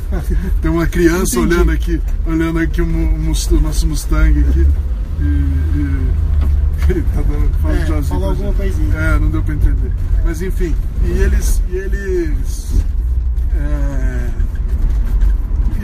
tem 0.61 0.71
uma 0.71 0.87
criança 0.87 1.39
Entendi. 1.39 1.55
olhando 1.55 1.71
aqui, 1.73 2.01
olhando 2.27 2.59
aqui 2.59 2.83
o, 2.83 2.87
Mus- 2.87 3.47
o 3.51 3.61
nosso 3.61 3.87
Mustang 3.87 4.39
aqui. 4.41 4.67
E, 5.21 5.25
e- 5.79 6.33
tá 7.15 7.23
dando, 7.23 7.49
fala 7.63 7.75
É, 7.99 8.03
falou 8.03 8.31
alguma 8.31 8.53
coisinha. 8.55 8.95
É, 8.97 9.19
não 9.19 9.31
deu 9.31 9.43
pra 9.43 9.55
entender. 9.55 9.93
Mas 10.25 10.43
enfim, 10.43 10.75
e 11.05 11.11
eles. 11.11 11.63
E 11.71 11.77
eles. 11.77 12.75
é, 13.55 14.29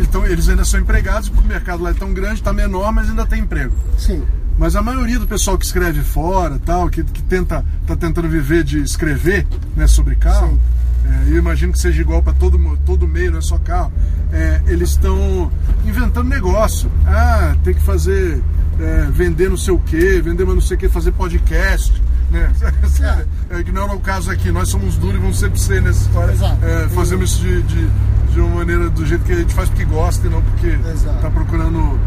então, 0.01 0.25
eles 0.27 0.49
ainda 0.49 0.65
são 0.65 0.81
empregados, 0.81 1.29
porque 1.29 1.45
o 1.45 1.49
mercado 1.49 1.83
lá 1.83 1.91
é 1.91 1.95
tão 1.95 2.13
grande, 2.15 2.35
está 2.35 2.53
menor, 2.53 2.93
mas 2.93 3.09
ainda 3.09 3.27
tem 3.27 3.41
emprego. 3.43 3.75
Sim. 3.97 4.23
Mas 4.59 4.75
a 4.75 4.83
maioria 4.83 5.18
do 5.18 5.27
pessoal 5.27 5.57
que 5.57 5.64
escreve 5.64 6.03
fora, 6.03 6.59
tal, 6.59 6.90
que, 6.90 7.05
que 7.05 7.23
tenta, 7.23 7.64
tá 7.87 7.97
tentando 7.97 8.29
viver 8.29 8.64
de 8.64 8.83
escrever, 8.83 9.47
né, 9.77 9.87
sobre 9.87 10.16
carro, 10.16 10.59
é, 11.05 11.31
eu 11.31 11.37
imagino 11.37 11.73
que 11.73 11.79
seja 11.79 12.01
igual 12.01 12.23
para 12.23 12.33
todo 12.33 12.59
todo 12.85 13.07
meio, 13.07 13.31
não 13.31 13.38
é 13.38 13.42
só 13.42 13.57
carro. 13.59 13.92
é, 14.33 14.61
eles 14.66 14.90
estão 14.90 15.51
inventando 15.87 16.29
negócio. 16.29 16.90
Ah, 17.07 17.57
tem 17.62 17.73
que 17.73 17.81
fazer 17.81 18.42
é, 18.81 19.09
vender 19.11 19.49
não 19.49 19.57
sei 19.57 19.75
o 19.75 19.79
que, 19.79 20.21
vender 20.21 20.44
mas 20.44 20.55
não 20.55 20.62
sei 20.62 20.77
o 20.77 20.81
que, 20.81 20.88
fazer 20.88 21.12
podcast. 21.12 21.92
Né? 22.31 22.53
É, 23.51 23.62
que 23.62 23.73
não 23.73 23.88
é 23.88 23.94
o 23.94 24.01
caso 24.01 24.31
aqui, 24.31 24.53
nós 24.53 24.68
somos 24.68 24.97
duros 24.97 25.16
e 25.16 25.18
vamos 25.18 25.38
sempre 25.38 25.59
ser 25.59 25.81
nessa 25.81 26.03
história. 26.03 26.33
Exato. 26.33 26.62
É, 26.62 26.87
fazemos 26.88 27.31
isso 27.31 27.40
de, 27.40 27.62
de, 27.62 27.88
de 28.35 28.40
uma 28.40 28.57
maneira 28.57 28.90
do 28.90 29.07
jeito 29.07 29.25
que 29.25 29.33
a 29.33 29.37
gente 29.37 29.55
faz 29.55 29.71
porque 29.71 29.87
gosta 29.87 30.27
e 30.27 30.31
não 30.31 30.42
porque 30.42 30.66
está 30.66 31.31
procurando. 31.31 31.99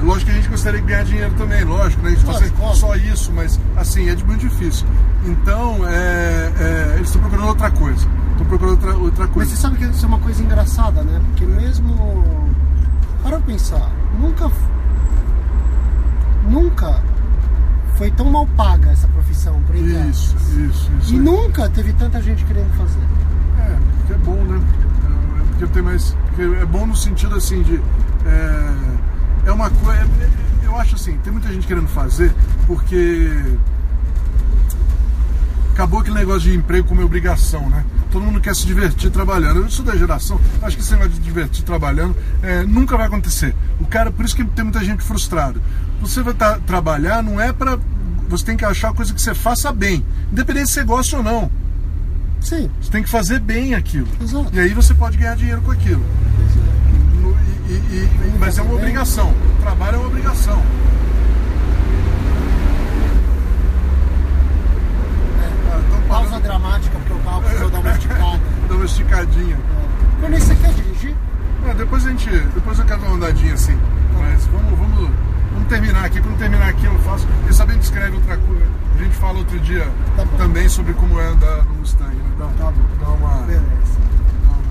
É, 0.00 0.04
lógico 0.04 0.26
que 0.26 0.30
a 0.30 0.34
gente 0.40 0.48
gostaria 0.48 0.80
de 0.80 0.86
ganhar 0.86 1.04
dinheiro 1.04 1.34
também, 1.36 1.64
lógico, 1.64 2.02
né? 2.02 2.10
A 2.10 2.14
gente 2.14 2.26
Lógico, 2.26 2.62
óbvio. 2.62 2.76
só 2.76 2.96
isso, 2.96 3.32
mas 3.32 3.60
assim, 3.76 4.08
é 4.08 4.14
de 4.14 4.24
muito 4.24 4.40
difícil. 4.40 4.86
Então, 5.24 5.86
é, 5.88 6.52
é, 6.58 6.92
eles 6.96 7.08
estão 7.08 7.20
procurando 7.20 7.48
outra 7.48 7.70
coisa. 7.70 8.06
Estão 8.32 8.46
procurando 8.46 8.72
outra, 8.72 8.96
outra 8.96 9.24
Mas 9.24 9.34
coisa. 9.34 9.50
você 9.50 9.56
sabe 9.56 9.76
que 9.78 9.84
isso 9.84 10.04
é 10.04 10.08
uma 10.08 10.18
coisa 10.18 10.42
engraçada, 10.42 11.02
né? 11.02 11.20
Porque 11.28 11.44
mesmo. 11.46 12.24
Para 13.22 13.38
pensar, 13.40 13.90
nunca. 14.18 14.50
Nunca 16.48 17.02
foi 17.96 18.10
tão 18.12 18.30
mal 18.30 18.46
paga 18.56 18.90
essa 18.90 19.08
profissão 19.08 19.60
por 19.66 19.76
internet. 19.76 20.10
Isso, 20.10 20.36
isso, 20.36 20.90
isso. 21.00 21.12
E 21.12 21.16
aí. 21.16 21.20
nunca 21.22 21.68
teve 21.68 21.92
tanta 21.94 22.22
gente 22.22 22.44
querendo 22.44 22.72
fazer. 22.76 23.00
É, 23.58 23.76
porque 23.98 24.12
é 24.12 24.16
bom, 24.18 24.44
né? 24.44 24.60
É, 25.04 25.44
Porque 25.48 25.66
tem 25.66 25.82
mais. 25.82 26.16
Porque 26.28 26.42
é 26.42 26.64
bom 26.64 26.86
no 26.86 26.96
sentido 26.96 27.34
assim 27.34 27.60
de. 27.62 27.76
É, 28.24 28.74
é 29.48 29.52
uma 29.52 29.70
coisa. 29.70 30.06
eu 30.62 30.76
acho 30.76 30.94
assim, 30.94 31.16
tem 31.18 31.32
muita 31.32 31.48
gente 31.48 31.66
querendo 31.66 31.88
fazer 31.88 32.32
porque 32.66 33.30
acabou 35.72 36.00
aquele 36.00 36.16
negócio 36.16 36.50
de 36.50 36.56
emprego 36.56 36.88
como 36.88 37.02
obrigação, 37.02 37.68
né? 37.70 37.84
Todo 38.10 38.24
mundo 38.24 38.40
quer 38.40 38.54
se 38.54 38.66
divertir 38.66 39.10
trabalhando. 39.10 39.60
Eu 39.60 39.70
sou 39.70 39.84
da 39.84 39.96
geração, 39.96 40.40
acho 40.62 40.76
que 40.76 40.82
esse 40.82 40.92
negócio 40.92 41.12
de 41.12 41.20
divertir 41.20 41.64
trabalhando 41.64 42.16
é, 42.42 42.62
nunca 42.64 42.96
vai 42.96 43.06
acontecer. 43.06 43.54
O 43.80 43.86
cara, 43.86 44.10
por 44.10 44.24
isso 44.24 44.36
que 44.36 44.44
tem 44.44 44.64
muita 44.64 44.84
gente 44.84 45.02
frustrada. 45.02 45.60
Você 46.00 46.22
vai 46.22 46.34
tá, 46.34 46.58
trabalhar, 46.66 47.22
não 47.22 47.40
é 47.40 47.52
para 47.52 47.78
Você 48.28 48.44
tem 48.44 48.56
que 48.56 48.64
achar 48.64 48.92
coisa 48.92 49.14
que 49.14 49.20
você 49.20 49.34
faça 49.34 49.72
bem, 49.72 50.04
independente 50.30 50.68
se 50.68 50.74
você 50.74 50.84
gosta 50.84 51.16
ou 51.16 51.22
não. 51.22 51.50
Sim. 52.40 52.70
Você 52.80 52.90
tem 52.90 53.02
que 53.02 53.10
fazer 53.10 53.40
bem 53.40 53.74
aquilo. 53.74 54.06
Exato. 54.20 54.50
E 54.52 54.60
aí 54.60 54.74
você 54.74 54.94
pode 54.94 55.16
ganhar 55.16 55.36
dinheiro 55.36 55.62
com 55.62 55.70
aquilo. 55.70 56.04
E- 57.68 57.72
e- 57.72 58.08
mas 58.38 58.56
é 58.58 58.62
uma 58.62 58.74
obrigação. 58.74 59.30
O 59.30 59.62
trabalho 59.62 59.96
é 59.96 59.98
uma 59.98 60.06
obrigação. 60.08 60.62
Ah, 65.70 65.80
então 65.86 66.00
Pausa 66.08 66.40
dramática, 66.40 66.98
porque 66.98 67.12
o 67.12 67.18
carro 67.18 67.42
precisou 67.42 67.70
dar 67.70 67.78
uma 67.80 67.90
esticada. 67.92 68.40
Dá 68.68 68.74
uma 68.74 68.84
esticadinha. 68.84 69.58
Quando 70.20 70.38
você 70.38 70.54
quer 70.56 70.72
dirigir? 70.74 71.14
Ah, 71.68 71.74
depois 71.74 72.06
a 72.06 72.10
gente. 72.10 72.30
Depois 72.30 72.78
eu 72.78 72.84
quero 72.84 73.00
dar 73.00 73.06
uma 73.08 73.16
andadinha 73.16 73.54
assim. 73.54 73.78
Mas 74.18 74.46
vamos, 74.46 74.78
vamos, 74.78 75.10
vamos 75.52 75.68
terminar 75.68 76.04
aqui. 76.04 76.20
Quando 76.20 76.38
terminar 76.38 76.68
aqui 76.68 76.86
eu 76.86 76.98
faço. 77.00 77.26
Quem 77.44 77.52
sabe 77.52 77.72
a 77.72 77.74
gente 77.74 77.84
escreve 77.84 78.16
outra 78.16 78.36
coisa. 78.38 78.66
A 78.98 79.02
gente 79.02 79.14
fala 79.16 79.38
outro 79.38 79.60
dia 79.60 79.86
Tá 80.16 80.24
também 80.36 80.68
sobre 80.68 80.92
como 80.94 81.20
é 81.20 81.26
andar 81.26 81.62
no 81.64 81.74
Mustang. 81.74 82.14
Né? 82.16 82.22
Dá, 82.38 82.46
Tá 82.46 82.70
bom. 82.72 82.82
dá 83.00 83.08
uma. 83.10 83.42
Beleza. 83.46 83.62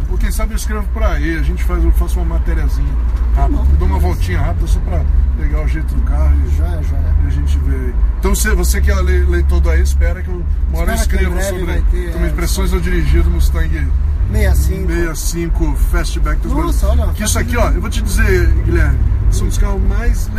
Ou 0.09 0.17
quem 0.17 0.31
sabe 0.31 0.53
eu 0.53 0.57
escrevo 0.57 0.85
por 0.93 1.03
aí, 1.03 1.37
a 1.37 1.43
gente 1.43 1.63
faz, 1.63 1.83
eu 1.83 1.91
faço 1.91 2.19
uma 2.19 2.35
matériazinha. 2.35 2.93
Tá 3.35 3.47
bom. 3.47 3.65
Dou 3.77 3.87
uma 3.87 3.99
voltinha 3.99 4.39
rápida 4.39 4.65
só 4.67 4.79
pra 4.79 5.03
pegar 5.37 5.61
o 5.63 5.67
jeito 5.67 5.93
do 5.93 6.01
carro 6.03 6.33
e, 6.47 6.55
Já, 6.57 6.81
já. 6.81 6.97
e 7.23 7.27
a 7.27 7.29
gente 7.29 7.57
vê 7.59 7.75
aí. 7.75 7.93
Então 8.19 8.33
você, 8.33 8.55
você 8.55 8.79
que 8.81 8.89
é 8.89 9.01
le- 9.01 9.25
leitor 9.25 9.59
daí, 9.59 9.81
espera 9.81 10.21
que 10.21 10.29
eu, 10.29 10.43
uma 10.69 10.79
hora 10.79 10.95
eu 10.95 11.29
breve 11.31 11.43
sobre 11.43 11.81
ter, 11.91 12.13
como 12.13 12.25
é, 12.25 12.29
impressões 12.29 12.73
ao 12.73 12.79
dirigir 12.79 13.21
do 13.23 13.29
Mustang 13.29 13.87
65. 14.31 14.87
65 14.87 15.75
Fastback 15.91 16.41
dos 16.41 16.51
Nossa, 16.51 16.87
olha, 16.87 17.07
Que 17.13 17.23
isso 17.23 17.37
aqui, 17.39 17.55
ó, 17.57 17.69
eu 17.69 17.79
vou 17.81 17.89
te 17.89 18.01
dizer, 18.01 18.47
Guilherme, 18.65 18.97
são 19.31 19.47
os 19.47 19.57
carros 19.57 19.81
mais 19.83 20.29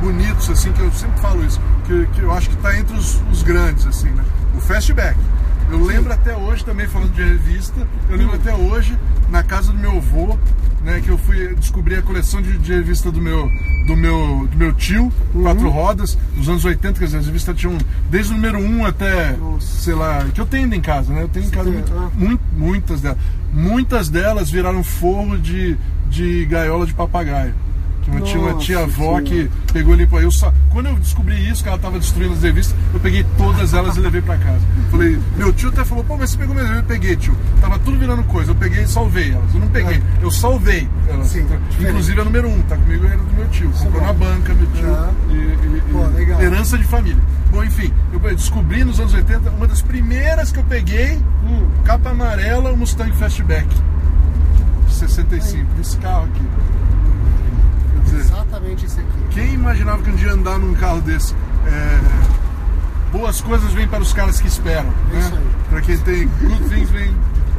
bonitos, 0.00 0.50
assim, 0.50 0.72
que 0.72 0.80
eu 0.80 0.90
sempre 0.92 1.20
falo 1.20 1.44
isso, 1.44 1.60
que, 1.86 2.06
que 2.14 2.20
eu 2.22 2.32
acho 2.32 2.48
que 2.50 2.56
tá 2.56 2.76
entre 2.78 2.96
os, 2.96 3.20
os 3.30 3.42
grandes, 3.42 3.86
assim, 3.86 4.08
né? 4.10 4.24
O 4.56 4.60
Fastback. 4.60 5.16
Eu 5.70 5.84
lembro 5.84 6.12
até 6.12 6.34
hoje, 6.36 6.64
também 6.64 6.86
falando 6.86 7.12
de 7.12 7.22
revista, 7.22 7.86
eu 8.08 8.16
lembro 8.16 8.36
até 8.36 8.54
hoje, 8.54 8.96
na 9.30 9.42
casa 9.42 9.72
do 9.72 9.78
meu 9.78 9.96
avô, 9.96 10.38
né, 10.84 11.00
que 11.00 11.08
eu 11.08 11.18
fui 11.18 11.54
descobrir 11.56 11.96
a 11.96 12.02
coleção 12.02 12.40
de, 12.40 12.56
de 12.58 12.72
revista 12.72 13.10
do 13.10 13.20
meu, 13.20 13.50
do 13.86 13.96
meu, 13.96 14.46
do 14.48 14.56
meu 14.56 14.72
tio, 14.72 15.12
quatro 15.42 15.68
rodas, 15.68 16.16
dos 16.36 16.48
anos 16.48 16.64
80, 16.64 16.98
quer 17.00 17.06
dizer, 17.06 17.18
as 17.18 17.26
revistas 17.26 17.56
tinham 17.58 17.76
desde 18.08 18.32
o 18.32 18.36
número 18.36 18.58
1 18.58 18.86
até, 18.86 19.32
Nossa. 19.36 19.66
sei 19.82 19.94
lá, 19.94 20.24
que 20.32 20.40
eu 20.40 20.46
tenho 20.46 20.64
ainda 20.64 20.76
em 20.76 20.80
casa, 20.80 21.12
né? 21.12 21.22
Eu 21.22 21.28
tenho 21.28 21.46
em 21.46 21.50
casa 21.50 21.68
muito, 21.70 21.92
muito- 22.16 22.42
muitas 22.56 23.00
delas. 23.00 23.18
Muitas 23.52 24.08
delas 24.08 24.50
viraram 24.50 24.84
forro 24.84 25.36
de, 25.38 25.76
de 26.08 26.44
gaiola 26.46 26.86
de 26.86 26.94
papagaio. 26.94 27.54
Uma 28.08 28.20
tinha 28.20 28.40
uma 28.40 28.54
tia 28.54 28.78
avó 28.80 29.20
que 29.20 29.50
pegou 29.72 29.92
ali 29.94 30.06
para 30.06 30.22
eu 30.22 30.30
só 30.30 30.52
Quando 30.70 30.86
eu 30.86 30.94
descobri 30.96 31.48
isso, 31.48 31.62
que 31.62 31.68
ela 31.68 31.76
estava 31.76 31.98
destruindo 31.98 32.34
as 32.34 32.42
revistas, 32.42 32.76
eu 32.94 33.00
peguei 33.00 33.24
todas 33.36 33.74
elas 33.74 33.96
e 33.96 34.00
levei 34.00 34.22
para 34.22 34.36
casa. 34.38 34.60
Falei, 34.90 35.18
meu 35.36 35.52
tio 35.52 35.68
até 35.70 35.84
falou, 35.84 36.04
pô, 36.04 36.16
mas 36.16 36.30
você 36.30 36.38
pegou 36.38 36.54
mesmo? 36.54 36.74
Eu 36.74 36.82
peguei, 36.84 37.16
tio. 37.16 37.36
Tava 37.60 37.78
tudo 37.80 37.98
virando 37.98 38.22
coisa. 38.24 38.50
Eu 38.52 38.54
peguei 38.54 38.84
e 38.84 38.88
salvei 38.88 39.32
elas. 39.32 39.54
Eu 39.54 39.60
não 39.60 39.68
peguei, 39.68 40.02
eu 40.22 40.30
salvei 40.30 40.88
elas. 41.08 41.26
Sim, 41.28 41.42
diferente. 41.46 41.82
Inclusive 41.82 42.20
a 42.20 42.24
número 42.24 42.48
um, 42.48 42.62
tá 42.62 42.76
comigo 42.76 43.06
era 43.06 43.16
do 43.16 43.34
meu 43.34 43.48
tio. 43.48 43.70
Comprou 43.70 44.02
na 44.02 44.12
banca, 44.12 44.54
meu 44.54 44.66
tio. 44.72 44.94
Ah. 44.94 45.10
E- 45.30 45.34
e- 45.34 45.76
e- 45.78 45.82
Pô, 45.92 46.06
legal. 46.16 46.40
Herança 46.42 46.78
de 46.78 46.84
família. 46.84 47.22
Bom, 47.50 47.64
enfim, 47.64 47.92
eu 48.12 48.18
descobri 48.34 48.84
nos 48.84 48.98
anos 49.00 49.14
80, 49.14 49.50
uma 49.50 49.66
das 49.66 49.80
primeiras 49.82 50.52
que 50.52 50.58
eu 50.58 50.64
peguei, 50.64 51.18
Hum, 51.44 51.66
capa 51.84 52.10
amarela, 52.10 52.72
o 52.72 52.76
Mustang 52.76 53.12
Fastback. 53.16 53.66
de 54.88 54.94
65, 54.94 55.66
esse 55.80 55.96
carro 55.98 56.24
aqui. 56.24 56.42
Dizer, 58.06 58.20
exatamente 58.20 58.86
esse 58.86 58.98
aqui. 59.00 59.18
quem 59.30 59.54
imaginava 59.54 60.02
que 60.02 60.10
um 60.10 60.14
dia 60.16 60.32
andar 60.32 60.58
num 60.58 60.74
carro 60.74 61.00
desse? 61.00 61.34
É, 61.66 62.00
boas 63.12 63.40
coisas 63.40 63.72
vêm 63.72 63.86
para 63.88 64.00
os 64.02 64.12
caras 64.12 64.40
que 64.40 64.48
esperam. 64.48 64.92
É 65.14 65.18
isso 65.18 65.30
né? 65.30 65.38
aí. 65.38 65.46
Para 65.70 65.80
quem 65.82 65.98
tem 65.98 66.28
good 66.40 66.68
things 66.68 66.90
vem 66.90 67.14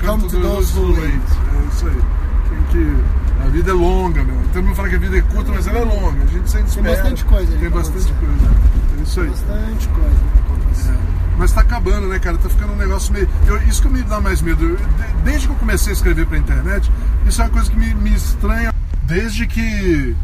Come 0.06 0.28
to 0.30 0.40
those 0.40 0.78
who 0.78 0.94
wait. 0.94 1.14
É 1.14 1.68
isso 1.74 1.88
aí. 1.88 2.02
Tem 2.50 2.64
que, 2.72 2.98
a 3.44 3.50
vida 3.50 3.72
é 3.72 3.74
longa, 3.74 4.24
meu. 4.24 4.36
Todo 4.54 4.64
mundo 4.64 4.76
fala 4.76 4.90
que 4.90 4.96
a 4.96 5.00
vida 5.00 5.18
é 5.18 5.22
curta, 5.22 5.52
mas 5.52 5.68
ela 5.68 5.80
é 5.80 5.84
longa. 5.84 6.24
A 6.24 6.26
gente 6.28 6.50
sempre 6.52 6.72
Tem 6.72 6.82
espera. 6.84 6.96
bastante 6.96 7.26
coisa 7.26 7.52
aí 7.54 7.60
Tem 7.60 7.70
bastante 7.70 8.14
coisa. 8.14 8.56
É 8.98 9.02
isso 9.04 9.22
aí. 9.22 9.30
Bastante 9.30 9.88
coisa. 9.90 10.92
É. 10.92 10.98
Mas 11.38 11.52
tá 11.52 11.62
acabando, 11.62 12.08
né, 12.08 12.20
cara? 12.20 12.38
Tá 12.38 12.50
ficando 12.50 12.74
um 12.74 12.78
negócio 12.78 13.12
meio. 13.14 13.28
eu- 13.48 13.62
isso 13.64 13.82
que 13.82 13.90
me 13.90 14.02
dá 14.04 14.20
mais 14.22 14.42
medo. 14.42 14.64
Eu- 14.64 14.76
de- 14.78 15.24
desde 15.24 15.48
que 15.48 15.54
eu 15.54 15.58
comecei 15.58 15.92
a 15.92 15.96
escrever 15.96 16.26
pra 16.28 16.38
internet, 16.38 16.92
isso 17.28 17.42
é 17.42 17.46
uma 17.46 17.52
coisa 17.52 17.70
que 17.70 17.78
me, 17.78 17.94
me 17.96 18.14
estranha. 18.14 18.74
Desde 19.04 19.46
que. 19.48 20.16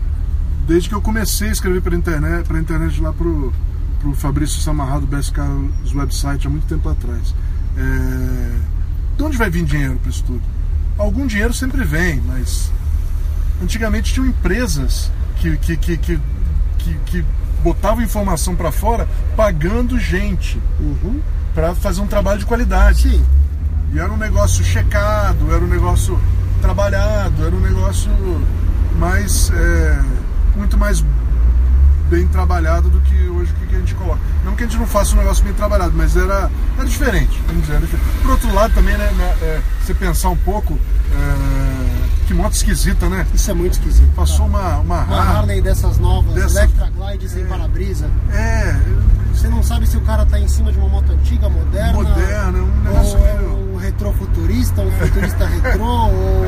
Desde 0.68 0.90
que 0.90 0.96
eu 0.96 1.02
comecei 1.02 1.50
a 1.50 1.52
escrever 1.52 1.82
pra 1.82 1.96
internet, 1.96 2.48
pra 2.48 2.60
internet 2.60 3.02
lá 3.02 3.12
pro, 3.12 3.54
pro 4.00 4.14
Fabrício 4.14 4.62
Samarrado 4.62 5.02
do 5.02 5.08
Best 5.08 5.32
Cars 5.34 5.94
Website 5.94 6.48
há 6.48 6.50
muito 6.50 6.66
tempo 6.68 6.88
atrás. 6.90 7.36
É, 7.78 8.52
de 9.18 9.24
onde 9.24 9.38
vai 9.38 9.50
vir 9.50 9.64
dinheiro 9.66 9.98
pra 10.02 10.10
isso 10.10 10.24
tudo? 10.24 10.42
Algum 10.98 11.28
dinheiro 11.28 11.54
sempre 11.54 11.84
vem, 11.84 12.22
mas 12.28 12.72
antigamente 13.62 14.14
tinham 14.14 14.28
empresas 14.28 15.12
que, 15.38 15.58
que, 15.58 15.76
que, 15.76 15.98
que, 15.98 16.20
que, 16.78 16.94
que 17.06 17.26
botavam 17.64 18.04
informação 18.04 18.56
para 18.56 18.72
fora 18.72 19.08
pagando 19.36 19.98
gente 20.00 20.62
Uhum. 20.80 21.20
para 21.54 21.74
fazer 21.76 22.02
um 22.02 22.08
trabalho 22.08 22.40
de 22.40 22.46
qualidade. 22.46 23.04
Sim. 23.10 23.26
E 23.94 24.00
era 24.00 24.12
um 24.12 24.18
negócio 24.18 24.64
checado, 24.64 25.54
era 25.54 25.64
um 25.64 25.68
negócio 25.68 26.20
trabalhado, 26.62 27.46
era 27.46 27.56
um 27.56 27.60
negócio 27.60 28.10
mais 28.98 29.52
é, 29.52 30.02
muito 30.56 30.78
mais 30.78 31.04
bem 32.10 32.28
trabalhado 32.28 32.90
do 32.90 33.00
que 33.02 33.28
hoje 33.30 33.52
o 33.52 33.68
que 33.68 33.76
a 33.76 33.80
gente 33.80 33.96
coloca. 33.96 34.20
Não 34.46 34.56
que 34.56 34.64
a 34.64 34.68
gente 34.68 34.78
não 34.78 34.86
faça 34.86 35.16
um 35.16 35.20
negócio 35.20 35.44
bem 35.44 35.54
trabalhado, 35.54 35.94
mas 35.96 36.16
era, 36.16 36.50
era 36.78 36.86
diferente, 36.88 37.42
vamos 37.48 37.62
dizer. 37.64 37.74
Era 37.78 37.86
diferente. 37.86 38.10
Por 38.22 38.32
outro 38.32 38.54
lado 38.54 38.74
também, 38.74 38.96
né, 38.98 39.12
né, 39.18 39.36
é, 39.42 39.62
você 39.84 39.94
pensar 39.94 40.30
um 40.30 40.38
pouco, 40.38 40.78
é, 41.12 42.26
que 42.28 42.34
moto 42.34 42.54
esquisita, 42.54 43.10
né? 43.10 43.26
Isso 43.34 43.50
é 43.50 43.54
muito 43.54 43.74
esquisito. 43.74 44.12
Passou 44.16 44.48
cara. 44.50 44.78
uma, 44.80 44.80
uma, 44.80 45.04
Uma 45.06 45.22
Harley. 45.40 45.62
Dessas 45.62 45.98
novas, 45.98 46.36
Dessa- 46.36 46.60
Electra 46.60 46.90
Glide 46.96 47.30
sem 47.30 47.46
para-brisa. 47.46 48.08
É, 48.32 48.76
Você 49.34 49.48
não 49.48 49.64
sabe 49.64 49.88
se 49.88 49.98
o 49.98 50.02
cara 50.02 50.26
tá 50.26 50.40
em 50.40 50.48
cima 50.48 50.72
de 50.72 50.78
uma 50.78 50.90
moto 50.90 51.12
antiga, 51.12 51.50
moderna. 51.50 51.94
Moderna, 51.94 52.60
um 52.60 52.82
negócio 52.84 53.18
ou 53.18 53.26
é 53.28 53.34
meio- 53.38 53.74
um 53.74 53.78
retrofuturista, 53.78 54.82
um 54.82 54.92
futurista 54.92 55.46
retrô, 55.48 55.84
ou. 56.08 56.46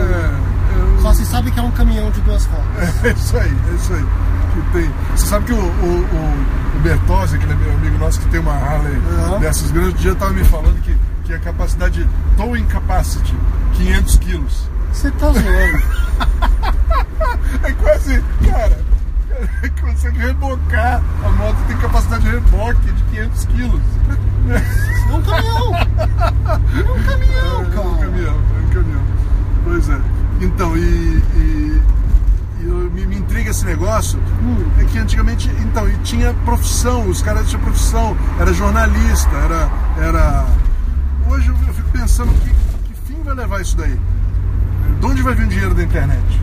É, 0.97 1.01
Só 1.01 1.13
se 1.13 1.25
sabe 1.25 1.51
que 1.51 1.59
é 1.59 1.63
um 1.63 1.71
caminhão 1.71 2.09
de 2.11 2.21
duas 2.21 2.45
rodas. 2.45 3.03
É 3.05 3.09
isso 3.11 3.37
aí, 3.37 3.57
é 3.71 3.75
isso 3.75 3.93
aí. 3.93 4.05
Que 4.53 4.71
tem. 4.71 4.91
Você 5.15 5.25
sabe 5.27 5.45
que 5.45 5.53
o, 5.53 5.57
o, 5.57 5.59
o, 5.59 6.77
o 6.77 6.79
Bertozzi, 6.81 7.35
aquele 7.35 7.55
meu 7.55 7.73
amigo 7.73 7.97
nosso 7.97 8.19
que 8.19 8.27
tem 8.27 8.39
uma 8.39 8.53
Harley 8.53 8.95
Aham. 9.19 9.39
dessas 9.39 9.71
grandes, 9.71 9.93
um 9.95 9.97
dia 10.03 10.11
estava 10.13 10.31
me 10.31 10.43
falando 10.45 10.81
que, 10.81 10.95
que 11.25 11.33
a 11.33 11.39
capacidade 11.39 12.03
de 12.03 12.09
towing 12.37 12.65
capacity, 12.67 13.35
500 13.73 14.17
quilos. 14.17 14.69
Você 14.93 15.11
tá 15.11 15.31
zoando. 15.31 15.83
É 17.63 17.71
quase, 17.73 18.23
cara, 18.49 18.79
é 19.63 19.69
que 19.69 19.81
consegue 19.81 20.19
rebocar. 20.19 21.01
A 21.23 21.29
moto 21.29 21.57
tem 21.67 21.77
capacidade 21.77 22.23
de 22.23 22.29
reboque 22.29 22.91
de 22.91 23.03
500 23.03 23.45
quilos. 23.45 23.81
É 24.49 25.13
um 25.13 25.21
caminhão! 25.21 25.75
É 25.75 26.91
um 26.91 27.03
caminhão, 27.03 27.55
É 27.55 27.57
um 27.57 27.65
cara. 27.71 27.97
caminhão, 28.05 28.35
é 28.35 28.65
um 28.65 28.69
caminhão. 28.69 29.01
Pois 29.63 29.89
é. 29.89 29.99
Então, 30.41 30.75
e, 30.75 30.79
e, 30.81 31.81
e 32.61 32.65
eu- 32.67 32.91
me, 32.91 33.05
me 33.05 33.17
intriga 33.17 33.49
esse 33.51 33.65
negócio. 33.65 34.19
Hum. 34.41 34.65
É 34.79 34.83
que 34.85 34.97
antigamente, 34.97 35.49
então, 35.61 35.87
e 35.89 35.95
tinha 35.99 36.33
profissão, 36.45 37.07
os 37.09 37.21
caras 37.21 37.47
tinham 37.49 37.61
profissão, 37.63 38.15
era 38.39 38.53
jornalista, 38.53 39.29
era. 39.35 39.69
era... 39.97 40.45
Hoje 41.27 41.47
eu, 41.47 41.55
eu 41.67 41.73
fico 41.73 41.89
pensando 41.91 42.31
que, 42.41 42.49
que 42.49 42.93
fim 43.05 43.21
vai 43.23 43.33
levar 43.33 43.61
isso 43.61 43.75
daí? 43.77 43.99
De 44.99 45.05
onde 45.05 45.21
vai 45.23 45.33
vir 45.33 45.45
o 45.45 45.49
dinheiro 45.49 45.73
da 45.73 45.83
internet? 45.83 46.41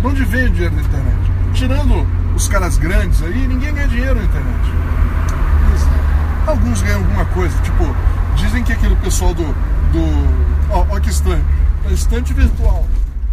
De 0.00 0.06
onde 0.06 0.24
vem 0.24 0.46
o 0.46 0.50
dinheiro 0.50 0.74
da 0.74 0.82
internet? 0.82 1.16
Tirando 1.52 2.06
os 2.34 2.48
caras 2.48 2.78
grandes 2.78 3.22
aí, 3.22 3.46
ninguém 3.46 3.74
ganha 3.74 3.88
dinheiro 3.88 4.14
na 4.14 4.24
internet. 4.24 4.72
Isso. 5.74 5.88
Alguns 6.46 6.82
ganham 6.82 6.98
alguma 7.00 7.24
coisa, 7.26 7.56
tipo, 7.62 7.84
dizem 8.36 8.62
que 8.64 8.72
aquele 8.72 8.96
pessoal 8.96 9.34
do. 9.34 9.42
do 9.44 10.28
ó, 10.70 10.86
ó 10.90 11.00
que 11.00 11.10
estranho. 11.10 11.44
Estante 11.92 12.32
virtual, 12.34 12.84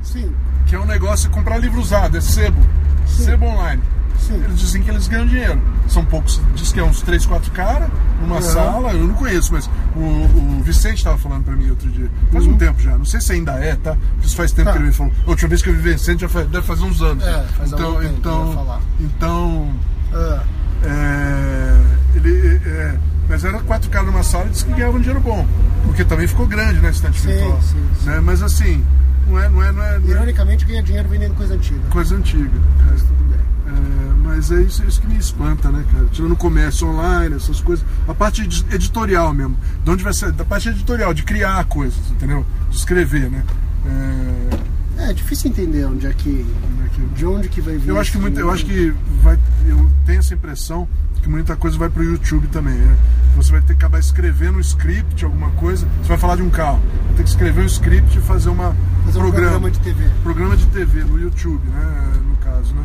Sim. 0.04 0.32
que 0.66 0.76
é 0.76 0.80
um 0.80 0.86
negócio 0.86 1.30
de 1.30 1.36
comprar 1.36 1.58
livro 1.58 1.80
usado, 1.82 2.18
é 2.18 2.22
sebo. 2.22 2.62
Sim. 3.06 3.24
Sebo 3.26 3.46
online. 3.46 3.82
Sim. 4.20 4.36
eles 4.36 4.58
dizem 4.60 4.82
que 4.82 4.90
eles 4.90 5.08
ganham 5.08 5.26
dinheiro. 5.28 5.60
São 5.90 6.06
poucos, 6.06 6.40
diz 6.56 6.72
que 6.72 6.80
é 6.80 6.84
uns 6.84 7.02
3, 7.02 7.26
4 7.26 7.52
caras 7.52 7.90
numa 8.22 8.36
Uhum. 8.36 8.42
sala, 8.42 8.94
eu 8.94 9.06
não 9.08 9.16
conheço, 9.16 9.52
mas 9.52 9.70
o, 9.96 10.00
o 10.00 10.62
Vicente 10.64 10.98
estava 11.00 11.18
falando 11.18 11.44
pra 11.44 11.54
mim 11.56 11.70
outro 11.70 11.90
dia, 11.90 12.10
faz 12.32 12.46
um 12.48 12.56
tempo 12.56 12.80
já, 12.82 12.98
não 12.98 13.04
sei 13.04 13.20
se 13.20 13.34
ainda 13.34 13.52
é, 13.54 13.76
tá? 13.76 13.98
Isso 14.24 14.36
faz 14.36 14.52
tempo 14.54 14.70
Uhum. 14.70 14.74
Tá. 14.74 14.74
que 14.74 14.78
ele 14.80 14.88
me 14.88 14.94
falou. 14.94 15.14
A 15.26 15.30
última 15.32 15.50
vez 15.50 15.62
que 15.62 15.70
eu 15.70 15.76
vi 15.76 15.82
Vicente 15.92 16.22
já 16.22 16.30
faz, 16.30 16.48
deve 16.48 16.66
fazer 16.66 16.84
uns 16.84 17.02
anos. 17.02 17.24
É, 17.26 17.44
faz 17.58 17.72
então, 17.74 17.96
tempo, 18.00 18.14
então, 18.18 18.54
falar. 18.54 18.82
então 19.02 19.74
Ah, 20.14 20.44
é, 20.84 21.82
ele, 22.16 22.62
é, 22.66 22.98
mas 23.30 23.44
era 23.46 23.60
quatro 23.62 23.90
caras 23.90 24.08
numa 24.08 24.24
sala 24.24 24.46
e 24.46 24.50
disse 24.50 24.66
que 24.66 24.72
ganhavam 24.74 25.00
dinheiro 25.00 25.20
bom. 25.20 25.48
Porque 25.86 26.04
também 26.06 26.28
ficou 26.28 26.48
grande, 26.48 26.80
né, 26.80 26.90
estante 26.92 27.20
Sim, 27.20 27.28
virtual. 27.28 27.62
sim, 27.62 27.84
sim. 28.02 28.06
Né? 28.10 28.20
Mas 28.20 28.42
assim, 28.42 28.84
não 29.28 29.40
é, 29.40 29.50
não 29.50 29.64
é, 29.64 29.72
não 29.72 29.84
é, 29.84 30.00
não 30.00 30.08
é 30.08 30.12
ironicamente 30.12 30.66
ganha 30.66 30.82
dinheiro 30.84 31.08
vendendo 31.10 31.36
coisa 31.36 31.54
antiga. 31.56 31.80
coisa 31.90 32.16
antiga. 32.16 32.52
Mas 32.90 33.02
É, 33.02 33.06
tudo 33.06 33.24
bem. 33.30 33.40
é, 33.68 34.14
mas 34.24 34.52
é 34.52 34.62
isso, 34.62 34.84
isso 34.86 35.02
que 35.02 35.08
me 35.08 35.18
espanta, 35.18 35.70
né, 35.70 35.84
cara? 35.92 36.06
Tirando 36.12 36.32
o 36.32 36.38
comércio 36.38 36.88
online, 36.88 37.36
essas 37.36 37.60
coisas. 37.62 37.86
A 38.08 38.14
parte 38.14 38.42
edi- 38.44 38.66
editorial 38.72 39.34
mesmo. 39.34 39.58
De 39.84 39.92
onde 39.92 40.04
vai 40.04 40.14
ser? 40.14 40.32
Da 40.32 40.46
parte 40.46 40.70
editorial, 40.70 41.14
de 41.14 41.24
criar 41.24 41.64
coisas, 41.66 42.00
entendeu? 42.12 42.46
De 42.70 42.78
escrever, 42.78 43.30
né? 43.30 43.44
É, 43.86 44.58
É 44.98 45.12
difícil 45.14 45.50
entender 45.50 45.86
onde 45.86 46.06
é 46.08 46.14
que. 46.14 46.46
como 46.62 46.84
é 46.86 46.90
que- 46.90 47.16
De 47.16 47.26
onde 47.26 47.50
que 47.50 47.62
vai 47.62 47.78
vir. 47.78 47.90
Eu 47.90 48.00
acho 48.00 48.12
que 48.12 48.18
muito, 48.18 48.40
eu 48.40 48.52
acho 48.52 48.66
que 48.66 48.94
vai, 49.22 49.38
eu 49.68 49.90
tenho 50.06 50.20
essa 50.20 50.34
impressão 50.34 50.88
que 51.22 51.30
muita 51.30 51.56
coisa 51.56 51.78
vai 51.78 51.90
pro 51.90 52.04
YouTube 52.04 52.48
também. 52.48 52.76
né? 52.76 52.96
Você 53.36 53.52
vai 53.52 53.62
ter 53.62 53.68
que 53.68 53.74
acabar 53.74 53.98
escrevendo 54.00 54.58
um 54.58 54.62
script, 54.62 55.26
alguma 55.26 55.50
coisa. 55.52 55.88
Você 56.02 56.10
vai 56.10 56.18
falar 56.18 56.36
de 56.36 56.44
um 56.44 56.50
carro, 56.50 56.80
vai 57.08 57.16
ter 57.18 57.24
que 57.24 57.30
escrever 57.30 57.64
um 57.64 57.66
script 57.66 58.18
e 58.18 58.22
fazer 58.22 58.50
uma 58.50 58.76
Fazer 59.06 59.18
um 59.18 59.22
programa, 59.22 59.52
programa 59.60 59.72
de 59.72 59.80
TV. 59.80 60.04
programa 60.22 60.56
de 60.58 60.66
TV 60.68 61.04
no 61.04 61.20
YouTube, 61.20 61.68
né? 61.70 62.14
No 62.28 62.36
caso, 62.38 62.74
né? 62.76 62.84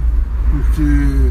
Porque 0.50 1.30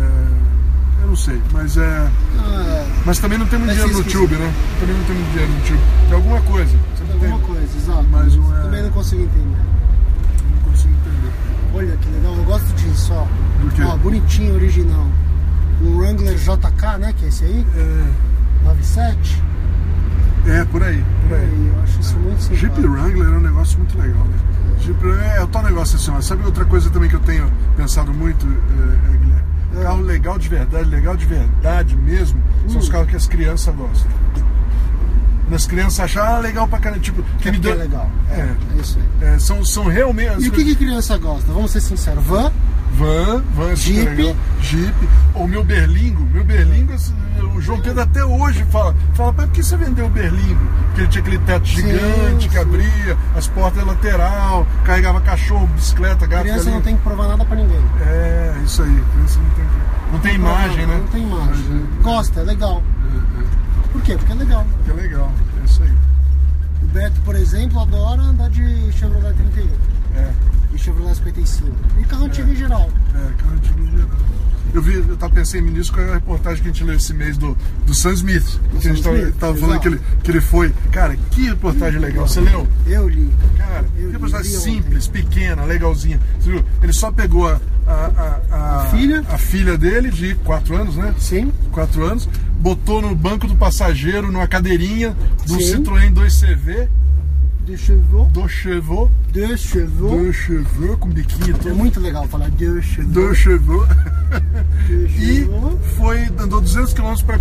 é, 0.00 1.02
eu 1.02 1.08
não 1.08 1.16
sei, 1.16 1.40
mas 1.52 1.76
é, 1.76 2.10
Ah, 2.38 2.86
mas 3.04 3.18
também 3.18 3.38
não 3.38 3.46
tem 3.46 3.58
muito 3.58 3.72
dinheiro 3.72 3.92
no. 3.92 3.98
YouTube, 3.98 4.34
né? 4.36 4.54
Também 4.80 4.96
não 4.96 5.04
tem 5.04 5.14
muito 5.16 5.30
dinheiro 5.32 5.52
no 5.52 5.58
YouTube. 5.58 5.80
Tem 6.06 6.14
alguma 6.14 6.40
coisa. 6.40 6.74
É 6.74 7.04
não 7.04 7.12
alguma 7.14 7.38
tem, 7.38 7.46
coisa, 7.46 7.76
exato. 7.76 8.06
Mas 8.10 8.34
não 8.36 8.56
é- 8.58 8.62
Também 8.62 8.82
não 8.82 8.90
consigo 8.90 9.22
entender. 9.22 9.67
Olha 11.78 11.96
que 11.96 12.08
legal, 12.10 12.34
eu 12.36 12.44
gosto 12.44 12.74
disso, 12.74 13.12
ó. 13.12 13.26
Ó, 13.92 13.96
bonitinho, 13.98 14.54
original. 14.54 15.06
Um 15.82 15.96
Wrangler 15.98 16.34
JK, 16.34 16.98
né? 16.98 17.12
Que 17.16 17.24
é 17.26 17.28
esse 17.28 17.44
aí? 17.44 17.64
É, 17.76 18.04
97. 18.64 19.42
é 20.48 20.64
por 20.64 20.82
aí, 20.82 21.04
por 21.28 21.36
aí. 21.38 21.44
Aí, 21.44 21.72
eu 21.74 21.82
acho 21.82 22.00
isso 22.00 22.16
muito 22.18 22.42
simpático. 22.42 22.56
Jeep 22.74 22.86
Wrangler 22.86 23.28
é 23.28 23.36
um 23.36 23.40
negócio 23.40 23.78
muito 23.78 23.96
legal, 23.98 24.24
né? 24.24 24.38
Jeep 24.80 25.04
Wrangler 25.06 25.30
é 25.36 25.42
o 25.42 25.46
tal 25.46 25.62
negócio 25.62 25.96
assim, 25.96 26.10
ó. 26.10 26.20
sabe 26.20 26.44
outra 26.44 26.64
coisa 26.64 26.90
também 26.90 27.08
que 27.08 27.14
eu 27.16 27.20
tenho 27.20 27.50
pensado 27.76 28.12
muito, 28.12 28.44
é, 28.46 28.50
é, 29.14 29.16
Guilherme? 29.18 29.42
É. 29.78 29.82
Carro 29.82 30.00
legal 30.02 30.38
de 30.38 30.48
verdade, 30.48 30.88
legal 30.88 31.16
de 31.16 31.26
verdade 31.26 31.96
mesmo, 31.96 32.42
são 32.66 32.78
os 32.80 32.88
Hum. 32.88 32.92
carros 32.92 33.08
que 33.10 33.16
as 33.16 33.26
crianças 33.28 33.72
gostam. 33.74 34.10
As 35.52 35.66
crianças 35.66 36.00
acham, 36.00 36.22
ah, 36.22 36.38
legal 36.38 36.68
pra 36.68 36.78
caramba, 36.78 37.00
tipo, 37.00 37.22
que 37.40 37.48
É 37.48 37.52
me 37.52 37.58
porque 37.58 37.72
é 37.72 37.74
legal. 37.82 38.10
É, 38.30 38.40
É 38.40 38.80
isso 38.80 38.98
aí. 39.20 39.28
é, 39.34 39.38
são, 39.38 39.64
são 39.64 39.84
realmente. 39.84 40.44
E 40.44 40.48
o 40.48 40.52
que, 40.52 40.64
que 40.64 40.74
criança 40.76 41.16
gosta? 41.18 41.50
Vamos 41.52 41.70
ser 41.70 41.80
sinceros. 41.80 42.22
Van, 42.24 42.52
Van, 42.94 43.42
van, 43.54 43.70
é 43.70 43.76
Jeep. 43.76 44.14
legal. 44.14 44.36
Jeep. 44.60 45.08
O 45.34 45.46
meu 45.46 45.62
Berlingo, 45.62 46.22
meu 46.32 46.42
Berlingo, 46.44 46.92
o 47.54 47.60
João 47.60 47.80
Pedro 47.80 48.02
até 48.02 48.24
hoje 48.24 48.64
fala, 48.70 48.94
fala, 49.14 49.32
pai, 49.32 49.46
por 49.46 49.52
que 49.54 49.62
você 49.62 49.76
vendeu 49.76 50.06
o 50.06 50.08
Berlingo? 50.10 50.60
Porque 50.86 51.00
ele 51.02 51.08
tinha 51.08 51.22
aquele 51.22 51.38
teto 51.38 51.68
Sim, 51.68 51.74
gigante 51.76 52.48
que 52.48 52.54
sim. 52.54 52.60
abria, 52.60 53.16
as 53.36 53.46
portas 53.46 53.84
lateral, 53.86 54.66
carregava 54.84 55.20
cachorro, 55.20 55.66
bicicleta, 55.68 56.26
gato. 56.26 56.42
criança 56.42 56.58
galinha. 56.64 56.74
não 56.76 56.82
tem 56.82 56.96
que 56.96 57.02
provar 57.02 57.28
nada 57.28 57.44
pra 57.44 57.56
ninguém. 57.56 57.80
É, 58.06 58.54
isso 58.64 58.82
aí, 58.82 59.02
criança 59.14 59.38
não 59.38 59.50
tem, 59.50 59.64
não 60.12 60.18
tem 60.20 60.34
imagem, 60.34 60.86
né? 60.86 60.96
Não 60.96 61.06
tem 61.08 61.22
imagem. 61.22 61.86
Gosta, 62.02 62.40
é 62.40 62.44
legal. 62.44 62.82
É, 63.88 63.92
Por 63.92 64.02
quê? 64.02 64.16
Porque 64.16 64.32
é 64.32 64.36
legal. 64.36 64.66
é, 64.80 64.84
que 64.84 64.90
é 64.90 64.94
legal, 64.94 65.32
é 65.60 65.64
isso 65.64 65.82
aí. 65.82 65.92
O 66.82 66.86
Beto, 66.86 67.20
por 67.22 67.34
exemplo, 67.34 67.80
adora 67.80 68.22
andar 68.22 68.50
de 68.50 68.92
Chevrolet 68.92 69.34
31 69.34 69.68
É, 70.16 70.32
e 70.72 70.78
Chevrolet 70.78 71.14
55. 71.16 71.72
E 71.98 72.04
carro 72.04 72.24
antigo 72.26 72.50
em 72.50 72.56
geral. 72.56 72.88
é, 73.14 73.32
carro 73.42 73.52
antigo 73.54 73.80
em 73.80 73.90
geral. 73.90 74.08
Eu 74.74 74.82
vi, 74.82 74.94
eu 74.96 75.16
tava 75.16 75.32
pensando 75.34 75.70
nisso 75.70 75.92
com 75.92 76.00
a 76.00 76.14
reportagem 76.14 76.62
que 76.62 76.68
a 76.68 76.72
gente 76.72 76.84
leu 76.84 76.96
esse 76.96 77.14
mês 77.14 77.36
do, 77.38 77.56
do 77.86 77.94
Sam 77.94 78.12
Smith. 78.12 78.60
Que 78.80 78.88
a 78.88 78.92
gente 78.92 79.02
Sam 79.02 79.10
tava, 79.10 79.18
Smith, 79.18 79.34
tava 79.36 79.54
falando 79.56 79.80
que 79.80 79.88
ele, 79.88 80.00
que 80.22 80.30
ele 80.30 80.40
foi. 80.40 80.74
Cara, 80.92 81.16
que 81.30 81.42
reportagem 81.48 81.98
legal. 82.00 82.28
Você 82.28 82.40
leu? 82.40 82.68
Eu 82.86 83.08
li. 83.08 83.30
Cara, 83.56 83.84
Eu 83.98 84.06
que 84.06 84.12
reportagem 84.12 84.50
li 84.52 84.56
ontem. 84.58 84.72
simples, 84.74 85.06
pequena, 85.08 85.64
legalzinha. 85.64 86.20
Você 86.38 86.50
viu? 86.50 86.64
Ele 86.82 86.92
só 86.92 87.10
pegou 87.10 87.48
a, 87.48 87.60
a, 87.86 87.92
a, 87.92 88.40
a- 88.56 88.82
A 88.82 88.84
filha? 88.90 89.24
a 89.30 89.38
filha 89.38 89.78
dele, 89.78 90.10
de 90.10 90.34
4 90.36 90.76
anos, 90.76 90.96
né? 90.96 91.14
Sim. 91.18 91.50
4 91.72 92.04
anos, 92.04 92.28
botou 92.60 93.00
no 93.00 93.14
banco 93.14 93.46
do 93.46 93.56
passageiro, 93.56 94.30
numa 94.30 94.46
cadeirinha 94.46 95.16
do 95.46 95.54
Sim. 95.62 95.82
Citroën 95.82 96.12
2CV, 96.12 96.88
De 97.68 97.76
chevaux. 97.76 98.24
do 98.32 98.48
Chevaux, 98.48 99.10
De 99.30 99.54
chevaux. 99.58 100.08
do 100.24 100.32
Chevaux, 100.32 100.96
com 100.98 101.10
biquinho 101.10 101.54
e 101.62 101.68
É 101.68 101.72
muito 101.74 102.00
legal 102.00 102.26
falar 102.26 102.48
de 102.50 102.80
chevaux. 102.80 103.12
Do 103.12 103.34
Chevaux. 103.34 103.86
De 104.86 104.94
E 105.20 105.48
foi, 105.98 106.24
andou 106.38 106.62
200 106.62 106.94
km 106.94 107.14
pra 107.26 107.38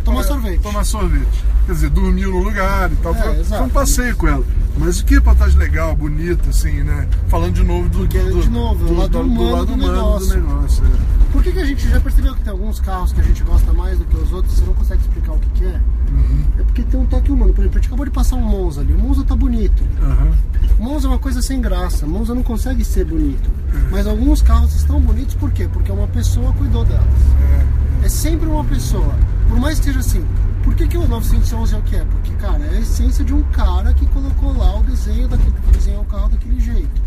Tomar 0.00 0.18
pra- 0.18 0.22
sorvete. 0.24 0.60
tomar 0.60 0.84
sorvete. 0.84 1.44
Quer 1.64 1.72
dizer, 1.72 1.88
dormiu 1.88 2.30
no 2.30 2.42
lugar 2.42 2.92
e 2.92 2.96
tal. 2.96 3.14
É, 3.14 3.22
foi, 3.22 3.44
foi 3.44 3.60
um 3.62 3.68
passeio 3.70 4.14
com 4.16 4.28
ela. 4.28 4.44
Mas 4.76 5.02
que 5.02 5.14
reportagem 5.14 5.58
legal, 5.58 5.94
bonita, 5.94 6.50
assim, 6.50 6.82
né? 6.82 7.08
Falando 7.28 7.54
de 7.54 7.62
novo 7.62 7.88
do, 7.88 7.98
Porque, 7.98 8.18
do, 8.18 8.42
de 8.42 8.50
novo, 8.50 8.92
o 8.92 8.96
lado 8.96 9.20
humano 9.20 9.66
do 9.66 9.76
negócio. 9.76 10.34
negócio, 10.34 10.84
é. 10.84 11.14
Por 11.32 11.42
que, 11.42 11.52
que 11.52 11.58
a 11.58 11.64
gente 11.64 11.88
já 11.88 12.00
percebeu 12.00 12.34
que 12.34 12.42
tem 12.42 12.52
alguns 12.52 12.80
carros 12.80 13.12
que 13.12 13.20
a 13.20 13.24
gente 13.24 13.42
gosta 13.42 13.72
mais 13.72 13.98
do 13.98 14.04
que 14.04 14.16
os 14.16 14.32
outros? 14.32 14.54
Você 14.54 14.64
não 14.64 14.74
consegue 14.74 15.00
explicar 15.00 15.32
o 15.32 15.38
que, 15.38 15.48
que 15.50 15.64
é? 15.64 15.80
Uhum. 16.10 16.44
É 16.58 16.62
porque 16.62 16.82
tem 16.82 17.00
um 17.00 17.06
toque 17.06 17.32
humano. 17.32 17.52
Por 17.52 17.62
exemplo, 17.62 17.78
a 17.78 17.80
gente 17.80 17.88
acabou 17.88 18.04
de 18.04 18.12
passar 18.12 18.36
um 18.36 18.42
Monza 18.42 18.80
ali. 18.80 18.92
O 18.92 18.98
Monza 18.98 19.24
tá 19.24 19.34
bonito. 19.34 19.82
O 20.78 20.82
Monza 20.82 21.08
é 21.08 21.10
uma 21.10 21.18
coisa 21.18 21.42
sem 21.42 21.60
graça. 21.60 22.06
O 22.06 22.08
Monza 22.08 22.34
não 22.34 22.42
consegue 22.42 22.84
ser 22.84 23.04
bonito. 23.04 23.48
Uhum. 23.48 23.88
Mas 23.90 24.06
alguns 24.06 24.42
carros 24.42 24.74
estão 24.74 25.00
bonitos 25.00 25.34
por 25.34 25.50
quê? 25.50 25.68
Porque 25.72 25.90
uma 25.90 26.06
pessoa 26.08 26.52
cuidou 26.52 26.84
delas. 26.84 27.04
É. 28.02 28.06
É 28.06 28.08
sempre 28.08 28.46
uma 28.46 28.64
pessoa. 28.64 29.14
Por 29.48 29.58
mais 29.58 29.78
que 29.78 29.86
seja 29.86 30.00
assim. 30.00 30.24
Por 30.64 30.74
que, 30.74 30.88
que 30.88 30.96
o 30.98 31.06
911 31.06 31.74
é 31.74 31.78
o 31.78 31.82
que 31.82 31.94
é? 31.96 32.04
Porque, 32.04 32.32
cara, 32.36 32.58
é 32.64 32.76
a 32.78 32.80
essência 32.80 33.22
de 33.24 33.32
um 33.34 33.42
cara 33.52 33.92
que 33.94 34.06
colocou 34.06 34.56
lá 34.56 34.78
o 34.78 34.82
desenho 34.82 35.28
daquele, 35.28 35.52
que 35.52 35.72
desenhou 35.78 36.02
o 36.02 36.06
carro 36.06 36.28
daquele 36.30 36.58
jeito. 36.58 37.02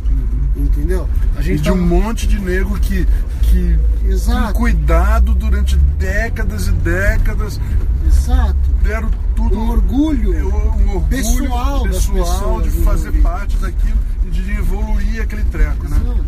Entendeu? 0.55 1.01
A 1.01 1.35
Uhum. 1.35 1.39
E 1.39 1.43
gente 1.43 1.61
de 1.63 1.69
tá- 1.69 1.73
um 1.75 1.81
monte 1.87 2.27
de 2.27 2.39
nego 2.39 2.79
que, 2.79 3.07
que 3.41 3.79
Exato, 4.05 4.53
cuidado 4.53 5.33
durante 5.33 5.75
décadas 5.75 6.67
e 6.67 6.71
décadas 6.71 7.59
exato. 8.07 8.55
deram 8.83 9.09
tudo 9.35 9.57
Um 9.59 9.69
orgulho. 9.69 10.33
É, 10.33 10.43
um 10.43 10.55
orgulho 10.55 11.01
pessoal 11.09 11.83
pessoal 11.83 12.61
de 12.61 12.69
fazer 12.83 13.11
parte 13.21 13.57
daquilo 13.57 13.97
e 14.25 14.29
de 14.29 14.51
evoluir 14.51 15.21
aquele 15.21 15.43
treco, 15.45 15.87
né? 15.87 15.97
Exato. 16.01 16.25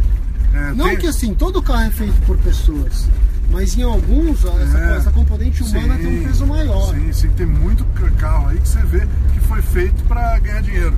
É, 0.53 0.73
Não 0.73 0.85
tem- 0.85 0.97
que 0.97 1.07
assim, 1.07 1.33
todo 1.35 1.61
carro 1.61 1.83
é 1.83 1.91
feito 1.91 2.19
por 2.25 2.37
pessoas. 2.37 3.07
Mas 3.51 3.75
em 3.77 3.81
alguns, 3.83 4.45
essa, 4.45 4.77
É. 4.77 4.97
essa 4.97 5.11
componente 5.11 5.63
humana 5.63 5.95
Sim, 5.97 6.03
tem 6.03 6.19
um 6.19 6.23
peso 6.23 6.45
maior. 6.45 6.93
Sim, 6.93 7.11
sim, 7.13 7.29
tem 7.29 7.45
muito 7.47 7.83
ca- 7.95 8.11
carro 8.11 8.49
aí 8.49 8.57
que 8.59 8.67
você 8.67 8.79
vê 8.83 9.07
que 9.33 9.39
foi 9.47 9.61
feito 9.61 10.03
para 10.03 10.37
ganhar 10.39 10.61
dinheiro. 10.61 10.93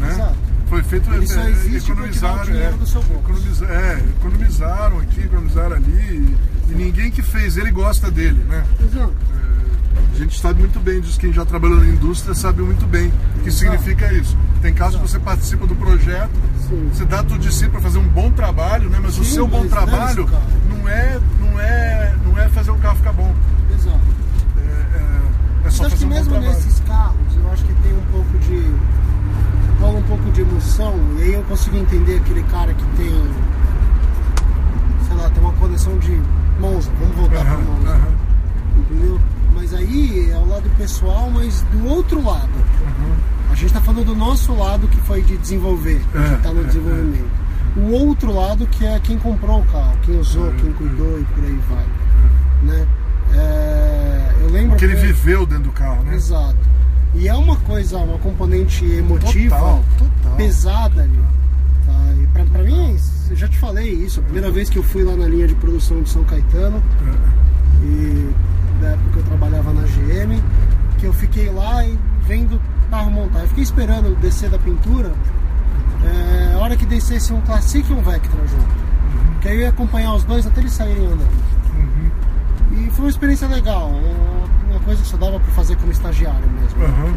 Né? 0.00 0.10
Exato. 0.12 0.36
Foi 0.68 0.82
feito 0.82 1.12
Ele 1.12 1.26
só 1.26 1.40
é, 1.40 1.50
existe 1.50 1.92
pra 1.94 2.08
tirar 2.08 2.42
o 2.42 2.44
dinheiro 2.44 2.76
do 2.76 2.86
seu 2.86 3.02
bolso. 3.02 3.64
é, 3.64 4.00
economizaram 4.16 4.98
aqui, 5.00 5.20
economizaram 5.22 5.76
ali. 5.76 5.90
E, 6.68 6.72
e 6.72 6.74
ninguém 6.74 7.10
que 7.10 7.22
fez 7.22 7.56
ele 7.56 7.70
gosta 7.70 8.10
dele, 8.10 8.44
né? 8.48 8.64
Exato. 8.80 9.12
É, 9.34 10.14
a 10.14 10.18
gente 10.18 10.38
sabe 10.38 10.60
muito 10.60 10.78
bem 10.78 11.00
disso, 11.00 11.18
quem 11.18 11.32
já 11.32 11.44
trabalhou 11.44 11.80
na 11.80 11.86
indústria 11.86 12.34
sabe 12.34 12.62
muito 12.62 12.86
bem 12.86 13.08
o 13.08 13.40
que 13.42 13.48
Exato. 13.48 13.52
significa 13.78 14.12
isso. 14.12 14.36
Tem 14.60 14.74
casos 14.74 15.00
que 15.00 15.08
você 15.08 15.18
participa 15.20 15.66
do 15.66 15.76
projeto, 15.76 16.30
Sim. 16.68 16.90
você 16.92 17.04
dá 17.04 17.18
tudo 17.22 17.38
de 17.38 17.52
si 17.52 17.68
para 17.68 17.80
fazer 17.80 17.98
um 17.98 18.08
bom 18.08 18.30
trabalho, 18.32 18.90
né? 18.90 18.98
Mas 19.00 19.16
o 19.18 19.24
Sim, 19.24 19.34
seu 19.34 19.46
bom 19.46 19.60
mas 19.60 19.70
trabalho 19.70 20.24
o 20.24 20.28
carro. 20.28 20.42
não 20.68 20.88
é, 20.88 21.20
não 21.40 21.60
é, 21.60 22.14
não 22.24 22.38
é 22.38 22.48
fazer 22.48 22.70
o 22.72 22.76
carro 22.76 22.96
ficar 22.96 23.12
bom. 23.12 23.32
Exato. 23.72 24.00
É, 24.56 24.60
é, 24.60 24.98
é 24.98 25.20
Mas 25.64 25.74
só 25.74 25.82
acho 25.84 25.90
fazer 25.92 26.06
que 26.06 26.12
um 26.12 26.14
mesmo 26.14 26.38
nesses 26.40 26.80
carros, 26.80 27.36
eu 27.40 27.52
acho 27.52 27.64
que 27.64 27.72
tem 27.74 27.92
um 27.92 28.02
pouco 28.10 28.38
de. 28.38 28.74
rola 29.80 29.98
um 30.00 30.02
pouco 30.02 30.30
de 30.32 30.40
emoção, 30.40 30.94
e 31.18 31.22
aí 31.22 31.34
eu 31.34 31.42
consigo 31.44 31.76
entender 31.76 32.16
aquele 32.16 32.42
cara 32.44 32.74
que 32.74 32.84
tem. 32.96 33.12
sei 35.06 35.16
lá, 35.16 35.30
tem 35.30 35.40
uma 35.42 35.52
coleção 35.52 35.96
de 35.98 36.20
Monza, 36.58 36.90
vamos 37.00 37.14
voltar 37.16 37.36
Aham, 37.42 37.56
para 37.56 37.64
Monza, 37.64 37.88
aham, 37.90 38.08
entendeu? 38.80 39.20
Mas 39.54 39.72
aí 39.74 40.30
é 40.32 40.36
o 40.36 40.48
lado 40.48 40.68
pessoal, 40.76 41.30
mas 41.30 41.62
do 41.72 41.86
outro 41.86 42.24
lado. 42.24 42.48
aham. 42.84 43.37
A 43.58 43.60
gente 43.60 43.66
está 43.66 43.80
falando 43.80 44.04
do 44.06 44.14
nosso 44.14 44.54
lado 44.54 44.86
que 44.86 44.96
foi 44.98 45.20
de 45.20 45.36
desenvolver, 45.36 46.00
É, 46.14 46.28
que 46.28 46.34
está 46.34 46.52
no 46.52 46.60
é, 46.60 46.64
desenvolvimento. 46.64 47.28
O 47.76 47.90
outro 47.90 48.32
lado 48.32 48.64
que 48.68 48.86
é 48.86 49.00
quem 49.00 49.18
comprou 49.18 49.58
o 49.60 49.64
carro, 49.64 49.96
quem 50.02 50.16
usou, 50.20 50.48
É, 50.48 50.54
quem 50.54 50.72
cuidou 50.74 51.18
e 51.20 51.24
por 51.24 51.42
aí 51.44 51.58
vai. 51.68 51.84
Né? 52.62 52.86
É, 53.34 54.34
eu 54.42 54.50
lembro 54.50 54.70
Porque 54.70 54.84
ele 54.84 54.94
que- 54.94 55.06
viveu 55.06 55.44
dentro 55.44 55.64
do 55.64 55.72
carro, 55.72 56.04
né? 56.04 56.14
Exato. 56.14 56.54
E 57.16 57.26
é 57.26 57.34
uma 57.34 57.56
coisa, 57.56 57.98
uma 57.98 58.18
componente 58.18 58.84
emotiva 58.84 59.56
Total, 59.56 59.84
total. 59.98 60.36
pesada 60.36 61.02
ali. 61.02 61.18
Tá? 61.84 61.92
E 62.22 62.26
pra, 62.28 62.44
pra 62.44 62.62
mim, 62.62 62.96
eu 63.28 63.36
já 63.36 63.48
te 63.48 63.58
falei 63.58 63.90
isso. 63.92 64.20
A 64.20 64.22
primeira 64.22 64.52
vez 64.52 64.70
que 64.70 64.78
eu 64.78 64.84
fui 64.84 65.02
lá 65.02 65.16
na 65.16 65.26
linha 65.26 65.48
de 65.48 65.56
produção 65.56 66.00
de 66.00 66.08
São 66.10 66.22
Caetano, 66.22 66.80
e 67.82 68.30
da 68.80 68.90
época 68.90 69.10
que 69.14 69.18
eu 69.18 69.22
trabalhava 69.24 69.72
na 69.72 69.82
GM, 69.82 70.40
que 70.98 71.06
eu 71.06 71.12
fiquei 71.12 71.50
lá 71.50 71.84
e 71.84 71.98
vendo 72.26 72.60
carro 72.88 73.10
montar. 73.10 73.40
Eu 73.40 73.48
fiquei 73.48 73.64
esperando 73.64 74.14
descer 74.20 74.50
da 74.50 74.58
pintura, 74.58 75.12
é, 76.04 76.54
a 76.54 76.58
hora 76.58 76.76
que 76.76 76.86
descesse 76.86 77.32
um 77.32 77.40
Classic 77.42 77.88
e 77.88 77.94
um 77.94 78.02
Vectra 78.02 78.40
junto. 78.46 78.88
Que 79.40 79.48
aí 79.48 79.56
eu 79.56 79.60
ia 79.62 79.68
acompanhar 79.68 80.14
os 80.14 80.24
dois 80.24 80.46
até 80.46 80.60
eles 80.60 80.72
saírem 80.72 81.06
andando. 81.06 81.58
E 82.72 82.90
foi 82.90 83.04
uma 83.06 83.10
experiência 83.10 83.48
legal, 83.48 83.90
uma 84.70 84.80
coisa 84.80 85.02
que 85.02 85.08
só 85.08 85.16
dava 85.16 85.40
para 85.40 85.52
fazer 85.52 85.76
como 85.76 85.90
estagiário 85.90 86.48
mesmo. 86.60 86.84
Aham. 86.84 87.14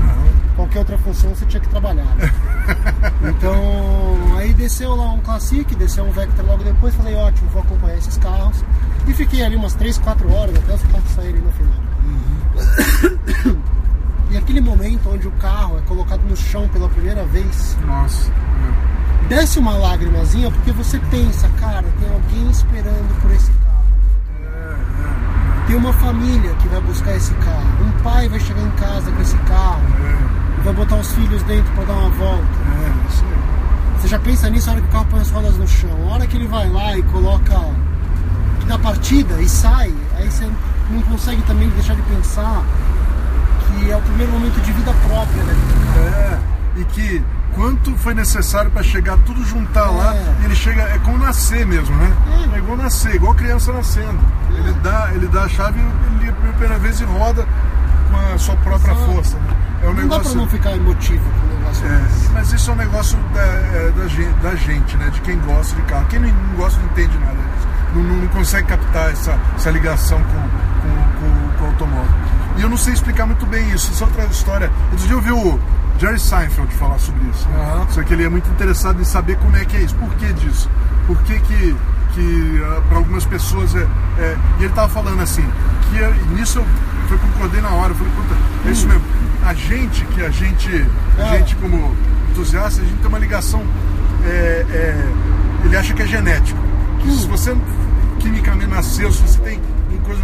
Aham. 0.00 0.28
Qualquer 0.56 0.80
outra 0.80 0.98
função 0.98 1.34
você 1.34 1.46
tinha 1.46 1.60
que 1.60 1.68
trabalhar. 1.68 2.04
né? 2.16 2.32
então, 3.30 4.36
aí 4.36 4.52
desceu 4.54 4.94
lá 4.94 5.12
um 5.12 5.20
Classic, 5.20 5.72
desceu 5.76 6.04
um 6.04 6.10
Vectra 6.10 6.42
logo 6.44 6.64
depois, 6.64 6.94
falei, 6.94 7.14
ótimo, 7.14 7.48
vou 7.50 7.62
acompanhar 7.62 7.96
esses 7.96 8.18
carros. 8.18 8.64
E 9.06 9.12
fiquei 9.12 9.44
ali 9.44 9.56
umas 9.56 9.74
3, 9.74 9.98
4 9.98 10.32
horas 10.32 10.56
até 10.56 10.74
os 10.74 10.82
carros 10.82 11.10
saírem 11.12 11.40
no 11.40 11.50
final. 11.52 11.78
e 14.30 14.36
aquele 14.36 14.60
momento 14.60 15.08
onde 15.10 15.26
o 15.26 15.30
carro 15.32 15.78
é 15.78 15.80
colocado 15.82 16.20
no 16.22 16.36
chão 16.36 16.68
pela 16.68 16.88
primeira 16.88 17.24
vez, 17.24 17.76
Nossa. 17.86 18.30
É. 18.30 19.28
desce 19.28 19.58
uma 19.58 19.76
lágrimazinha 19.76 20.50
porque 20.50 20.72
você 20.72 20.98
pensa, 21.10 21.48
cara, 21.60 21.84
tem 21.98 22.08
alguém 22.12 22.50
esperando 22.50 23.22
por 23.22 23.30
esse 23.30 23.50
carro. 23.50 23.68
Tem 25.66 25.76
uma 25.76 25.92
família 25.94 26.54
que 26.54 26.68
vai 26.68 26.80
buscar 26.80 27.14
esse 27.14 27.34
carro. 27.34 27.66
Um 27.84 28.02
pai 28.02 28.28
vai 28.28 28.40
chegar 28.40 28.62
em 28.62 28.70
casa 28.72 29.10
com 29.10 29.20
esse 29.20 29.36
carro 29.38 29.82
É, 30.00 30.62
vai 30.62 30.72
botar 30.72 30.96
os 30.96 31.12
filhos 31.12 31.42
dentro 31.42 31.70
para 31.74 31.84
dar 31.84 31.94
uma 31.94 32.10
volta. 32.10 32.42
é, 32.42 33.08
isso 33.08 33.24
aí. 33.24 34.00
Você 34.00 34.08
já 34.08 34.18
pensa 34.18 34.48
nisso 34.48 34.66
na 34.66 34.72
hora 34.74 34.82
que 34.82 34.88
o 34.88 34.92
carro 34.92 35.06
põe 35.10 35.20
as 35.20 35.30
rodas 35.30 35.56
no 35.56 35.66
chão. 35.68 35.90
A 36.08 36.14
hora 36.14 36.26
que 36.26 36.36
ele 36.36 36.46
vai 36.46 36.68
lá 36.70 36.96
e 36.96 37.02
coloca 37.04 37.58
dá 38.66 38.78
partida 38.78 39.40
e 39.40 39.48
sai, 39.48 39.92
aí 40.16 40.30
você 40.30 40.46
não 40.90 41.00
consegue 41.02 41.40
também 41.42 41.68
deixar 41.70 41.94
de 41.96 42.02
pensar 42.02 42.62
que 43.76 43.90
é 43.90 43.96
o 43.96 44.00
primeiro 44.02 44.32
momento 44.32 44.60
de 44.60 44.72
vida 44.72 44.92
própria, 45.06 45.42
né? 45.44 45.54
É, 46.76 46.80
e 46.80 46.84
que 46.84 47.22
quanto 47.54 47.94
foi 47.96 48.14
necessário 48.14 48.70
para 48.70 48.82
chegar 48.82 49.16
tudo 49.18 49.44
juntar 49.44 49.90
lá, 49.90 50.14
É. 50.14 50.34
e 50.42 50.44
ele 50.46 50.54
chega, 50.54 50.82
é 50.82 50.98
como 50.98 51.18
nascer 51.18 51.66
mesmo, 51.66 51.94
né? 51.96 52.12
É. 52.52 52.56
É 52.56 52.58
igual 52.58 52.76
nascer, 52.76 53.14
igual 53.14 53.34
criança 53.34 53.72
nascendo. 53.72 54.18
Ele 54.56 54.72
dá, 54.82 55.10
ele 55.14 55.26
dá 55.28 55.42
a 55.44 55.48
chave 55.48 55.80
ele 55.80 56.32
pela 56.32 56.52
primeira 56.52 56.78
vez 56.78 57.00
e 57.00 57.04
roda 57.04 57.46
com 58.10 58.34
a 58.34 58.38
sua 58.38 58.56
própria 58.56 58.92
Exato. 58.92 59.12
força. 59.12 59.36
né? 59.38 59.56
É 59.82 59.86
um 59.88 59.94
Não 59.94 59.94
dá 59.94 60.08
pra 60.08 60.18
negócio. 60.18 60.36
não 60.36 60.48
ficar 60.48 60.72
emotivo 60.72 61.22
com 61.30 61.46
o 61.54 61.58
negócio 61.58 61.86
É, 61.86 61.88
desse. 61.98 62.28
mas 62.32 62.52
isso 62.52 62.70
é 62.70 62.74
um 62.74 62.76
negócio 62.76 63.18
da, 63.32 63.40
é, 63.40 63.92
da, 63.96 64.08
gente, 64.08 64.34
da 64.40 64.54
gente, 64.56 64.96
né? 64.96 65.10
De 65.10 65.20
quem 65.20 65.38
gosta 65.40 65.76
de 65.76 65.82
carro. 65.82 66.04
Quem 66.08 66.18
não, 66.18 66.28
não 66.28 66.54
gosta 66.56 66.80
não 66.80 66.86
entende 66.86 67.16
nada 67.18 67.32
disso. 67.34 67.68
Não, 67.94 68.02
não- 68.02 68.16
não 68.16 68.28
consegue 68.28 68.66
captar 68.68 69.10
essa, 69.12 69.38
essa 69.56 69.70
ligação 69.70 70.20
com, 70.20 70.40
com, 70.40 71.20
com- 71.20 71.58
com 71.58 71.64
o 71.64 71.66
automóvel. 71.68 72.10
E 72.58 72.62
eu 72.62 72.68
não 72.68 72.76
sei 72.76 72.92
explicar 72.92 73.24
muito 73.26 73.46
bem 73.46 73.70
isso. 73.70 73.92
Isso 73.92 74.02
é 74.02 74.06
outra 74.06 74.24
história. 74.26 74.70
Outro 74.90 75.06
dia 75.06 75.16
eu 75.16 75.20
vi 75.22 75.32
o 75.32 75.58
Jerry 75.98 76.18
Seinfeld 76.18 76.72
falar 76.74 76.98
sobre 76.98 77.20
isso. 77.28 77.48
né? 77.48 77.56
Aham. 77.60 77.86
Só 77.90 78.02
que 78.02 78.12
ele 78.12 78.24
é 78.24 78.28
muito 78.28 78.48
interessado 78.50 79.00
em 79.00 79.04
saber 79.04 79.36
como 79.38 79.56
é 79.56 79.64
que 79.64 79.76
é 79.76 79.80
isso. 79.80 79.94
Por 79.94 80.10
que 80.14 80.32
disso? 80.34 80.68
Por 81.06 81.16
que 81.22 81.38
que, 81.40 81.76
que 82.14 82.62
para 82.88 82.98
algumas 82.98 83.24
pessoas 83.24 83.74
é, 83.74 83.86
é- 84.18 84.36
E 84.60 84.64
ele 84.64 84.72
tava 84.74 84.88
falando 84.88 85.20
assim, 85.22 85.44
que 85.90 85.98
é- 85.98 86.10
e 86.10 86.34
nisso 86.34 86.58
eu, 86.58 86.66
eu 87.10 87.18
concordei 87.18 87.60
na 87.60 87.70
hora. 87.70 87.92
Eu 87.92 87.94
falei, 87.96 88.12
puta, 88.14 88.34
é 88.68 88.72
isso 88.72 88.86
mesmo. 88.88 89.02
A 89.46 89.54
gente, 89.54 90.04
que 90.06 90.20
a 90.22 90.30
gente, 90.30 90.86
a 91.18 91.22
É. 91.22 91.38
gente 91.38 91.54
como 91.56 91.94
entusiasta, 92.30 92.82
a 92.82 92.84
gente 92.84 92.98
tem 92.98 93.08
uma 93.08 93.18
ligação. 93.18 93.62
é, 94.26 94.66
é, 94.68 95.06
ele 95.64 95.76
acha 95.76 95.94
que 95.94 96.02
é 96.02 96.06
genético. 96.06 96.58
Que 96.98 97.10
se 97.12 97.26
você 97.28 97.56
quimicamente 98.18 98.66
nasceu, 98.68 99.10
se 99.12 99.22
você 99.22 99.38
tem 99.38 99.60
uma 99.90 100.00
coisa, 100.02 100.22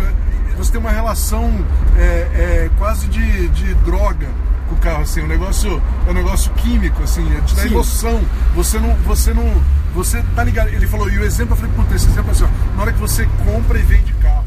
você 0.56 0.72
tem 0.72 0.80
uma 0.80 0.90
relação 0.90 1.52
é, 1.96 2.00
é, 2.02 2.70
quase 2.78 3.06
de, 3.08 3.48
de 3.48 3.74
droga 3.76 4.28
com 4.68 4.74
o 4.74 4.78
carro, 4.78 5.02
assim, 5.02 5.22
um 5.22 5.26
negócio, 5.26 5.82
é 6.06 6.10
um 6.10 6.14
negócio 6.14 6.50
químico, 6.52 7.02
assim, 7.02 7.26
é 7.36 7.40
te 7.42 7.54
dá 7.54 7.62
Sim. 7.62 7.68
emoção. 7.68 8.22
Você 8.54 8.78
não, 8.78 8.94
você 8.96 9.34
não, 9.34 9.62
você 9.94 10.22
tá 10.34 10.42
ligado? 10.44 10.68
Ele 10.68 10.86
falou, 10.86 11.10
e 11.10 11.18
o 11.18 11.24
exemplo, 11.24 11.52
eu 11.52 11.56
falei, 11.56 11.72
puta, 11.74 11.94
esse 11.94 12.08
exemplo 12.08 12.30
é 12.30 12.32
assim, 12.32 12.44
ó, 12.44 12.76
na 12.76 12.82
hora 12.82 12.92
que 12.92 13.00
você 13.00 13.28
compra 13.44 13.78
e 13.78 13.82
vende 13.82 14.12
carro, 14.14 14.44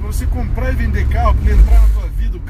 pra 0.00 0.12
você 0.12 0.26
comprar 0.26 0.72
e 0.72 0.76
vender 0.76 1.06
carro, 1.08 1.34
pra 1.34 1.52
ele 1.52 1.60
entrar 1.60 1.79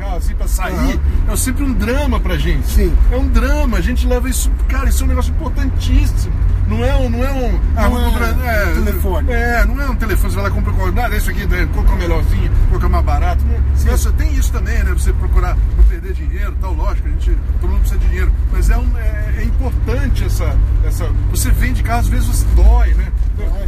carro, 0.00 0.16
assim, 0.16 0.34
pra 0.34 0.48
sair, 0.48 0.74
Aham. 0.74 1.32
é 1.32 1.36
sempre 1.36 1.62
um 1.64 1.72
drama 1.72 2.18
pra 2.18 2.36
gente. 2.36 2.66
Sim. 2.66 2.92
É 3.12 3.16
um 3.16 3.28
drama, 3.28 3.76
a 3.76 3.80
gente 3.80 4.06
leva 4.06 4.28
isso, 4.28 4.50
cara, 4.68 4.88
isso 4.88 5.02
é 5.02 5.06
um 5.06 5.08
negócio 5.08 5.30
importantíssimo. 5.32 6.32
Não 6.66 6.84
é 6.84 6.94
um, 6.94 7.10
não 7.10 7.24
é 7.24 7.32
um, 7.32 7.60
ah, 7.76 7.82
Não 7.82 7.90
vou 7.90 8.00
é 8.00 8.04
comprar- 8.04 8.32
um 8.32 8.84
telefone. 8.84 9.32
É, 9.32 9.64
não 9.64 9.80
é 9.80 9.90
um 9.90 9.94
telefone, 9.96 10.30
você 10.32 10.36
vai 10.36 10.44
lá 10.44 10.50
e 10.50 10.54
compra 10.54 10.72
qual, 10.72 10.92
nada, 10.92 11.16
isso 11.16 11.28
aqui, 11.30 11.44
né, 11.46 11.68
qual 11.74 11.84
que 11.84 11.90
é 11.90 11.94
o 11.94 11.98
melhorzinho, 11.98 12.50
qual 12.68 12.78
que 12.78 12.86
é 12.86 12.88
o 12.88 12.92
mais 12.92 13.04
barato. 13.04 13.44
Não, 13.44 13.54
é- 13.90 13.94
Isso, 13.94 14.12
tem 14.12 14.32
isso 14.34 14.52
também, 14.52 14.78
né? 14.84 14.92
Você 14.92 15.12
procurar 15.12 15.56
não 15.76 15.84
perder 15.84 16.12
dinheiro 16.12 16.54
tal, 16.60 16.72
lógico, 16.72 17.08
a 17.08 17.10
gente, 17.10 17.36
todo 17.60 17.70
mundo 17.70 17.80
precisa 17.80 17.98
de 18.00 18.06
dinheiro. 18.06 18.32
Mas 18.52 18.70
é, 18.70 18.76
um, 18.78 18.88
é, 18.98 19.34
é 19.38 19.44
importante 19.44 20.24
essa, 20.24 20.56
essa. 20.86 21.08
Você 21.30 21.50
vende 21.50 21.82
carro, 21.82 22.00
às 22.00 22.06
vezes 22.08 22.26
você 22.26 22.46
dói, 22.54 22.94
né? 22.94 23.08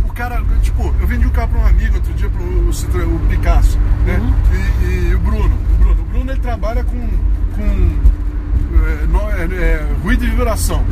O 0.04 0.12
cara, 0.12 0.42
tipo, 0.60 0.94
eu 1.00 1.06
vendi 1.06 1.26
um 1.26 1.30
carro 1.30 1.48
para 1.48 1.60
um 1.60 1.66
amigo 1.66 1.94
outro 1.96 2.12
dia, 2.14 2.28
pro 2.28 2.42
o, 2.42 3.16
o 3.16 3.20
Picasso, 3.28 3.78
né? 4.06 4.18
Uhum. 4.18 4.34
E, 4.82 5.10
e 5.10 5.14
o 5.14 5.18
Bruno, 5.18 5.54
o 5.54 5.82
Bruno. 5.82 6.02
O 6.02 6.04
Bruno 6.04 6.32
ele 6.32 6.40
trabalha 6.40 6.84
com. 6.84 7.08
com 7.54 8.12
é, 8.84 9.42
é, 9.42 9.64
é, 9.64 9.86
ruído 10.02 10.24
e 10.24 10.30
vibração. 10.30 10.84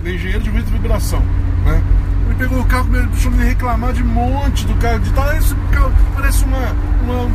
Ele 0.00 0.12
é 0.12 0.14
engenheiro 0.14 0.42
de 0.42 0.50
ruído 0.50 0.68
e 0.68 0.72
vibração, 0.72 1.22
né? 1.64 1.82
Ele 2.26 2.34
pegou 2.36 2.60
o 2.60 2.64
carro, 2.64 2.88
deixou 2.90 3.32
me 3.32 3.44
reclamar 3.44 3.92
de 3.92 4.02
um 4.02 4.06
monte 4.06 4.66
do 4.66 4.74
carro, 4.74 5.00
de 5.00 5.10
tal, 5.12 5.34
esse 5.36 5.54
carro 5.72 5.92
parece 6.14 6.44
uma, 6.44 6.76
uma 7.02 7.30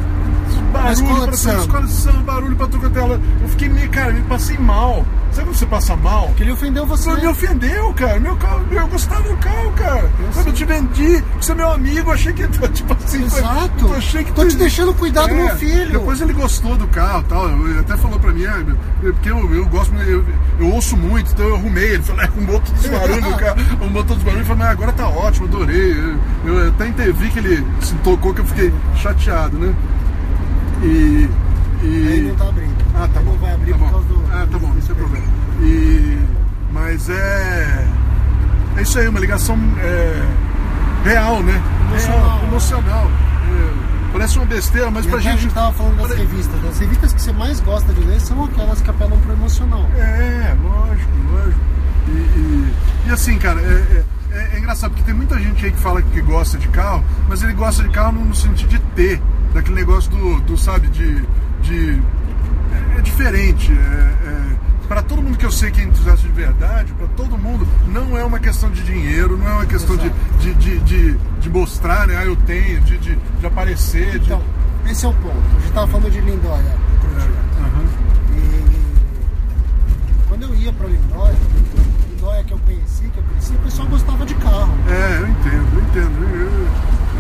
barulho, 0.62 1.24
uma 1.24 1.34
samba. 1.34 1.60
escola 1.62 1.86
de 1.86 1.92
samba, 1.94 2.20
barulho 2.34 2.56
pra 2.56 2.66
é 2.66 3.02
lado. 3.08 3.22
Eu 3.42 3.50
fiquei 3.50 3.70
meio, 3.70 3.90
cara, 3.90 4.12
me 4.14 4.22
passei 4.22 4.58
mal. 4.58 5.06
Sabe 5.32 5.48
quando 5.48 5.56
você 5.58 5.66
passa 5.66 5.96
mal? 5.96 6.30
Que 6.38 6.44
ele 6.44 6.52
ofendeu 6.52 6.86
você. 6.86 7.10
Você 7.10 7.22
me 7.22 7.28
ofendeu, 7.28 7.92
cara. 7.94 8.20
Meu 8.20 8.36
carro, 8.36 8.64
eu 8.70 8.88
gostava 8.88 9.28
do 9.28 9.36
carro, 9.38 9.72
cara. 9.72 10.12
Quando 10.32 10.48
eu 10.48 10.54
te 10.54 10.64
vendi, 10.66 11.24
você 11.42 11.52
é 11.52 11.56
meu 11.56 11.72
amigo, 11.72 12.10
eu 12.10 12.14
achei 12.14 12.34
que 12.34 12.48
tipo 12.70 12.94
assim. 12.94 13.28
foi- 13.28 13.40
Exato. 13.40 13.86
eu 13.86 13.94
achei 13.96 14.24
que 14.24 14.32
Tô 14.32 14.46
te 14.46 14.56
deixando 14.56 14.94
cuidar 14.94 15.24
do 15.28 15.34
É, 15.34 15.46
meu 15.46 15.56
filho. 15.56 15.92
Depois 15.92 16.22
ele 16.22 16.34
gostou 16.34 16.76
do 16.78 16.88
carro 16.88 17.22
e 17.22 17.30
tal. 17.30 17.50
Ele 17.50 17.80
até 17.80 17.98
falou 17.98 18.20
pra 18.20 18.32
mim, 18.32 18.46
ah, 18.46 18.64
porque 19.02 19.32
eu, 19.32 19.56
eu 19.56 19.66
gosto, 19.66 19.92
eu, 19.96 20.24
eu 20.60 20.68
ouço 20.70 20.96
muito, 20.96 21.32
então 21.32 21.48
eu 21.48 21.56
arrumei. 21.56 21.94
Ele 21.94 22.04
falou, 22.04 22.22
é, 22.22 22.26
arrumou 22.26 22.60
todos 22.60 22.84
os 22.86 22.92
barulhos 22.92 23.24
do 23.24 23.36
carro, 23.38 23.56
arrumou 23.82 24.04
todos 24.04 24.18
os 24.18 24.24
barulhos. 24.24 24.48
Eu 24.50 24.56
falei, 24.56 24.64
mas 24.64 24.72
agora 24.72 24.92
tá 24.94 25.08
ótimo, 25.10 25.48
adorei. 25.48 25.94
Eu, 26.46 26.54
eu 26.60 26.68
até 26.70 26.88
ente- 26.88 27.12
vi 27.12 27.30
que 27.32 27.40
ele 27.40 27.66
se 27.82 27.96
tocou, 27.96 28.36
que 28.36 28.42
eu 28.42 28.46
fiquei 28.46 28.72
chateado, 28.98 29.58
né? 29.58 29.74
E. 30.84 31.30
e... 31.84 32.08
Aí 32.12 32.22
não 32.22 32.36
tá 32.36 32.48
abrindo. 32.50 32.76
Ah, 32.96 33.08
tá 33.14 33.20
Aí 33.20 33.26
bom. 33.26 33.32
Não 33.32 33.38
vai 33.40 33.54
abrir 33.54 33.72
tá 33.72 33.78
por 33.78 33.86
bom. 33.86 33.92
causa 33.92 34.08
do. 34.08 34.24
Ah, 34.32 34.48
tá 34.52 34.58
bom, 34.60 34.68
não 34.68 34.82
tem 34.82 34.96
problema. 34.96 35.26
E, 35.62 36.18
mas 36.72 37.10
é. 37.10 37.88
É 38.78 38.82
isso 38.82 38.98
aí, 39.00 39.08
uma 39.08 39.20
ligação 39.20 39.58
é, 39.80 40.24
real, 41.06 41.44
né? 41.44 41.62
Emocional. 41.92 42.22
Real, 42.38 42.44
emocional. 42.48 43.12
É, 43.12 44.12
parece 44.12 44.38
uma 44.38 44.46
besteira, 44.48 44.90
mas 44.90 45.06
E 45.06 45.10
pra 45.10 45.20
até 45.20 45.28
a 45.28 45.32
gente. 45.32 45.42
gente 45.44 45.54
tava 45.54 45.72
falando 45.74 45.98
das 45.98 46.08
Pare- 46.08 46.20
revistas. 46.22 46.62
né? 46.62 46.70
As 46.70 46.80
revistas 46.80 47.14
que 47.14 47.22
você 47.22 47.32
mais 47.34 47.60
gosta 47.60 47.94
de 47.94 48.02
ler 48.02 48.20
são 48.20 48.44
aquelas 48.44 48.82
que 48.82 48.90
apelam 48.90 49.20
pro 49.20 49.34
emocional. 49.34 49.86
É, 49.96 50.56
lógico, 50.64 51.12
lógico. 51.32 51.60
E, 52.08 52.12
e- 52.12 52.74
e 53.08 53.12
assim, 53.12 53.38
cara, 53.38 53.62
é, 53.62 53.64
é- 53.64 54.04
é- 54.40 54.50
é 54.56 54.60
engraçado 54.60 54.90
porque 54.92 55.04
tem 55.04 55.14
muita 55.14 55.40
gente 55.40 55.64
aí 55.66 55.72
que 55.72 55.80
fala 55.80 56.02
que 56.02 56.22
gosta 56.22 56.58
de 56.58 56.68
carro, 56.70 57.04
mas 57.30 57.44
ele 57.44 57.54
gosta 57.54 57.84
de 57.84 57.90
carro 57.90 58.14
no 58.14 58.34
sentido 58.34 58.70
de 58.70 58.80
ter, 58.96 59.22
daquele 59.54 59.76
negócio 59.76 60.10
do, 60.12 60.40
do, 60.42 60.58
sabe, 60.58 60.88
de. 60.90 61.22
de 61.62 62.02
é, 62.96 62.98
é 63.00 63.02
diferente. 63.02 63.72
É, 63.72 63.76
é, 64.28 64.54
para 64.88 65.02
todo 65.02 65.22
mundo 65.22 65.38
que 65.38 65.46
eu 65.46 65.52
sei 65.52 65.72
que 65.72 65.80
é 65.82 65.86
entusiasta 65.86 66.28
de 66.28 66.34
verdade, 66.34 66.92
para 66.94 67.08
todo 67.10 67.38
mundo, 67.38 67.66
não 67.88 68.18
é 68.18 68.24
uma 68.24 68.38
questão 68.40 68.70
de 68.70 68.84
dinheiro, 68.84 69.38
não 69.38 69.48
é 69.48 69.54
uma 69.54 69.66
questão 69.66 69.96
de, 69.96 70.12
de, 70.40 70.54
de, 70.56 70.80
de, 70.82 71.18
de 71.40 71.50
mostrar, 71.50 72.06
né? 72.06 72.18
Ah, 72.18 72.26
eu 72.26 72.36
tenho, 72.36 72.82
de, 72.82 72.98
de, 72.98 73.16
de 73.16 73.46
aparecer. 73.46 74.16
Então, 74.18 74.42
esse 74.86 75.06
é 75.06 75.10
o 75.10 75.14
ponto. 75.14 75.38
A 75.58 75.60
gente 75.62 75.72
tava 75.74 75.88
falando 75.88 76.12
de 76.12 76.20
Lindóia 76.20 76.76
outro 76.94 77.10
dia. 77.22 77.40
Aham. 77.60 77.86
E 78.36 80.28
quando 80.28 80.44
eu 80.44 80.56
ia 80.56 80.74
pra 80.74 80.88
Lindóia, 80.88 81.36
Lindóia 82.12 82.44
que 82.44 82.52
eu 82.54 82.60
conheci, 82.60 83.04
que 83.10 83.18
eu 83.18 83.24
conheci, 83.24 83.54
o 83.54 83.60
pessoal 83.60 83.88
gostava 83.88 84.26
de 84.26 84.36
carro. 84.36 84.74
É, 84.90 85.20
eu 85.22 85.28
entendo, 85.28 85.68
eu 85.76 85.82
entendo. 85.82 86.24
Eu- 86.24 86.40
eu- 86.42 86.68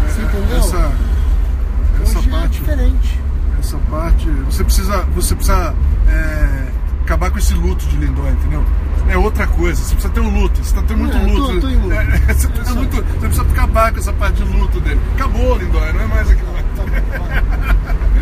Você 0.10 0.22
é, 0.22 0.26
entendeu? 0.26 0.58
Essa, 0.58 0.92
essa 2.20 2.28
é 2.28 2.32
parte. 2.32 2.59
diferente. 2.59 3.20
essa 3.59 3.78
parte. 3.89 4.30
Você 4.45 4.64
precisa, 4.64 4.97
você 5.16 5.36
precisa 5.36 5.76
é, 6.07 6.68
acabar 7.03 7.32
com 7.32 7.38
esse 7.38 7.53
luto 7.53 7.86
de 7.86 7.97
Lindóia, 7.97 8.32
entendeu? 8.32 8.64
É 9.09 9.18
outra 9.18 9.45
coisa. 9.47 9.82
Você 9.82 9.93
precisa 9.95 10.14
ter 10.14 10.20
um 10.22 10.30
luto. 10.34 10.55
Você 10.57 10.61
está 10.70 10.82
tendo 10.84 10.99
muito 10.99 11.18
É, 11.18 11.20
tô- 11.26 11.28
luto. 11.34 11.61
tô 11.61 11.68
em 11.70 11.76
luto. 11.78 11.93
É, 11.93 12.05
você, 12.34 12.47
tá 12.47 12.61
Isso. 12.61 12.76
muito, 12.76 12.95
você 12.95 13.20
precisa 13.28 13.41
acabar 13.43 13.91
com 13.91 13.99
essa 13.99 14.14
parte 14.14 14.43
de 14.43 14.53
luto 14.57 14.80
dele. 14.82 14.99
Acabou, 15.16 15.57
Lindóia, 15.57 15.93
não 15.93 16.01
é 16.01 16.07
mais 16.07 16.30
aquilo. 16.30 16.53
Tá 16.76 16.84
vai. 16.84 17.43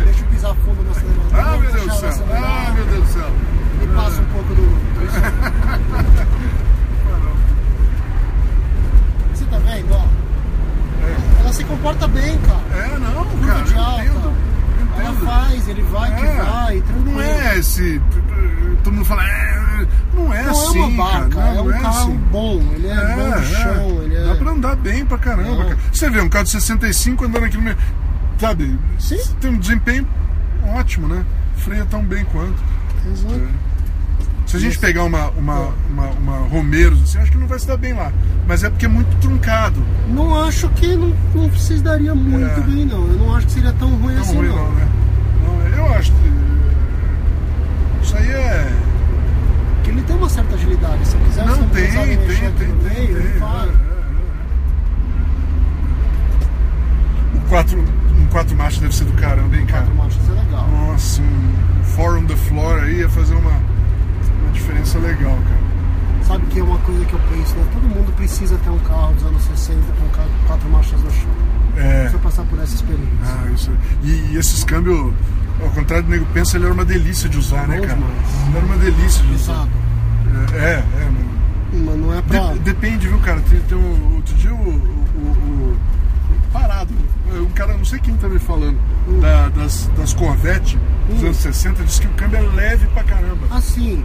Deixa 0.04 0.20
eu 0.20 0.26
pisar 0.26 0.54
fundo 0.56 0.82
no 0.82 0.90
acelerador. 0.90 1.24
Ah, 1.34 1.58
meu 1.58 1.70
Deus 1.72 1.86
do 1.86 1.94
céu. 1.94 2.26
Ah, 2.34 2.72
meu 2.74 2.84
Deus 2.86 3.04
do 3.04 3.12
céu. 3.12 3.30
E 3.82 3.86
passa 3.94 4.20
um 4.20 4.24
pouco 4.26 4.54
do 4.54 4.62
aí. 4.62 5.08
Você 9.34 9.44
tá 9.46 9.58
vendo, 9.58 9.92
ó? 9.94 10.21
Comporta 11.64 12.08
bem, 12.08 12.38
cara. 12.38 12.84
É, 12.84 12.98
não, 12.98 13.24
cara. 13.46 13.62
de 13.62 13.74
eu 13.74 13.80
alta. 13.80 14.04
entendo, 14.04 14.24
eu 14.24 15.00
Ela 15.00 15.10
entendo. 15.10 15.24
faz, 15.26 15.68
ele 15.68 15.82
vai 15.82 16.14
que 16.16 16.24
É, 16.24 16.42
vai, 16.42 16.80
tranquilo. 16.80 17.12
Não 17.12 17.20
é 17.22 17.58
esse. 17.58 18.02
Todo 18.82 18.94
mundo 18.94 19.04
fala. 19.04 19.24
É, 19.24 19.86
não 20.14 20.32
é 20.34 20.42
Não 20.42 20.50
assim. 20.50 20.78
é 20.82 20.84
uma 20.86 21.04
vaca, 21.04 21.28
cara, 21.30 21.48
é 21.50 21.54
não 21.54 21.64
um 21.66 21.72
é 21.72 21.80
carro 21.80 21.98
assim. 21.98 22.16
bom, 22.30 22.62
ele 22.74 22.86
é, 22.88 22.94
bom 23.16 23.28
no 23.40 23.42
chão, 23.44 24.02
ele 24.02 24.16
é. 24.16 24.24
Dá 24.24 24.34
pra 24.36 24.50
andar 24.50 24.76
bem 24.76 25.04
pra 25.06 25.18
caramba, 25.18 25.64
cara. 25.64 25.78
Você 25.92 26.10
vê 26.10 26.20
um 26.20 26.28
carro 26.28 26.44
de 26.44 26.50
65 26.50 27.24
andando 27.24 27.44
aqui 27.44 27.56
no 27.56 27.62
meio. 27.62 27.76
Sabe? 28.38 28.78
Sim. 28.98 29.18
Tem 29.40 29.50
um 29.50 29.58
desempenho 29.58 30.06
ótimo, 30.74 31.06
né? 31.08 31.24
Freia 31.56 31.84
tão 31.86 32.02
bem 32.04 32.24
quanto. 32.26 32.54
Exato. 33.10 33.40
Se 34.52 34.58
a 34.58 34.60
gente 34.60 34.78
pegar 34.78 35.04
uma, 35.04 35.30
uma, 35.30 35.72
uma, 35.88 36.06
uma 36.10 36.36
Romeiros, 36.46 37.02
assim, 37.04 37.16
acho 37.16 37.32
que 37.32 37.38
não 37.38 37.46
vai 37.46 37.58
se 37.58 37.66
dar 37.66 37.78
bem 37.78 37.94
lá. 37.94 38.12
Mas 38.46 38.62
é 38.62 38.68
porque 38.68 38.84
é 38.84 38.88
muito 38.88 39.08
truncado. 39.16 39.82
Não 40.10 40.44
acho 40.44 40.68
que 40.68 40.94
não, 40.94 41.10
não 41.34 41.48
precisaria 41.48 42.14
muito 42.14 42.60
É. 42.60 42.60
bem, 42.60 42.84
não. 42.84 42.98
Eu 42.98 43.14
não 43.18 43.34
acho 43.34 43.46
que 43.46 43.52
seria 43.54 43.72
tão 43.72 43.88
ruim 43.96 44.12
Não 44.14 44.20
assim, 44.20 44.36
ruim, 44.36 44.48
não. 44.48 44.56
não, 44.56 44.72
né? 44.72 44.88
Não, 45.42 45.68
eu 45.78 45.94
acho 45.94 46.12
que. 46.12 46.32
Isso 48.02 48.14
aí 48.14 48.30
é. 48.30 48.72
Porque 49.76 49.90
ele 49.90 50.02
tem 50.02 50.16
uma 50.16 50.28
certa 50.28 50.54
agilidade. 50.54 51.08
Se 51.08 51.16
quiser 51.16 51.46
Não, 51.46 51.54
ser 51.54 51.60
tem, 51.62 51.68
pesado 51.86 52.10
e 52.12 52.16
tem, 52.18 52.26
tem, 52.26 52.46
aqui 52.48 52.58
tem. 52.58 52.68
no 52.68 52.74
meio, 52.82 52.94
tem, 52.94 53.06
é, 53.06 53.28
é, 53.30 53.68
é. 57.32 57.36
Um 57.36 57.40
quatro, 57.48 57.78
um 58.20 58.26
quatro 58.26 58.54
marchas 58.54 58.80
deve 58.80 58.94
ser 58.94 59.04
do 59.04 59.12
caramba, 59.14 59.56
hein, 59.56 59.64
cara? 59.64 59.84
Quatro 59.84 59.96
marchas 59.96 60.28
é 60.28 60.32
legal. 60.32 60.68
Nossa, 60.68 61.22
um 61.22 61.84
four 61.84 62.18
on 62.18 62.24
the 62.26 62.36
floor 62.36 62.80
aí 62.82 62.98
ia 62.98 63.08
fazer 63.08 63.34
uma 63.34 63.71
diferença 64.52 64.98
legal, 64.98 65.36
cara. 65.48 65.72
Sabe 66.24 66.46
que 66.46 66.60
é 66.60 66.62
uma 66.62 66.78
coisa 66.78 67.04
que 67.04 67.12
eu 67.12 67.20
penso, 67.30 67.54
né? 67.56 67.64
Todo 67.72 67.82
mundo 67.88 68.12
precisa 68.16 68.56
ter 68.58 68.70
um 68.70 68.78
carro 68.80 69.12
dos 69.14 69.24
anos 69.24 69.42
60 69.42 69.80
com 70.00 70.08
ca- 70.10 70.26
quatro 70.46 70.68
marchas 70.70 71.00
no 71.02 71.10
chão. 71.10 71.30
É. 71.76 72.00
Precisa 72.02 72.18
passar 72.22 72.42
por 72.44 72.58
essa 72.60 72.74
experiência. 72.74 73.08
Ah, 73.24 73.50
isso. 73.52 73.70
E, 74.04 74.10
e 74.32 74.36
esses 74.36 74.62
câmbios, 74.62 75.12
ao 75.60 75.68
contrário 75.70 76.04
do 76.04 76.10
nego 76.10 76.24
pensa, 76.32 76.56
ele 76.56 76.64
era 76.66 76.74
uma 76.74 76.84
delícia 76.84 77.28
de 77.28 77.38
usar, 77.38 77.66
né, 77.66 77.76
Bom 77.80 77.86
cara? 77.86 77.94
demais. 77.94 78.46
Ele 78.46 78.56
era 78.56 78.66
uma 78.66 78.76
delícia 78.76 79.24
de 79.24 79.34
usar. 79.34 79.68
É, 80.54 80.56
é, 80.56 80.84
é, 81.00 81.04
mano. 81.04 81.32
Mas 81.86 81.98
não 81.98 82.14
é 82.18 82.22
pra. 82.22 82.52
De- 82.52 82.58
depende, 82.60 83.08
viu, 83.08 83.18
cara? 83.18 83.40
Tem, 83.48 83.58
tem 83.60 83.76
um, 83.78 84.14
outro 84.16 84.34
dia 84.36 84.54
o, 84.54 84.56
o- 84.56 85.30
o- 85.30 85.76
Parado. 86.52 86.92
Um 87.34 87.46
cara, 87.54 87.74
não 87.76 87.84
sei 87.84 87.98
quem 87.98 88.14
tá 88.16 88.28
me 88.28 88.38
falando, 88.38 88.76
da- 89.22 89.48
das, 89.48 89.90
das 89.96 90.12
Corvette 90.12 90.78
dos 91.08 91.22
Hum. 91.22 91.26
anos 91.26 91.36
60, 91.38 91.82
disse 91.82 92.00
que 92.02 92.06
o 92.06 92.10
câmbio 92.10 92.38
é 92.38 92.42
leve 92.54 92.86
pra 92.88 93.02
caramba. 93.04 93.46
Assim. 93.50 94.04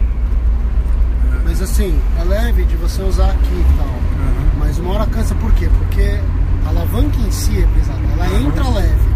Mas 1.44 1.62
assim, 1.62 1.98
é 2.20 2.24
leve 2.24 2.64
de 2.64 2.76
você 2.76 3.02
usar 3.02 3.30
aqui 3.30 3.54
e 3.54 3.76
tal. 3.76 3.86
Aham. 3.86 4.50
Mas 4.58 4.78
uma 4.78 4.92
hora 4.94 5.06
cansa 5.06 5.34
por 5.36 5.50
quê? 5.52 5.68
Porque 5.78 6.20
a 6.66 6.68
alavanca 6.68 7.16
em 7.20 7.30
si 7.30 7.62
é 7.62 7.66
pesada. 7.78 7.98
Ela 8.12 8.24
Aham. 8.26 8.40
entra 8.40 8.68
leve. 8.68 9.08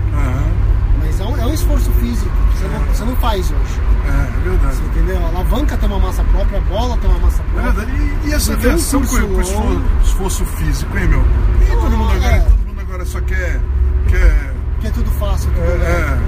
Mas 0.98 1.20
é 1.20 1.24
um, 1.24 1.36
é 1.36 1.46
um 1.46 1.53
esforço 1.55 1.90
físico 1.92 2.30
que 2.53 2.59
você 2.59 2.68
não, 2.68 2.80
você 2.86 3.05
não 3.05 3.16
faz 3.16 3.50
hoje. 3.50 3.80
É, 4.07 4.09
é 4.38 4.48
verdade. 4.48 4.76
Você 4.76 4.82
entendeu? 4.84 5.24
A 5.24 5.28
alavanca 5.28 5.76
tem 5.76 5.88
uma 5.88 5.98
massa 5.98 6.24
própria, 6.24 6.59
a 6.59 6.62
bola 6.62 6.96
tem 6.98 7.11
uma 7.11 7.18
massa 7.18 7.42
É 7.42 7.44
própria. 7.61 7.72
verdade. 7.72 8.03
E, 8.24 8.28
e 8.28 8.32
essa 8.32 8.53
um 8.53 8.57
versão 8.57 9.00
com, 9.03 9.07
com 9.16 9.40
esforço, 9.40 9.82
esforço 10.05 10.44
físico, 10.44 10.96
hein, 10.98 11.09
meu? 11.09 11.22
E 11.61 11.66
todo 11.66 11.96
mundo 11.96 12.12
agora, 12.12 12.34
é. 12.36 12.40
todo 12.40 12.66
mundo 12.68 12.80
agora 12.80 13.05
só 13.05 13.20
quer. 13.20 13.61
quer 14.09 14.55
Que 14.80 14.86
é 14.86 14.90
tudo 14.90 15.11
fácil, 15.12 15.50
tudo 15.50 15.61
é, 15.61 15.86
é, 15.86 16.18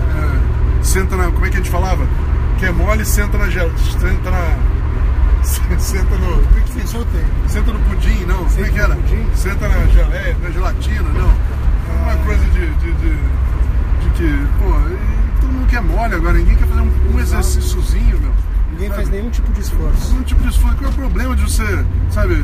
é. 0.81 0.83
Senta 0.83 1.17
na. 1.17 1.31
Como 1.31 1.47
é 1.47 1.49
que 1.49 1.55
a 1.55 1.59
gente 1.59 1.71
falava? 1.71 2.05
Quer 2.59 2.73
mole, 2.73 3.05
senta 3.05 3.39
na 3.39 3.49
gel. 3.49 3.71
Senta 3.79 4.31
na. 4.31 4.57
Senta 5.79 6.17
no. 6.17 6.41
É 6.41 6.61
que 6.61 6.73
Sim, 6.73 6.87
sorteio. 6.87 7.25
Senta 7.49 7.73
no 7.73 7.79
pudim, 7.81 8.25
não. 8.27 8.45
Como 8.45 8.65
é 8.65 8.71
que 8.71 8.79
era? 8.79 8.95
pudim? 8.95 9.27
Senta 9.35 9.69
na 9.69 9.87
geleia, 9.87 10.37
na 10.43 10.51
gelatina, 10.51 11.09
não. 11.11 11.31
É 11.31 12.15
uma 12.15 12.25
coisa 12.25 12.45
de, 12.47 12.67
de, 12.75 12.93
de, 12.93 13.11
de 13.11 14.11
que, 14.17 14.47
pô, 14.59 14.71
e 14.91 15.41
todo 15.41 15.53
mundo 15.53 15.67
quer 15.69 15.83
mole 15.83 16.15
agora, 16.15 16.39
ninguém 16.39 16.57
quer 16.57 16.67
fazer 16.67 16.81
um, 16.81 17.15
um 17.15 17.19
exercíciozinho, 17.21 18.19
meu. 18.21 18.33
Ninguém 18.73 18.89
Sabe? 18.89 19.03
faz 19.03 19.11
nenhum 19.11 19.31
tipo 19.31 19.53
de 19.53 19.61
esforço. 19.61 20.17
Um 20.17 20.23
tipo 20.23 20.43
de 20.43 20.49
esforço. 20.49 20.77
Qual 20.77 20.91
é 20.91 20.93
o 20.93 20.97
problema 20.97 21.37
de 21.37 21.43
você, 21.43 21.85
sabe? 22.11 22.43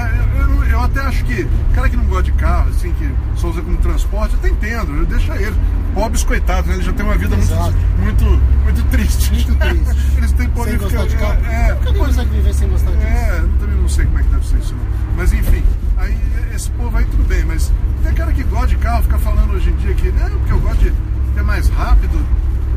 Eu, 0.00 0.40
eu- 0.56 0.64
eu 0.64 0.80
até 0.80 1.00
acho 1.00 1.24
que 1.24 1.46
cara 1.74 1.88
que 1.88 1.96
não 1.96 2.04
gosta 2.04 2.24
de 2.24 2.32
carro, 2.32 2.68
assim, 2.70 2.92
que 2.94 3.10
só 3.36 3.48
usa 3.48 3.62
como 3.62 3.76
transporte, 3.78 4.34
eu 4.34 4.38
até 4.40 4.48
entendo, 4.50 4.96
eu 4.96 5.06
deixo 5.06 5.32
ele. 5.32 5.54
Pobres 5.94 6.24
coitados, 6.24 6.66
né? 6.66 6.74
Eles 6.74 6.86
já 6.86 6.92
têm 6.92 7.04
uma 7.06 7.16
vida 7.16 7.36
muito, 7.36 7.54
muito, 8.02 8.24
muito 8.64 8.82
triste. 8.90 9.30
Muito 9.32 9.54
triste. 9.54 9.96
Eles 10.18 10.32
têm 10.32 10.48
podem 10.50 10.72
Sem 10.78 10.82
gostar 10.82 11.04
de 11.04 11.10
ficar. 11.10 11.36
carro. 11.36 11.46
É, 11.46 11.68
é, 11.68 11.74
Nunca 11.74 11.92
consegue 11.94 12.30
viver 12.30 12.54
sem 12.54 12.68
gostar 12.68 12.90
disso. 12.90 13.06
é, 13.06 13.38
eu 13.38 13.48
também 13.60 13.76
não 13.76 13.88
sei 13.88 14.04
como 14.06 14.18
é 14.18 14.22
que 14.24 14.28
deve 14.30 14.46
ser 14.48 14.58
isso. 14.58 14.74
Mas 15.16 15.32
enfim, 15.32 15.62
aí 15.98 16.18
esse 16.54 16.70
povo 16.72 16.96
aí 16.96 17.04
tudo 17.04 17.24
bem, 17.28 17.44
mas 17.44 17.72
tem 18.02 18.12
cara 18.14 18.32
que 18.32 18.42
gosta 18.44 18.66
de 18.66 18.76
carro, 18.76 19.02
fica 19.04 19.18
falando 19.18 19.52
hoje 19.54 19.70
em 19.70 19.76
dia 19.76 19.94
que, 19.94 20.10
não, 20.10 20.30
porque 20.30 20.52
eu 20.52 20.60
gosto 20.60 20.78
de 20.80 20.92
ter 21.34 21.42
mais 21.44 21.68
rápido, 21.68 22.20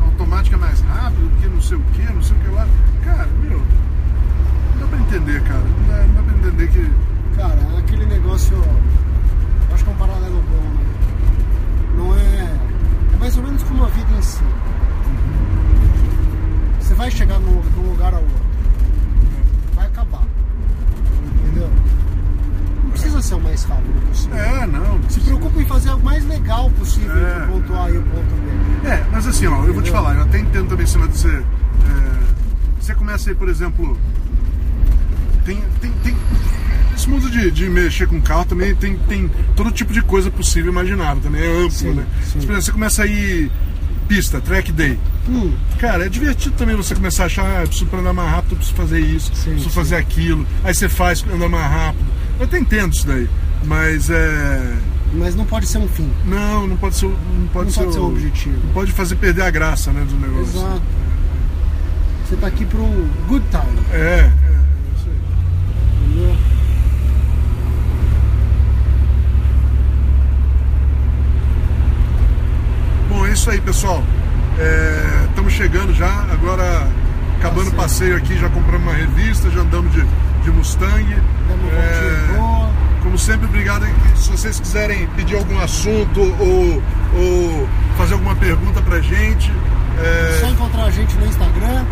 automática 0.05 0.55
é 0.55 0.59
mais 0.59 0.79
rápido, 0.81 1.29
porque 1.31 1.47
não 1.47 1.61
sei 1.61 1.77
o 1.77 1.81
que, 1.93 2.13
não 2.13 2.21
sei 2.21 2.37
o 2.37 2.39
que 2.39 2.47
lá. 2.51 2.67
Cara, 3.03 3.27
meu, 3.41 3.61
não 4.77 4.85
dá 4.85 4.87
pra 4.87 4.99
entender, 4.99 5.41
cara. 5.43 5.59
Não 5.59 5.87
dá, 5.87 6.03
não 6.03 6.13
dá 6.13 6.23
pra 6.23 6.37
entender 6.37 6.67
que. 6.67 6.91
Cara, 7.35 7.59
é 7.75 7.79
aquele 7.79 8.05
negócio. 8.05 8.53
eu 8.55 9.73
Acho 9.73 9.83
que 9.83 9.89
é 9.89 9.93
um 9.93 9.97
paralelo 9.97 10.43
bom, 10.43 10.61
né? 10.61 10.85
Não 11.97 12.15
é. 12.15 12.57
É 13.13 13.17
mais 13.19 13.35
ou 13.37 13.43
menos 13.43 13.63
como 13.63 13.83
a 13.83 13.87
vida 13.87 14.13
em 14.17 14.21
si. 14.21 14.41
Você 16.79 16.93
vai 16.93 17.11
chegar 17.11 17.39
num, 17.39 17.61
num 17.75 17.89
lugar 17.91 18.13
ao 18.13 18.21
outro. 18.21 18.47
Vai 19.75 19.87
acabar. 19.87 20.23
Entendeu? 21.43 21.69
Não 22.83 22.91
precisa 22.91 23.21
ser 23.21 23.35
o 23.35 23.41
mais 23.41 23.63
rápido 23.63 24.07
possível. 24.07 24.37
É, 24.37 24.67
não. 24.67 24.99
Se 25.09 25.19
preocupa 25.19 25.61
em 25.61 25.65
fazer 25.65 25.91
o 25.91 25.99
mais 25.99 26.25
legal 26.25 26.69
possível 26.71 27.15
É, 27.15 27.31
entre 27.31 27.43
o 27.43 27.47
ponto 27.47 27.73
A 27.75 27.89
e 27.91 27.97
o 27.97 28.03
ponto 28.03 28.81
B. 28.81 28.87
É, 28.87 29.05
mas 29.11 29.27
assim, 29.27 29.47
ó, 29.47 29.65
eu 29.65 29.73
vou 29.73 29.83
te 29.83 29.91
falar, 29.91 30.15
eu 30.15 30.21
até 30.21 30.39
entendo 30.39 30.69
também 30.69 30.85
de 30.85 30.97
você. 30.97 31.27
é, 31.29 31.43
você 32.79 32.95
começa 32.95 33.29
aí, 33.29 33.35
por 33.35 33.49
exemplo. 33.49 33.97
Tem. 35.47 35.63
tem, 35.81 35.91
tem 36.03 36.15
esse 36.95 37.07
mundo 37.09 37.29
de, 37.29 37.49
de 37.51 37.69
mexer 37.69 38.07
com 38.07 38.19
carro 38.21 38.43
também 38.45 38.73
tem, 38.75 38.97
tem 39.07 39.29
todo 39.55 39.71
tipo 39.71 39.93
de 39.93 40.01
coisa 40.01 40.29
possível 40.31 40.71
e 40.71 40.73
imaginável, 40.73 41.21
também 41.21 41.41
é 41.41 41.47
amplo, 41.47 41.71
Sim, 41.71 41.91
né? 41.93 42.05
sim. 42.23 42.39
Você 42.39 42.71
começa 42.71 43.03
aí 43.03 43.51
pista, 44.07 44.41
track 44.41 44.71
day. 44.71 44.97
Hum, 45.29 45.53
Cara, 45.79 46.05
é 46.05 46.09
divertido 46.09 46.55
também 46.55 46.75
você 46.75 46.95
começar 46.95 47.23
a 47.23 47.25
achar, 47.27 47.61
ah, 47.61 47.67
preciso 47.67 47.85
pra 47.85 47.99
andar 47.99 48.13
mais 48.13 48.31
rápido, 48.31 48.55
preciso 48.55 48.75
fazer 48.75 48.99
isso, 48.99 49.31
Sim, 49.35 49.51
preciso 49.51 49.69
sim. 49.69 49.75
fazer 49.75 49.95
aquilo. 49.95 50.45
Aí 50.63 50.73
você 50.73 50.89
faz 50.89 51.23
andar 51.31 51.47
mais 51.49 51.69
rápido. 51.71 52.05
Eu 52.39 52.45
até 52.45 52.57
entendo 52.59 52.93
isso 52.93 53.05
daí. 53.07 53.29
Mas 53.65 54.09
é. 54.09 54.73
mas 55.13 55.35
não 55.35 55.45
pode 55.45 55.67
ser 55.67 55.77
um 55.79 55.87
fim. 55.87 56.09
Não, 56.25 56.65
não 56.67 56.77
pode 56.77 56.95
ser, 56.95 57.05
não 57.07 57.47
pode 57.53 57.65
Não 57.65 57.73
ser, 57.73 57.79
pode 57.81 57.93
ser 57.93 57.99
um 57.99 58.07
objetivo. 58.07 58.57
Não 58.65 58.73
pode 58.73 58.91
fazer 58.91 59.15
perder 59.17 59.41
a 59.43 59.49
graça, 59.51 59.91
né, 59.91 60.03
do 60.09 60.15
negócio. 60.15 60.59
Exato. 60.59 60.81
Você 62.27 62.35
tá 62.37 62.47
aqui 62.47 62.65
para 62.65 62.79
um 62.79 63.07
good 63.27 63.45
time. 63.51 63.79
É, 63.91 63.97
é, 63.97 64.21
é 64.21 64.29
isso 64.95 65.09
aí. 65.09 66.11
Entendeu? 66.11 66.35
Bom, 73.09 73.25
é 73.25 73.31
isso 73.47 73.51
aí, 73.51 73.61
pessoal. 73.61 74.03
Estamos 75.29 75.53
chegando 75.53 75.93
já, 75.93 76.25
agora 76.31 76.87
acabando 77.39 77.69
o 77.69 77.73
Passeio. 77.73 78.17
aqui, 78.17 78.37
já 78.37 78.49
compramos 78.49 78.85
uma 78.85 78.93
revista, 78.93 79.49
já 79.49 79.61
andamos 79.61 79.91
de, 79.93 80.03
de 80.43 80.51
Mustang. 80.51 81.13
É. 81.13 82.37
Como 83.03 83.17
sempre, 83.17 83.45
obrigado. 83.47 83.85
Se 84.15 84.29
vocês 84.31 84.59
quiserem 84.59 85.07
pedir 85.15 85.35
algum 85.37 85.57
assunto 85.59 86.19
ou, 86.19 86.83
ou 87.15 87.69
fazer 87.97 88.15
alguma 88.15 88.35
pergunta 88.35 88.81
pra 88.81 88.99
gente, 88.99 89.49
É 89.97 90.37
só 90.41 90.47
é, 90.47 90.49
encontrar 90.49 90.83
a 90.85 90.91
gente 90.91 91.15
no 91.15 91.25
Instagram, 91.25 91.85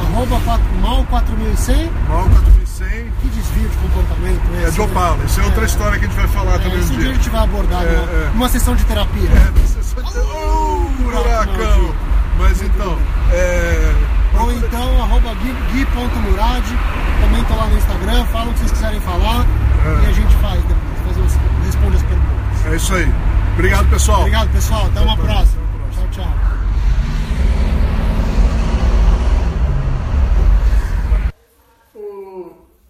arroba 0.00 0.40
quatro- 0.40 0.64
mal4100. 0.80 1.90
mal 2.08 2.24
4100 2.30 2.88
Que 3.20 3.28
desvio 3.28 3.68
de 3.68 3.76
comportamento 3.76 4.40
é 4.56 4.62
esse, 4.64 4.72
de 4.72 4.80
Opala. 4.80 5.18
Isso 5.26 5.40
é 5.40 5.44
outra 5.44 5.64
história 5.66 5.98
que 5.98 6.06
a 6.06 6.08
gente 6.08 6.16
vai 6.16 6.28
falar 6.28 6.54
É, 6.54 6.58
também 6.58 6.78
um 6.80 6.84
dia 6.86 7.10
a 7.10 7.14
gente 7.14 7.28
vai 7.28 7.44
abordar 7.44 7.82
É, 7.82 7.86
numa, 7.86 8.02
é. 8.02 8.30
numa 8.32 8.48
sessão 8.48 8.74
de 8.74 8.84
terapia. 8.86 9.28
"Oh! 9.96 10.82
Mas 12.38 12.62
então, 12.62 12.98
é, 13.32 13.94
Ou 14.40 14.50
então, 14.52 15.02
arroba 15.02 15.34
gui- 15.34 15.54
gui.murad. 15.72 16.64
Também 17.20 17.44
tô 17.44 17.54
lá 17.54 17.66
no 17.66 17.76
Instagram, 17.76 18.24
fala 18.26 18.50
o 18.50 18.52
que 18.54 18.58
vocês 18.60 18.72
quiserem 18.72 19.00
falar 19.00 19.46
É. 19.84 20.06
e 20.06 20.08
a 20.08 20.12
gente 20.12 20.34
faz 20.36 20.62
depois, 20.64 21.16
faz 21.16 21.66
responde 21.66 21.96
as 21.96 22.02
perguntas. 22.02 22.66
é 22.66 22.76
isso 22.76 22.94
aí. 22.94 23.12
Obrigado, 23.54 23.90
pessoal. 23.90 24.20
Obrigado, 24.20 24.50
pessoal. 24.52 24.86
Até 24.86 25.00
uma 25.02 25.12
Até 25.12 25.22
a 25.22 25.26
próxima. 25.26 25.62
próxima. 25.76 26.08
Tchau, 26.12 26.24
tchau. 26.24 26.32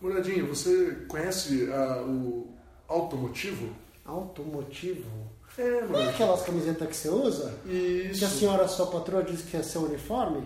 Muradinho, 0.00 0.46
você 0.48 1.04
conhece 1.08 1.68
ah, 1.72 2.02
o 2.04 2.48
automotivo? 2.88 3.68
Automotivo. 4.04 5.31
É, 5.58 5.82
Não 5.82 6.00
é 6.00 6.08
aquelas 6.08 6.42
camisetas 6.42 6.88
que 6.88 6.96
você 6.96 7.08
usa? 7.10 7.52
Isso. 7.66 8.18
Que 8.20 8.24
a 8.24 8.28
senhora, 8.28 8.68
sua 8.68 8.86
patroa, 8.86 9.22
disse 9.22 9.42
que 9.44 9.56
é 9.56 9.62
seu 9.62 9.82
uniforme? 9.82 10.40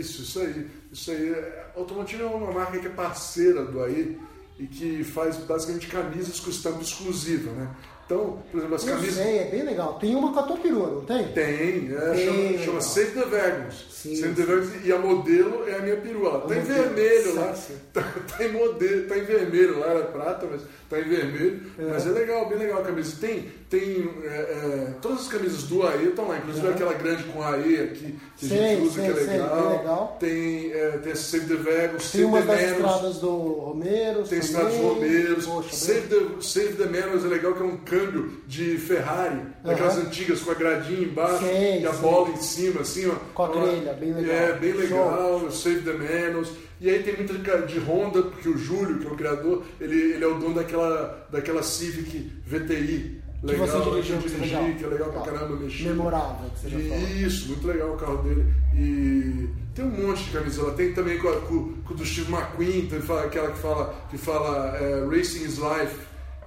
Isso, 0.00 0.22
isso 0.22 0.40
aí. 0.40 0.66
Isso 0.92 1.10
aí. 1.12 1.32
A 1.34 1.78
Automotivo 1.78 2.24
é 2.24 2.26
uma 2.26 2.50
marca 2.52 2.78
que 2.78 2.86
é 2.86 2.90
parceira 2.90 3.64
do 3.64 3.80
AI 3.82 4.18
e 4.58 4.66
que 4.66 5.04
faz 5.04 5.36
basicamente 5.36 5.86
camisas 5.86 6.40
com 6.40 6.50
estampa 6.50 6.82
exclusiva, 6.82 7.50
né? 7.52 7.70
Então, 8.04 8.42
por 8.50 8.58
exemplo, 8.58 8.74
as 8.74 8.84
Eu 8.88 8.94
camisas. 8.96 9.14
sei, 9.14 9.38
é 9.38 9.44
bem 9.44 9.62
legal. 9.62 9.94
Tem 10.00 10.16
uma 10.16 10.32
com 10.32 10.40
a 10.40 10.42
tua 10.42 10.56
perua, 10.56 10.88
não 10.88 11.04
tem? 11.04 11.28
Tem, 11.28 11.94
é, 11.94 12.16
chama, 12.16 12.36
legal. 12.38 12.64
chama 12.64 12.80
Save 12.80 13.10
the 13.12 13.24
Vagons. 13.24 13.86
Sim, 13.88 14.16
Save 14.16 14.34
the 14.34 14.42
Vagons, 14.42 14.84
e 14.84 14.92
a 14.92 14.98
modelo 14.98 15.68
é 15.68 15.76
a 15.76 15.78
minha 15.78 15.96
perua. 15.96 16.40
Tá 16.40 16.56
em 16.56 16.60
vermelho 16.60 17.34
lá. 17.36 17.54
Tá, 17.92 18.02
tá 18.02 18.44
em 18.44 18.52
modelo, 18.52 19.08
tá 19.08 19.16
em 19.16 19.22
vermelho 19.24 19.78
lá, 19.78 19.86
ela 19.86 20.00
é 20.00 20.06
prata, 20.06 20.48
mas 20.50 20.62
tá 20.88 20.98
em 20.98 21.04
vermelho. 21.08 21.62
Mas 21.78 22.04
é 22.04 22.10
legal, 22.10 22.48
bem 22.48 22.58
legal 22.58 22.80
a 22.80 22.84
camisa. 22.84 23.14
Tem, 23.20 23.48
tem 23.70 24.10
é, 24.24 24.26
é, 24.26 24.94
todas 25.00 25.20
as 25.20 25.28
camisas 25.28 25.62
do 25.62 25.86
AE 25.86 26.08
estão 26.08 26.26
lá, 26.26 26.38
inclusive 26.38 26.66
aquela 26.68 26.92
grande 26.92 27.22
com 27.24 27.40
AE 27.40 27.80
aqui, 27.80 28.18
que 28.36 28.46
a 28.46 28.48
gente 28.48 28.82
usa, 28.82 28.94
sei, 28.94 29.04
que 29.04 29.18
é 29.20 29.32
legal. 29.32 29.70
legal. 29.78 30.16
Tem, 30.18 30.72
é, 30.72 30.88
tem 30.98 31.14
Save 31.14 31.46
the 31.46 31.54
Vagons, 31.54 32.10
Tem 32.10 32.20
Save 32.20 32.24
umas 32.24 32.44
the 32.44 32.52
das 32.52 32.60
Manos. 32.62 32.76
estradas 32.90 33.16
do 33.18 33.30
Romero. 33.30 34.22
Tem. 34.24 34.38
Estados 34.40 34.76
Romeiros, 34.76 35.46
Poxa, 35.46 35.76
Save 35.76 36.00
the, 36.08 36.42
Save 36.42 36.72
the 36.74 36.86
Manos 36.86 37.24
é 37.24 37.28
legal, 37.28 37.54
que 37.54 37.62
é 37.62 37.64
um 37.64 37.76
câmbio 37.76 38.32
de 38.48 38.76
Ferrari, 38.78 39.40
daquelas 39.64 39.96
Aham. 39.98 40.06
antigas 40.06 40.40
com 40.40 40.50
a 40.50 40.54
gradinha 40.54 41.02
embaixo 41.02 41.44
Sei, 41.44 41.80
e 41.82 41.86
a 41.86 41.92
bola 41.92 42.30
em 42.30 42.36
cima, 42.42 42.80
assim, 42.80 43.06
ó. 43.08 43.14
Com 43.32 43.44
a 43.44 43.48
Então, 43.50 43.62
grelha, 43.62 43.92
bem 43.92 44.12
legal. 44.14 44.34
É, 44.34 44.52
bem 44.54 44.72
Show. 44.72 44.80
legal, 44.80 45.50
Save 45.52 45.82
the 45.82 45.92
Manos. 45.92 46.50
E 46.80 46.88
aí 46.88 47.02
tem 47.02 47.14
muita 47.14 47.34
de, 47.34 47.72
de 47.74 47.78
Honda, 47.78 48.22
porque 48.22 48.48
o 48.48 48.56
Júlio, 48.56 48.98
que 48.98 49.06
é 49.06 49.10
o 49.10 49.14
criador, 49.14 49.62
ele, 49.78 50.14
ele 50.14 50.24
é 50.24 50.26
o 50.26 50.34
dono 50.38 50.54
daquela, 50.54 51.26
daquela 51.30 51.62
Civic 51.62 52.32
VTI. 52.46 53.19
Que 53.40 53.46
Legal, 53.46 53.66
você 53.66 53.90
dirigiu, 53.90 54.18
que 54.18 54.28
dirigi, 54.28 54.54
legal. 54.54 54.74
que 54.76 54.84
é 54.84 54.88
legal 54.88 55.08
pra 55.12 55.20
caramba 55.22 55.56
mexer. 55.56 55.84
Memorável, 55.88 56.50
que 56.50 56.60
você 56.60 56.68
já 56.68 56.78
falou. 56.90 57.08
Isso, 57.08 57.48
muito 57.48 57.66
legal 57.66 57.90
o 57.92 57.96
carro 57.96 58.18
dele. 58.22 58.44
E 58.76 59.48
tem 59.74 59.84
um 59.84 60.06
monte 60.06 60.24
de 60.24 60.30
camisa 60.30 60.62
lá. 60.62 60.72
Tem 60.74 60.92
também 60.92 61.18
com, 61.18 61.32
com, 61.42 61.72
com 61.82 61.94
o 61.94 61.96
do 61.96 62.04
Steve 62.04 62.30
McQueen, 62.30 62.86
tem 62.86 63.00
fala- 63.00 63.24
aquela 63.24 63.50
que 63.50 63.58
fala, 63.58 63.94
que 64.10 64.18
fala 64.18 64.76
é, 64.76 65.06
Racing 65.06 65.44
is 65.44 65.56
Life, 65.56 65.96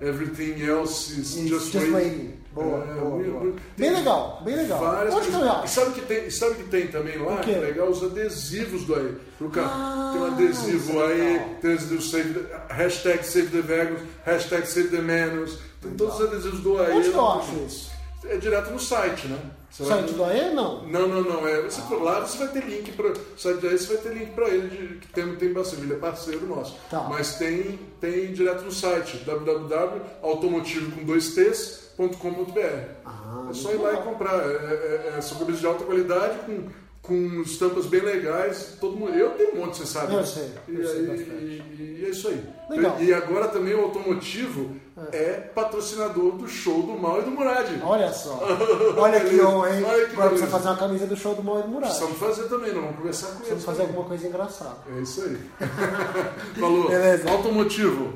Everything 0.02 0.62
Else 0.64 1.20
is 1.20 1.36
Isso, 1.36 1.48
Just, 1.48 1.72
Just 1.72 1.90
Waiting. 1.92 2.34
Boa, 2.54 2.84
É, 2.88 2.94
boa, 3.00 3.24
boa. 3.24 3.54
Bem 3.76 3.90
legal, 3.92 4.42
bem 4.46 4.56
legal. 4.56 4.80
Várias 4.80 5.16
Onde 5.16 5.26
que 5.26 5.32
coisas. 5.32 5.50
acho? 5.50 5.66
E 5.66 5.70
sabe 5.70 5.92
que 5.94 6.02
tem, 6.02 6.26
e 6.28 6.32
sabe 6.32 6.56
que 6.56 6.64
tem 6.66 6.88
também 6.88 7.18
lá? 7.18 7.38
Que 7.38 7.52
é 7.52 7.58
legal? 7.58 7.90
Os 7.90 8.04
adesivos 8.04 8.84
do 8.84 8.94
aí. 8.94 9.18
O 9.42 9.50
cara 9.50 9.66
Ah, 9.68 10.10
tem 10.14 10.22
um 10.22 10.26
adesivo 10.26 11.02
é 11.02 11.06
aí, 11.08 11.20
legal. 11.34 11.50
tem 11.60 11.72
adesivo 11.74 12.02
save 12.04 12.34
the, 12.36 12.46
hashtag 12.70 13.26
Save 13.26 13.48
the 13.48 13.62
Vegans, 13.62 14.00
hashtag 14.24 14.68
Save 14.68 14.90
the 14.90 15.02
Manos. 15.02 15.58
Tem 15.84 15.92
todos 15.94 16.16
os 16.20 16.28
adesivos 16.28 16.60
do 16.62 16.80
aí. 16.80 16.92
Onde 16.94 17.10
que 17.10 17.16
eu 17.16 17.22
lá. 17.22 17.36
acho 17.38 17.56
isso? 17.66 17.92
É 18.26 18.38
direto 18.38 18.72
no 18.72 18.80
site, 18.80 19.28
né? 19.28 19.38
Você 19.70 19.84
vai- 19.84 20.00
Site 20.00 20.14
do 20.14 20.24
AE? 20.24 20.54
Não. 20.54 20.84
não, 20.84 21.08
não, 21.08 21.22
não. 21.24 21.48
É, 21.48 21.62
você 21.64 21.82
for 21.82 22.02
lá, 22.02 22.22
você 22.22 22.38
vai 22.38 22.48
ter 22.50 22.64
link 22.64 22.92
para 22.94 23.12
site 23.38 23.60
daí, 23.60 23.78
você 23.78 23.94
vai 23.96 23.98
ter 24.04 24.14
link 24.14 24.32
para 24.34 24.48
ele, 24.50 24.70
de, 24.70 24.96
que 25.00 25.08
tem, 25.08 25.36
tem 25.36 25.52
bastante, 25.52 25.82
ele 25.82 25.94
é 25.94 25.98
parceiro 25.98 26.46
nosso. 26.48 26.76
Tá. 26.90 27.02
Mas 27.10 27.36
tem, 27.36 27.78
tem 28.00 28.32
direto 28.32 28.64
no 28.64 28.72
site, 28.72 29.18
www.automotivo 29.26 30.92
com 30.92 31.04
dois 31.04 31.34
t's.com.br. 31.36 32.62
Ah, 33.06 33.48
é 33.50 33.54
só 33.54 33.72
ir 33.72 33.78
lá 33.78 33.94
e 33.94 33.98
comprar. 33.98 34.36
É, 34.50 34.54
é, 34.54 35.14
é, 35.18 35.22
são 35.22 35.38
camisas 35.40 35.60
de 35.60 35.68
alta 35.68 35.84
qualidade, 35.84 36.40
com, 36.46 36.70
com 37.04 37.42
estampas 37.42 37.86
bem 37.86 38.00
legais. 38.02 38.78
Todo 38.80 38.96
mundo, 38.96 39.14
eu 39.14 39.32
tenho 39.32 39.54
um 39.56 39.58
monte, 39.66 39.78
você 39.78 39.86
sabe. 39.86 40.16
Eu 40.16 40.26
sei, 40.26 40.50
eu 40.70 40.82
E, 40.82 40.88
sei 40.88 41.02
e- 41.02 42.00
e 42.02 42.06
é 42.06 42.10
isso 42.10 42.30
aí. 42.30 42.42
Legal. 42.70 42.96
E 43.00 43.14
agora 43.14 43.50
também 43.50 43.74
o 43.76 43.82
Automotivo 43.84 44.76
é, 45.12 45.34
patrocinador 45.54 46.32
do 46.38 46.48
show 46.48 46.82
do 46.84 46.94
Mal 46.94 47.20
e 47.20 47.26
do 47.26 47.32
Murad. 47.32 47.68
Olha 47.84 48.12
só. 48.14 48.40
Olha 48.98 49.20
que 49.20 49.42
honra, 49.42 49.76
hein? 49.76 49.84
Olha 49.86 50.06
que 50.08 50.14
Agora 50.14 50.30
precisa 50.30 50.50
fazer 50.50 50.68
uma 50.70 50.78
camisa 50.78 51.06
do 51.06 51.16
show 51.18 51.36
do 51.36 51.44
Mauro 51.44 51.68
Murad. 51.68 51.90
Precisamos 51.90 52.18
fazer 52.18 52.44
também, 52.48 52.74
não. 52.74 52.82
Vamos 52.84 52.98
conversar 52.98 53.28
com 53.28 53.34
Precisamos 53.36 53.64
eles. 53.64 53.66
fazer 53.66 53.82
alguma 53.84 54.06
coisa 54.08 54.28
engraçada. 54.28 54.78
É 54.98 55.02
isso 55.02 55.24
aí. 55.24 55.38
Falou. 56.60 56.88
Beleza. 56.88 57.30
Automotivo. 57.30 58.14